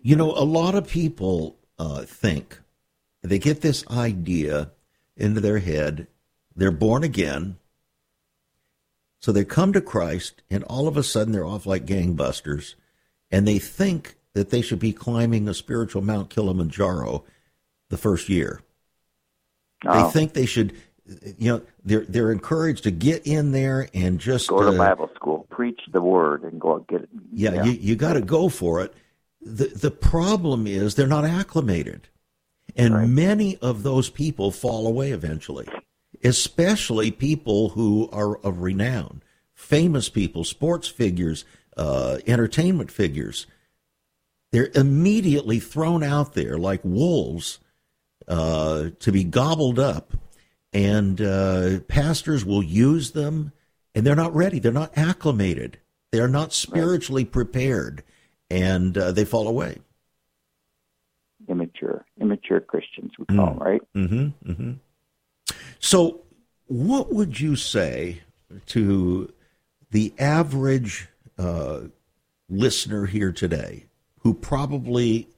You 0.00 0.16
know, 0.16 0.30
a 0.30 0.40
lot 0.42 0.74
of 0.74 0.88
people 0.88 1.58
uh, 1.78 2.04
think 2.04 2.58
they 3.20 3.38
get 3.38 3.60
this 3.60 3.86
idea 3.90 4.70
into 5.14 5.42
their 5.42 5.58
head. 5.58 6.06
They're 6.56 6.70
born 6.70 7.04
again. 7.04 7.58
So 9.20 9.30
they 9.30 9.44
come 9.44 9.74
to 9.74 9.82
Christ, 9.82 10.40
and 10.48 10.64
all 10.64 10.88
of 10.88 10.96
a 10.96 11.02
sudden 11.02 11.34
they're 11.34 11.44
off 11.44 11.66
like 11.66 11.84
gangbusters, 11.84 12.76
and 13.30 13.46
they 13.46 13.58
think 13.58 14.16
that 14.32 14.48
they 14.48 14.62
should 14.62 14.78
be 14.78 14.94
climbing 14.94 15.46
a 15.46 15.52
spiritual 15.52 16.00
Mount 16.00 16.30
Kilimanjaro 16.30 17.26
the 17.90 17.96
first 17.96 18.28
year. 18.28 18.60
Oh. 19.86 20.06
They 20.06 20.12
think 20.12 20.32
they 20.32 20.46
should, 20.46 20.74
you 21.38 21.52
know, 21.52 21.62
they're 21.84 22.04
they're 22.04 22.32
encouraged 22.32 22.84
to 22.84 22.90
get 22.90 23.26
in 23.26 23.52
there 23.52 23.88
and 23.94 24.18
just 24.18 24.48
go 24.48 24.62
to 24.62 24.68
uh, 24.68 24.78
Bible 24.78 25.10
school, 25.14 25.46
preach 25.50 25.80
the 25.92 26.02
word, 26.02 26.42
and 26.42 26.60
go 26.60 26.84
get 26.88 27.02
it. 27.02 27.08
Yeah, 27.32 27.54
yeah. 27.54 27.64
you 27.64 27.72
you 27.72 27.96
got 27.96 28.14
to 28.14 28.20
go 28.20 28.48
for 28.48 28.82
it. 28.82 28.94
the 29.40 29.66
The 29.66 29.90
problem 29.90 30.66
is 30.66 30.94
they're 30.94 31.06
not 31.06 31.24
acclimated, 31.24 32.08
and 32.76 32.94
right. 32.94 33.08
many 33.08 33.56
of 33.58 33.82
those 33.82 34.10
people 34.10 34.50
fall 34.50 34.86
away 34.86 35.12
eventually 35.12 35.68
especially 36.24 37.10
people 37.10 37.70
who 37.70 38.08
are 38.12 38.36
of 38.38 38.60
renown, 38.60 39.22
famous 39.54 40.08
people, 40.08 40.44
sports 40.44 40.88
figures, 40.88 41.44
uh, 41.76 42.18
entertainment 42.26 42.90
figures. 42.90 43.46
They're 44.50 44.70
immediately 44.74 45.60
thrown 45.60 46.02
out 46.02 46.34
there 46.34 46.58
like 46.58 46.80
wolves 46.82 47.58
uh, 48.28 48.90
to 49.00 49.12
be 49.12 49.24
gobbled 49.24 49.78
up, 49.78 50.12
and 50.72 51.20
uh, 51.20 51.80
pastors 51.88 52.44
will 52.44 52.62
use 52.62 53.12
them, 53.12 53.52
and 53.94 54.06
they're 54.06 54.14
not 54.14 54.34
ready. 54.34 54.58
They're 54.58 54.72
not 54.72 54.96
acclimated. 54.96 55.78
They're 56.12 56.28
not 56.28 56.52
spiritually 56.52 57.24
prepared, 57.24 58.02
and 58.50 58.96
uh, 58.96 59.12
they 59.12 59.24
fall 59.24 59.48
away. 59.48 59.78
Immature, 61.48 62.04
immature 62.20 62.60
Christians, 62.60 63.12
we 63.18 63.24
call 63.24 63.36
mm. 63.36 63.48
them, 63.50 63.58
right? 63.58 63.80
Mm-hmm. 63.96 64.50
Mm-hmm. 64.50 64.72
So, 65.78 66.22
what 66.66 67.12
would 67.12 67.40
you 67.40 67.56
say 67.56 68.20
to 68.66 69.32
the 69.90 70.12
average 70.18 71.08
uh, 71.38 71.80
listener 72.48 73.06
here 73.06 73.32
today 73.32 73.86
who 74.20 74.34
probably 74.34 75.28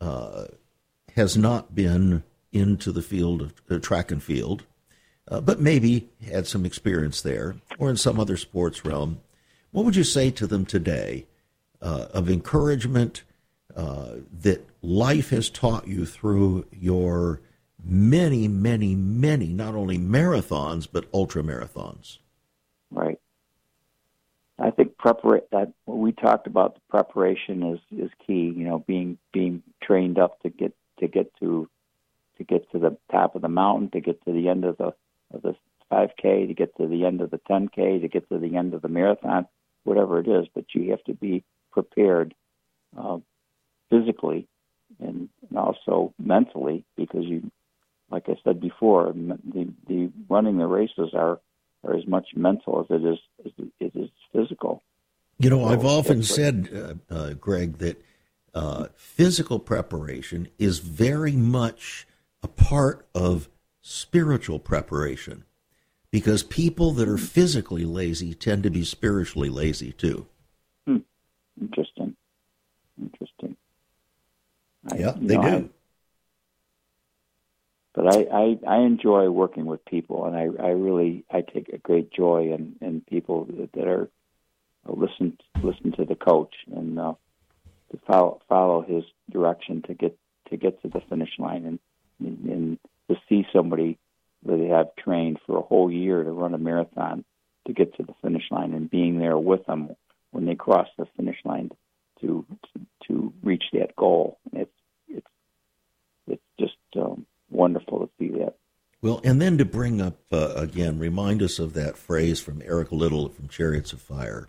uh, 0.00 0.46
has 1.14 1.36
not 1.36 1.74
been 1.74 2.22
into 2.52 2.92
the 2.92 3.02
field 3.02 3.42
of 3.42 3.54
uh, 3.70 3.78
track 3.78 4.10
and 4.10 4.22
field, 4.22 4.64
uh, 5.28 5.40
but 5.40 5.60
maybe 5.60 6.08
had 6.30 6.46
some 6.46 6.64
experience 6.64 7.20
there 7.20 7.56
or 7.78 7.90
in 7.90 7.96
some 7.96 8.18
other 8.18 8.36
sports 8.36 8.84
realm? 8.84 9.20
What 9.70 9.84
would 9.84 9.96
you 9.96 10.04
say 10.04 10.30
to 10.32 10.46
them 10.46 10.64
today 10.64 11.26
uh, 11.82 12.06
of 12.12 12.28
encouragement 12.28 13.22
uh, 13.76 14.16
that 14.40 14.66
life 14.82 15.30
has 15.30 15.50
taught 15.50 15.86
you 15.86 16.04
through 16.06 16.66
your 16.72 17.40
many, 17.84 18.48
many, 18.48 18.94
many, 18.94 19.46
not 19.48 19.74
only 19.74 19.98
marathons, 19.98 20.88
but 20.90 21.06
ultra 21.14 21.42
marathons. 21.42 22.18
Right. 22.90 23.18
I 24.58 24.70
think 24.70 24.96
prepara- 24.96 25.48
that 25.52 25.72
what 25.84 25.98
we 25.98 26.12
talked 26.12 26.46
about 26.46 26.74
the 26.74 26.80
preparation 26.88 27.62
is 27.62 27.80
is 27.96 28.10
key. 28.26 28.52
You 28.56 28.64
know, 28.64 28.84
being 28.86 29.18
being 29.32 29.62
trained 29.82 30.18
up 30.18 30.40
to 30.42 30.48
get 30.48 30.74
to 30.98 31.06
get 31.06 31.32
to 31.38 31.68
to 32.38 32.44
get 32.44 32.70
to 32.72 32.78
the 32.78 32.96
top 33.10 33.34
of 33.34 33.42
the 33.42 33.48
mountain, 33.48 33.90
to 33.90 34.00
get 34.00 34.24
to 34.24 34.32
the 34.32 34.48
end 34.48 34.64
of 34.64 34.76
the 34.78 34.94
of 35.32 35.42
the 35.42 35.54
5K, 35.92 36.48
to 36.48 36.54
get 36.54 36.76
to 36.76 36.86
the 36.86 37.04
end 37.04 37.20
of 37.20 37.30
the 37.30 37.40
10K, 37.50 38.00
to 38.00 38.08
get 38.08 38.28
to 38.30 38.38
the 38.38 38.56
end 38.56 38.74
of 38.74 38.82
the 38.82 38.88
marathon, 38.88 39.46
whatever 39.84 40.18
it 40.20 40.28
is. 40.28 40.46
But 40.54 40.64
you 40.74 40.90
have 40.90 41.04
to 41.04 41.14
be 41.14 41.44
prepared 41.70 42.34
uh, 42.96 43.18
physically 43.90 44.48
and, 45.00 45.28
and 45.48 45.58
also 45.58 46.14
mentally 46.18 46.84
because 46.96 47.24
you 47.24 47.50
like 48.10 48.24
I 48.28 48.36
said 48.42 48.60
before, 48.60 49.12
the 49.12 49.68
the 49.86 50.10
running 50.28 50.58
the 50.58 50.66
races 50.66 51.10
are 51.14 51.40
are 51.84 51.94
as 51.94 52.06
much 52.06 52.28
mental 52.34 52.80
as 52.80 52.86
it 52.90 53.04
is 53.04 53.18
as 53.44 53.52
it 53.80 53.92
is 53.94 54.10
physical. 54.32 54.82
You 55.38 55.50
know, 55.50 55.60
so 55.60 55.66
I've 55.66 55.84
often 55.84 56.22
said, 56.24 56.98
uh, 57.10 57.14
uh, 57.14 57.32
Greg, 57.34 57.78
that 57.78 58.02
uh, 58.54 58.86
physical 58.96 59.60
preparation 59.60 60.48
is 60.58 60.80
very 60.80 61.36
much 61.36 62.07
a 62.42 62.48
part 62.48 63.06
of 63.14 63.48
spiritual 63.80 64.58
preparation 64.58 65.44
because 66.10 66.42
people 66.42 66.92
that 66.92 67.08
are 67.08 67.18
physically 67.18 67.84
lazy 67.84 68.34
tend 68.34 68.62
to 68.62 68.70
be 68.70 68.84
spiritually 68.84 69.50
lazy 69.50 69.92
too. 69.92 70.26
Hmm. 70.86 70.98
Interesting. 71.60 72.16
Interesting. 73.00 73.56
Yeah, 74.96 75.14
they 75.16 75.36
know, 75.36 75.42
do. 75.42 75.48
I, 75.48 75.68
but 77.94 78.16
I, 78.16 78.26
I, 78.32 78.58
I 78.66 78.78
enjoy 78.82 79.28
working 79.28 79.66
with 79.66 79.84
people, 79.84 80.24
and 80.24 80.36
I, 80.36 80.64
I 80.64 80.70
really 80.70 81.24
I 81.30 81.40
take 81.42 81.68
a 81.70 81.78
great 81.78 82.12
joy 82.12 82.52
in, 82.54 82.76
in 82.80 83.00
people 83.02 83.44
that, 83.46 83.72
that 83.72 83.88
are 83.88 84.08
uh, 84.88 84.92
listen 84.92 85.36
listen 85.62 85.92
to 85.92 86.04
the 86.04 86.14
coach 86.14 86.54
and 86.74 86.98
uh, 86.98 87.14
to 87.90 87.98
follow 88.06 88.40
follow 88.48 88.82
his 88.82 89.04
direction 89.30 89.82
to 89.82 89.94
get 89.94 90.16
to 90.50 90.56
get 90.56 90.80
to 90.82 90.88
the 90.88 91.00
finish 91.08 91.30
line 91.38 91.64
and 91.66 91.78
and, 92.20 92.78
to 93.08 93.16
see 93.26 93.46
somebody 93.54 93.98
that 94.44 94.58
they 94.58 94.66
have 94.66 94.94
trained 94.96 95.38
for 95.46 95.56
a 95.56 95.62
whole 95.62 95.90
year 95.90 96.22
to 96.22 96.30
run 96.30 96.52
a 96.52 96.58
marathon 96.58 97.24
to 97.66 97.72
get 97.72 97.96
to 97.96 98.02
the 98.02 98.12
finish 98.20 98.42
line 98.50 98.74
and 98.74 98.90
being 98.90 99.18
there 99.18 99.38
with 99.38 99.64
them 99.64 99.96
when 100.30 100.44
they 100.44 100.54
cross 100.54 100.88
the 100.98 101.06
finish 101.16 101.38
line 101.44 101.70
to 102.20 102.44
to, 103.06 103.32
reach 103.42 103.64
that 103.72 103.96
goal. 103.96 104.38
It's 104.52 104.70
it's 105.08 105.26
it's 106.26 106.42
just 106.60 106.76
um, 106.96 107.24
wonderful 107.50 108.00
to 108.00 108.10
see 108.18 108.28
that. 108.38 108.56
Well, 109.00 109.20
and 109.24 109.40
then 109.40 109.56
to 109.58 109.64
bring 109.64 110.02
up 110.02 110.18
uh, 110.30 110.52
again, 110.54 110.98
remind 110.98 111.42
us 111.42 111.58
of 111.58 111.72
that 111.74 111.96
phrase 111.96 112.40
from 112.40 112.60
Eric 112.62 112.92
Liddell 112.92 113.30
from 113.30 113.48
Chariots 113.48 113.94
of 113.94 114.02
Fire, 114.02 114.48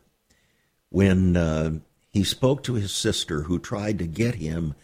when 0.89 1.38
uh, 1.38 1.80
he 2.09 2.24
spoke 2.24 2.63
to 2.63 2.74
his 2.74 2.91
sister 2.91 3.43
who 3.43 3.59
tried 3.59 3.99
to 3.99 4.07
get 4.07 4.36
him. 4.36 4.76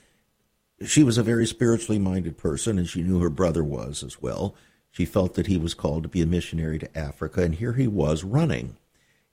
She 0.84 1.04
was 1.04 1.18
a 1.18 1.24
very 1.24 1.48
spiritually 1.48 2.00
minded 2.00 2.38
person, 2.38 2.78
and 2.78 2.88
she 2.88 3.02
knew 3.02 3.20
her 3.20 3.30
brother 3.30 3.64
was 3.64 4.04
as 4.04 4.22
well. 4.22 4.56
She 4.92 5.06
felt 5.06 5.36
that 5.36 5.48
he 5.48 5.58
was 5.58 5.74
called 5.74 6.04
to 6.04 6.10
be 6.10 6.22
a 6.22 6.26
missionary 6.26 6.80
to 6.80 6.98
Africa, 6.98 7.42
and 7.42 7.56
here 7.56 7.74
he 7.74 7.88
was 7.88 8.24
running. 8.24 8.78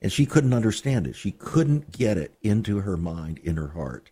And 0.01 0.11
she 0.11 0.25
couldn't 0.25 0.53
understand 0.53 1.07
it. 1.07 1.15
She 1.15 1.31
couldn't 1.31 1.91
get 1.91 2.17
it 2.17 2.35
into 2.41 2.81
her 2.81 2.97
mind, 2.97 3.39
in 3.43 3.55
her 3.55 3.69
heart, 3.69 4.09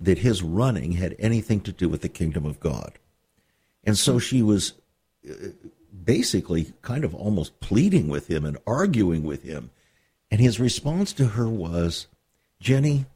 that 0.00 0.18
his 0.18 0.42
running 0.42 0.92
had 0.92 1.16
anything 1.18 1.60
to 1.62 1.72
do 1.72 1.88
with 1.88 2.02
the 2.02 2.08
kingdom 2.08 2.46
of 2.46 2.60
God. 2.60 2.98
And 3.84 3.98
so 3.98 4.18
she 4.18 4.42
was 4.42 4.74
uh, 5.28 5.48
basically 6.04 6.72
kind 6.82 7.04
of 7.04 7.14
almost 7.14 7.58
pleading 7.60 8.08
with 8.08 8.28
him 8.28 8.44
and 8.44 8.56
arguing 8.66 9.24
with 9.24 9.42
him. 9.42 9.70
And 10.30 10.40
his 10.40 10.60
response 10.60 11.12
to 11.14 11.28
her 11.28 11.48
was, 11.48 12.06
Jenny, 12.60 13.06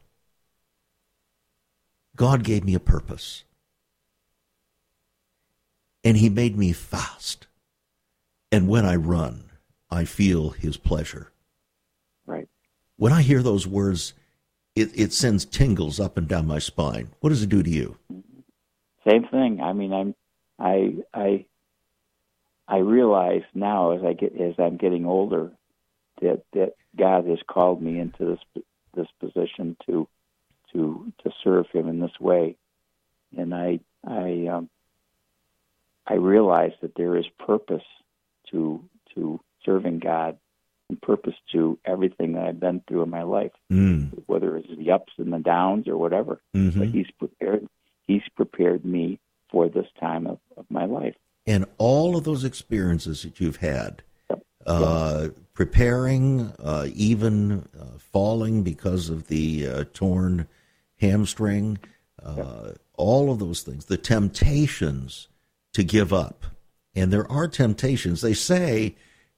God 2.15 2.43
gave 2.43 2.63
me 2.63 2.73
a 2.75 2.79
purpose. 2.79 3.43
And 6.07 6.15
he 6.15 6.29
made 6.29 6.57
me 6.57 6.71
fast. 6.71 7.47
And 8.49 8.69
when 8.69 8.85
I 8.85 8.95
run, 8.95 9.51
I 9.91 10.05
feel 10.05 10.51
his 10.51 10.77
pleasure. 10.77 11.33
Right. 12.25 12.47
When 12.95 13.11
I 13.11 13.21
hear 13.21 13.43
those 13.43 13.67
words, 13.67 14.13
it, 14.73 14.97
it 14.97 15.11
sends 15.11 15.43
tingles 15.43 15.99
up 15.99 16.15
and 16.15 16.25
down 16.25 16.47
my 16.47 16.59
spine. 16.59 17.09
What 17.19 17.31
does 17.31 17.43
it 17.43 17.49
do 17.49 17.61
to 17.61 17.69
you? 17.69 17.97
Same 19.05 19.27
thing. 19.27 19.59
I 19.59 19.73
mean, 19.73 19.91
I'm, 19.91 20.15
I, 20.57 20.95
I, 21.13 21.45
I 22.69 22.77
realize 22.77 23.43
now 23.53 23.91
as 23.91 24.05
I 24.05 24.13
get 24.13 24.33
as 24.39 24.53
I'm 24.57 24.77
getting 24.77 25.05
older 25.05 25.51
that 26.21 26.43
that 26.53 26.75
God 26.97 27.27
has 27.27 27.39
called 27.49 27.81
me 27.81 27.99
into 27.99 28.23
this 28.23 28.63
this 28.95 29.07
position 29.19 29.75
to 29.87 30.07
to 30.71 31.11
to 31.25 31.31
serve 31.43 31.65
Him 31.73 31.89
in 31.89 31.99
this 31.99 32.17
way, 32.17 32.55
and 33.37 33.53
I 33.53 33.81
I 34.05 34.47
um, 34.47 34.69
I 36.07 36.15
realize 36.15 36.71
that 36.81 36.95
there 36.95 37.17
is 37.17 37.25
purpose 37.45 37.83
to 38.51 38.83
to 39.15 39.39
serving 39.65 39.99
God 39.99 40.37
and 40.89 41.01
purpose 41.01 41.35
to 41.51 41.77
everything 41.85 42.33
that 42.33 42.43
I've 42.43 42.59
been 42.59 42.81
through 42.87 43.03
in 43.03 43.09
my 43.09 43.23
life, 43.23 43.51
mm. 43.71 44.09
whether 44.27 44.55
it's 44.57 44.69
the 44.77 44.91
ups 44.91 45.13
and 45.17 45.33
the 45.33 45.39
downs 45.39 45.87
or 45.87 45.97
whatever. 45.97 46.41
Mm-hmm. 46.55 46.79
But 46.79 46.89
He's 46.89 47.11
prepared 47.19 47.67
He's 48.07 48.23
prepared 48.35 48.85
me 48.85 49.19
for 49.51 49.67
this 49.67 49.87
time 49.99 50.27
of, 50.27 50.39
of 50.55 50.65
my 50.69 50.85
life. 50.85 51.15
And 51.45 51.65
all 51.77 52.17
of 52.17 52.23
those 52.23 52.43
experiences 52.43 53.23
that 53.23 53.39
you've 53.39 53.57
had, 53.57 54.01
Yep. 54.29 54.43
uh, 54.65 55.27
preparing, 55.53 56.53
uh, 56.59 56.87
even 56.93 57.67
uh, 57.79 57.97
falling 57.97 58.63
because 58.63 59.09
of 59.09 59.27
the 59.27 59.67
uh, 59.67 59.83
torn 59.93 60.47
hamstring, 60.99 61.77
uh, 62.21 62.71
all 62.97 63.31
of 63.31 63.39
those 63.39 63.61
things, 63.61 63.85
the 63.85 63.97
temptations 63.97 65.29
to 65.77 65.83
give 65.83 66.11
up. 66.11 66.43
And 66.95 67.13
there 67.13 67.31
are 67.31 67.47
temptations. 67.47 68.21
They 68.21 68.33
say 68.33 68.95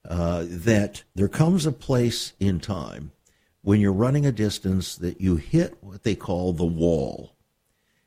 uh, 0.08 0.46
that 0.48 1.04
there 1.14 1.28
comes 1.28 1.66
a 1.66 1.72
place 1.72 2.32
in 2.40 2.60
time 2.60 3.12
when 3.60 3.78
you're 3.78 3.92
running 3.92 4.24
a 4.24 4.32
distance 4.32 4.96
that 4.96 5.20
you 5.20 5.36
hit 5.36 5.76
what 5.82 6.02
they 6.02 6.14
call 6.14 6.54
the 6.54 6.64
wall. 6.64 7.36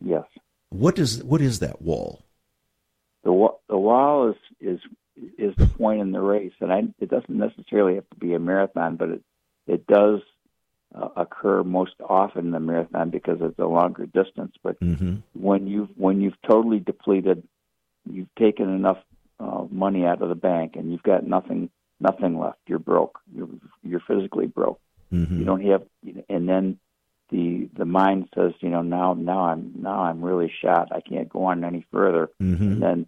Yes. 0.04 0.24
What 0.70 0.98
is 0.98 1.24
what 1.24 1.42
is 1.42 1.60
that 1.60 1.84
wall? 1.84 2.24
the 3.24 3.32
wa- 3.32 3.58
the 3.70 3.78
wall 3.78 4.32
is 4.32 4.36
is 4.60 4.80
is 5.38 5.54
the 5.58 5.68
point 5.68 6.02
in 6.02 6.12
the 6.12 6.20
race, 6.20 6.54
and 6.60 6.74
I, 6.74 6.82
it 7.00 7.12
doesn't 7.12 7.30
necessarily 7.30 7.94
have 7.96 8.10
to 8.10 8.16
be 8.16 8.34
a 8.34 8.40
marathon, 8.40 8.96
but 8.96 9.10
it 9.10 9.22
it 9.68 9.86
does 9.86 10.22
uh, 10.96 11.10
occur 11.16 11.62
most 11.64 11.94
often 12.10 12.46
in 12.48 12.52
the 12.52 12.60
marathon 12.60 13.12
because 13.12 13.38
it's 13.42 13.60
a 13.60 13.68
longer 13.68 14.08
distance. 14.08 14.56
But 14.64 14.80
Mm-hmm. 14.80 15.18
when 15.34 15.68
you've 15.68 15.90
when 15.96 16.20
you've 16.22 16.42
totally 16.50 16.80
depleted, 16.80 17.48
you've 18.10 18.34
taken 18.38 18.74
enough 18.74 18.98
uh, 19.40 19.66
money 19.70 20.06
out 20.06 20.22
of 20.22 20.30
the 20.30 20.36
bank, 20.36 20.76
and 20.76 20.92
you've 20.92 21.04
got 21.04 21.26
nothing 21.26 21.70
nothing 22.00 22.40
left. 22.40 22.60
You're 22.68 22.80
broke. 22.80 23.20
You're 23.36 23.50
you're 23.84 24.02
physically 24.08 24.48
broke. 24.48 24.80
Mm-hmm. 25.12 25.40
You 25.40 25.46
don't 25.46 25.66
have, 25.66 25.84
and 26.30 26.50
then 26.50 26.80
the 27.30 27.70
the 27.76 27.86
mind 27.86 28.30
says, 28.36 28.54
you 28.60 28.70
know, 28.70 28.82
now 28.82 29.14
now 29.14 29.46
I'm 29.46 29.74
now 29.76 30.04
I'm 30.04 30.24
really 30.24 30.52
shot. 30.62 30.90
I 30.92 31.02
can't 31.02 31.30
go 31.30 31.46
on 31.46 31.64
any 31.64 31.86
further. 31.92 32.30
Mm-hmm. 32.42 32.64
And 32.64 32.84
then 32.84 33.06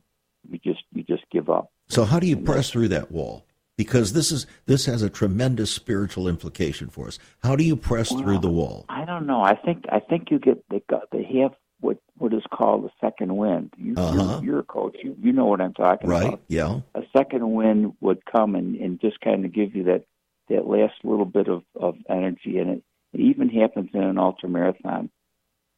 you 0.49 0.59
just 0.59 0.83
you 0.93 1.03
just 1.03 1.23
give 1.31 1.49
up. 1.49 1.71
So 1.87 2.03
how 2.03 2.19
do 2.19 2.27
you 2.27 2.37
press 2.37 2.69
through 2.69 2.89
that 2.89 3.11
wall? 3.11 3.45
Because 3.77 4.13
this 4.13 4.31
is 4.31 4.47
this 4.65 4.85
has 4.85 5.01
a 5.01 5.09
tremendous 5.09 5.71
spiritual 5.71 6.27
implication 6.27 6.89
for 6.89 7.07
us. 7.07 7.19
How 7.43 7.55
do 7.55 7.63
you 7.63 7.75
press 7.75 8.09
through 8.09 8.39
the 8.39 8.49
wall? 8.49 8.85
I 8.87 9.03
don't 9.05 9.27
know. 9.27 9.41
I 9.41 9.55
think 9.55 9.85
I 9.91 9.99
think 9.99 10.31
you 10.31 10.39
get 10.39 10.63
they 10.69 10.81
got 10.89 11.09
they 11.11 11.23
have 11.41 11.53
what 11.85 11.97
what 12.17 12.33
is 12.33 12.43
called 12.51 12.85
a 12.85 12.91
second 13.05 13.35
wind. 13.37 13.71
You, 13.77 13.93
Uh-huh. 13.97 14.13
you're, 14.13 14.43
you're 14.45 14.59
a 14.59 14.63
coach. 14.63 14.95
You 15.03 15.15
you 15.21 15.31
know 15.31 15.45
what 15.45 15.61
I'm 15.61 15.73
talking 15.73 16.09
Right? 16.09 16.27
about. 16.27 16.41
Yeah. 16.47 16.79
A 16.95 17.03
second 17.17 17.43
wind 17.53 17.93
would 18.01 18.21
come 18.25 18.55
and, 18.55 18.75
and 18.83 18.99
just 19.01 19.19
kind 19.21 19.45
of 19.45 19.53
give 19.53 19.75
you 19.75 19.83
that 19.85 20.03
that 20.49 20.67
last 20.67 20.93
little 21.03 21.25
bit 21.25 21.47
of, 21.47 21.63
of 21.75 21.95
energy, 22.09 22.59
and 22.59 22.69
it, 22.75 22.83
it 23.13 23.19
even 23.21 23.49
happens 23.49 23.89
in 23.93 24.03
an 24.03 24.17
ultra 24.17 24.47
marathon. 24.49 25.09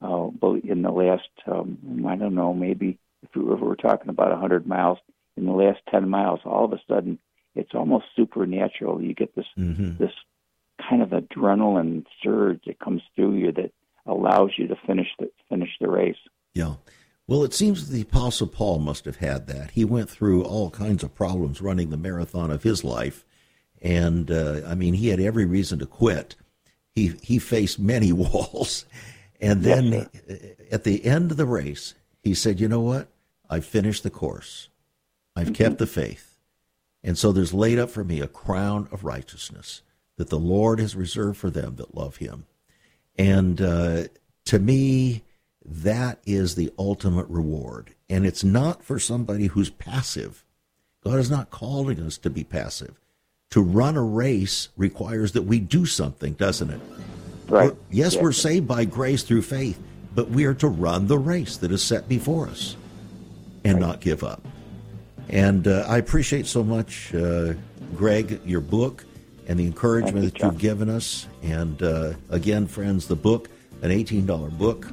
Uh, 0.02 0.26
but 0.44 0.56
in 0.64 0.82
the 0.84 0.92
last, 0.92 1.30
um, 1.48 2.06
I 2.08 2.16
don't 2.18 2.36
know, 2.36 2.54
maybe 2.54 3.00
if 3.24 3.30
we 3.36 3.42
were, 3.44 3.56
if 3.56 3.62
we 3.62 3.68
were 3.68 3.76
talking 3.76 4.10
about 4.10 4.30
100 4.30 4.68
miles, 4.68 5.00
in 5.38 5.46
the 5.46 5.52
last 5.54 5.80
10 5.90 6.08
miles, 6.10 6.42
all 6.46 6.66
of 6.66 6.74
a 6.74 6.82
sudden, 6.88 7.18
it's 7.56 7.74
almost 7.74 8.06
supernatural. 8.16 9.02
You 9.02 9.14
get 9.16 9.36
this 9.36 9.46
Mm-hmm. 9.58 9.98
this 10.04 10.12
kind 10.90 11.02
of 11.02 11.10
adrenaline 11.10 12.06
surge 12.24 12.62
that 12.68 12.78
comes 12.80 13.02
through 13.16 13.34
you 13.36 13.52
that 13.54 13.72
allows 14.08 14.52
you 14.58 14.68
to 14.68 14.76
finish 14.88 15.08
the 15.20 15.30
finish 15.50 15.70
the 15.80 15.90
race. 15.90 16.18
Yeah. 16.54 16.76
Well, 17.28 17.44
it 17.44 17.54
seems 17.54 17.90
the 17.90 18.02
Apostle 18.02 18.48
Paul 18.48 18.80
must 18.80 19.04
have 19.04 19.18
had 19.18 19.48
that. 19.48 19.72
He 19.72 19.84
went 19.84 20.10
through 20.10 20.44
all 20.44 20.72
kinds 20.72 21.04
of 21.04 21.14
problems 21.14 21.62
running 21.62 21.90
the 21.90 21.98
marathon 21.98 22.52
of 22.52 22.64
his 22.64 22.86
life, 22.86 23.26
and 23.82 24.32
uh, 24.32 24.62
I 24.66 24.76
mean, 24.76 24.94
he 24.94 25.10
had 25.10 25.20
every 25.20 25.46
reason 25.46 25.80
to 25.80 25.86
quit. 25.86 26.36
He 26.96 27.14
he 27.22 27.38
faced 27.38 27.80
many 27.80 28.12
walls, 28.14 28.86
and 29.42 29.62
then 29.62 29.92
Yes, 29.92 30.08
uh, 30.30 30.36
at 30.72 30.84
the 30.84 31.06
end 31.06 31.32
of 31.32 31.38
the 31.38 31.46
race, 31.46 31.96
he 32.22 32.34
said, 32.34 32.60
"You 32.60 32.70
know 32.70 32.82
what? 32.82 33.10
I've 33.50 33.66
finished 33.66 34.04
the 34.04 34.10
course. 34.10 34.70
I've 35.36 35.54
kept 35.54 35.78
the 35.78 35.86
faith, 35.86 36.40
and 37.04 37.18
so 37.18 37.32
there's 37.32 37.54
laid 37.54 37.78
up 37.78 37.92
for 37.92 38.04
me 38.04 38.22
a 38.22 38.28
crown 38.28 38.88
of 38.92 39.04
righteousness 39.04 39.84
that 40.16 40.30
the 40.30 40.40
Lord 40.40 40.80
has 40.80 40.96
reserved 40.96 41.38
for 41.38 41.50
them 41.50 41.76
that 41.76 41.94
love 41.94 42.18
Him." 42.18 42.46
And 43.18 43.60
uh, 43.62 44.04
to 44.46 44.60
me, 44.60 45.24
that 45.66 46.20
is 46.26 46.56
the 46.56 46.72
ultimate 46.78 47.28
reward. 47.28 47.94
And 48.10 48.26
it's 48.26 48.44
not 48.44 48.84
for 48.84 49.00
somebody 49.00 49.48
who's 49.48 49.70
passive. 49.70 50.44
God 51.04 51.20
is 51.20 51.30
not 51.30 51.50
calling 51.50 52.00
us 52.00 52.18
to 52.20 52.30
be 52.30 52.44
passive. 52.44 53.00
To 53.52 53.62
run 53.62 53.96
a 53.96 54.04
race 54.04 54.70
requires 54.78 55.32
that 55.34 55.44
we 55.44 55.60
do 55.60 55.86
something, 55.86 56.34
doesn't 56.34 56.70
it? 56.70 56.82
Right. 57.48 57.72
We're- 57.72 57.78
yes, 57.92 58.16
we're 58.18 58.34
saved 58.34 58.68
by 58.68 58.86
grace 58.86 59.24
through 59.24 59.44
faith, 59.44 59.80
but 60.14 60.30
we 60.30 60.46
are 60.46 60.54
to 60.56 60.68
run 60.68 61.08
the 61.08 61.18
race 61.18 61.58
that 61.58 61.72
is 61.72 61.82
set 61.82 62.10
before 62.10 62.48
us 62.48 62.76
and 63.64 63.80
not 63.80 64.02
give 64.02 64.24
up. 64.24 64.46
And 65.30 65.68
uh, 65.68 65.86
I 65.88 65.98
appreciate 65.98 66.46
so 66.46 66.64
much, 66.64 67.14
uh, 67.14 67.54
Greg, 67.96 68.40
your 68.46 68.62
book 68.62 69.06
and 69.48 69.58
the 69.60 69.66
encouragement 69.66 70.26
you, 70.26 70.30
that 70.30 70.40
you've 70.40 70.58
given 70.58 70.90
us. 70.90 71.28
And 71.42 71.82
uh, 71.82 72.14
again, 72.30 72.68
friends, 72.68 73.08
the 73.08 73.16
book, 73.16 73.50
an 73.82 73.92
$18 73.92 74.58
book 74.58 74.88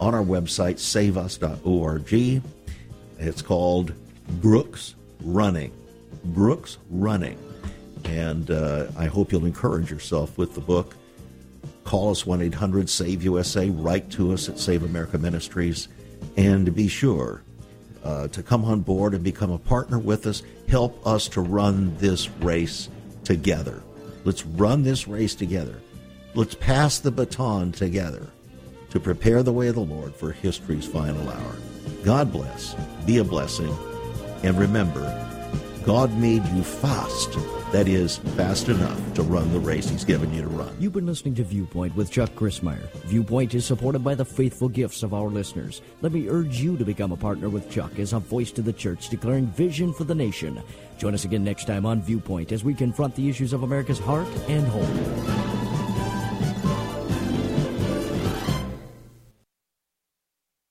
on 0.00 0.14
our 0.14 0.22
website, 0.22 0.78
saveus.org. 0.78 2.42
It's 3.18 3.42
called 3.42 3.92
Brooks 4.40 4.94
Running. 5.22 5.72
Brooks 6.24 6.78
Running. 6.90 7.38
And 8.04 8.50
uh, 8.50 8.86
I 8.96 9.06
hope 9.06 9.32
you'll 9.32 9.46
encourage 9.46 9.90
yourself 9.90 10.38
with 10.38 10.54
the 10.54 10.60
book. 10.60 10.94
Call 11.84 12.10
us 12.10 12.26
1 12.26 12.42
800 12.42 12.88
SAVE 12.88 13.24
USA, 13.24 13.70
write 13.70 14.10
to 14.12 14.32
us 14.32 14.48
at 14.48 14.58
Save 14.58 14.82
America 14.82 15.18
Ministries, 15.18 15.88
and 16.36 16.74
be 16.74 16.88
sure 16.88 17.42
uh, 18.04 18.28
to 18.28 18.42
come 18.42 18.64
on 18.64 18.80
board 18.80 19.14
and 19.14 19.22
become 19.22 19.50
a 19.50 19.58
partner 19.58 19.98
with 19.98 20.26
us. 20.26 20.42
Help 20.68 21.04
us 21.06 21.28
to 21.28 21.40
run 21.40 21.96
this 21.98 22.28
race 22.40 22.88
together. 23.24 23.82
Let's 24.26 24.44
run 24.44 24.82
this 24.82 25.06
race 25.06 25.36
together. 25.36 25.80
Let's 26.34 26.56
pass 26.56 26.98
the 26.98 27.12
baton 27.12 27.70
together 27.70 28.26
to 28.90 28.98
prepare 28.98 29.44
the 29.44 29.52
way 29.52 29.68
of 29.68 29.76
the 29.76 29.82
Lord 29.82 30.16
for 30.16 30.32
history's 30.32 30.84
final 30.84 31.30
hour. 31.30 31.56
God 32.02 32.32
bless, 32.32 32.74
be 33.06 33.18
a 33.18 33.24
blessing, 33.24 33.72
and 34.42 34.58
remember, 34.58 35.04
God 35.84 36.12
made 36.18 36.44
you 36.46 36.64
fast. 36.64 37.38
That 37.70 37.86
is, 37.86 38.18
fast 38.36 38.68
enough 38.68 39.14
to 39.14 39.22
run 39.22 39.52
the 39.52 39.60
race 39.60 39.88
He's 39.88 40.04
given 40.04 40.34
you 40.34 40.42
to 40.42 40.48
run. 40.48 40.74
You've 40.80 40.92
been 40.92 41.06
listening 41.06 41.36
to 41.36 41.44
Viewpoint 41.44 41.94
with 41.94 42.10
Chuck 42.10 42.30
Crismier. 42.34 42.90
Viewpoint 43.04 43.54
is 43.54 43.64
supported 43.64 44.02
by 44.02 44.16
the 44.16 44.24
faithful 44.24 44.68
gifts 44.68 45.04
of 45.04 45.14
our 45.14 45.28
listeners. 45.28 45.82
Let 46.02 46.12
me 46.12 46.28
urge 46.28 46.58
you 46.58 46.76
to 46.76 46.84
become 46.84 47.12
a 47.12 47.16
partner 47.16 47.48
with 47.48 47.70
Chuck 47.70 47.96
as 48.00 48.12
a 48.12 48.18
voice 48.18 48.50
to 48.52 48.62
the 48.62 48.72
church 48.72 49.08
declaring 49.08 49.46
vision 49.46 49.92
for 49.92 50.02
the 50.02 50.14
nation. 50.16 50.60
Join 50.98 51.14
us 51.14 51.24
again 51.24 51.44
next 51.44 51.66
time 51.66 51.84
on 51.84 52.00
Viewpoint 52.00 52.52
as 52.52 52.64
we 52.64 52.74
confront 52.74 53.14
the 53.14 53.28
issues 53.28 53.52
of 53.52 53.62
America's 53.62 53.98
heart 53.98 54.28
and 54.48 54.66
home. 54.66 55.85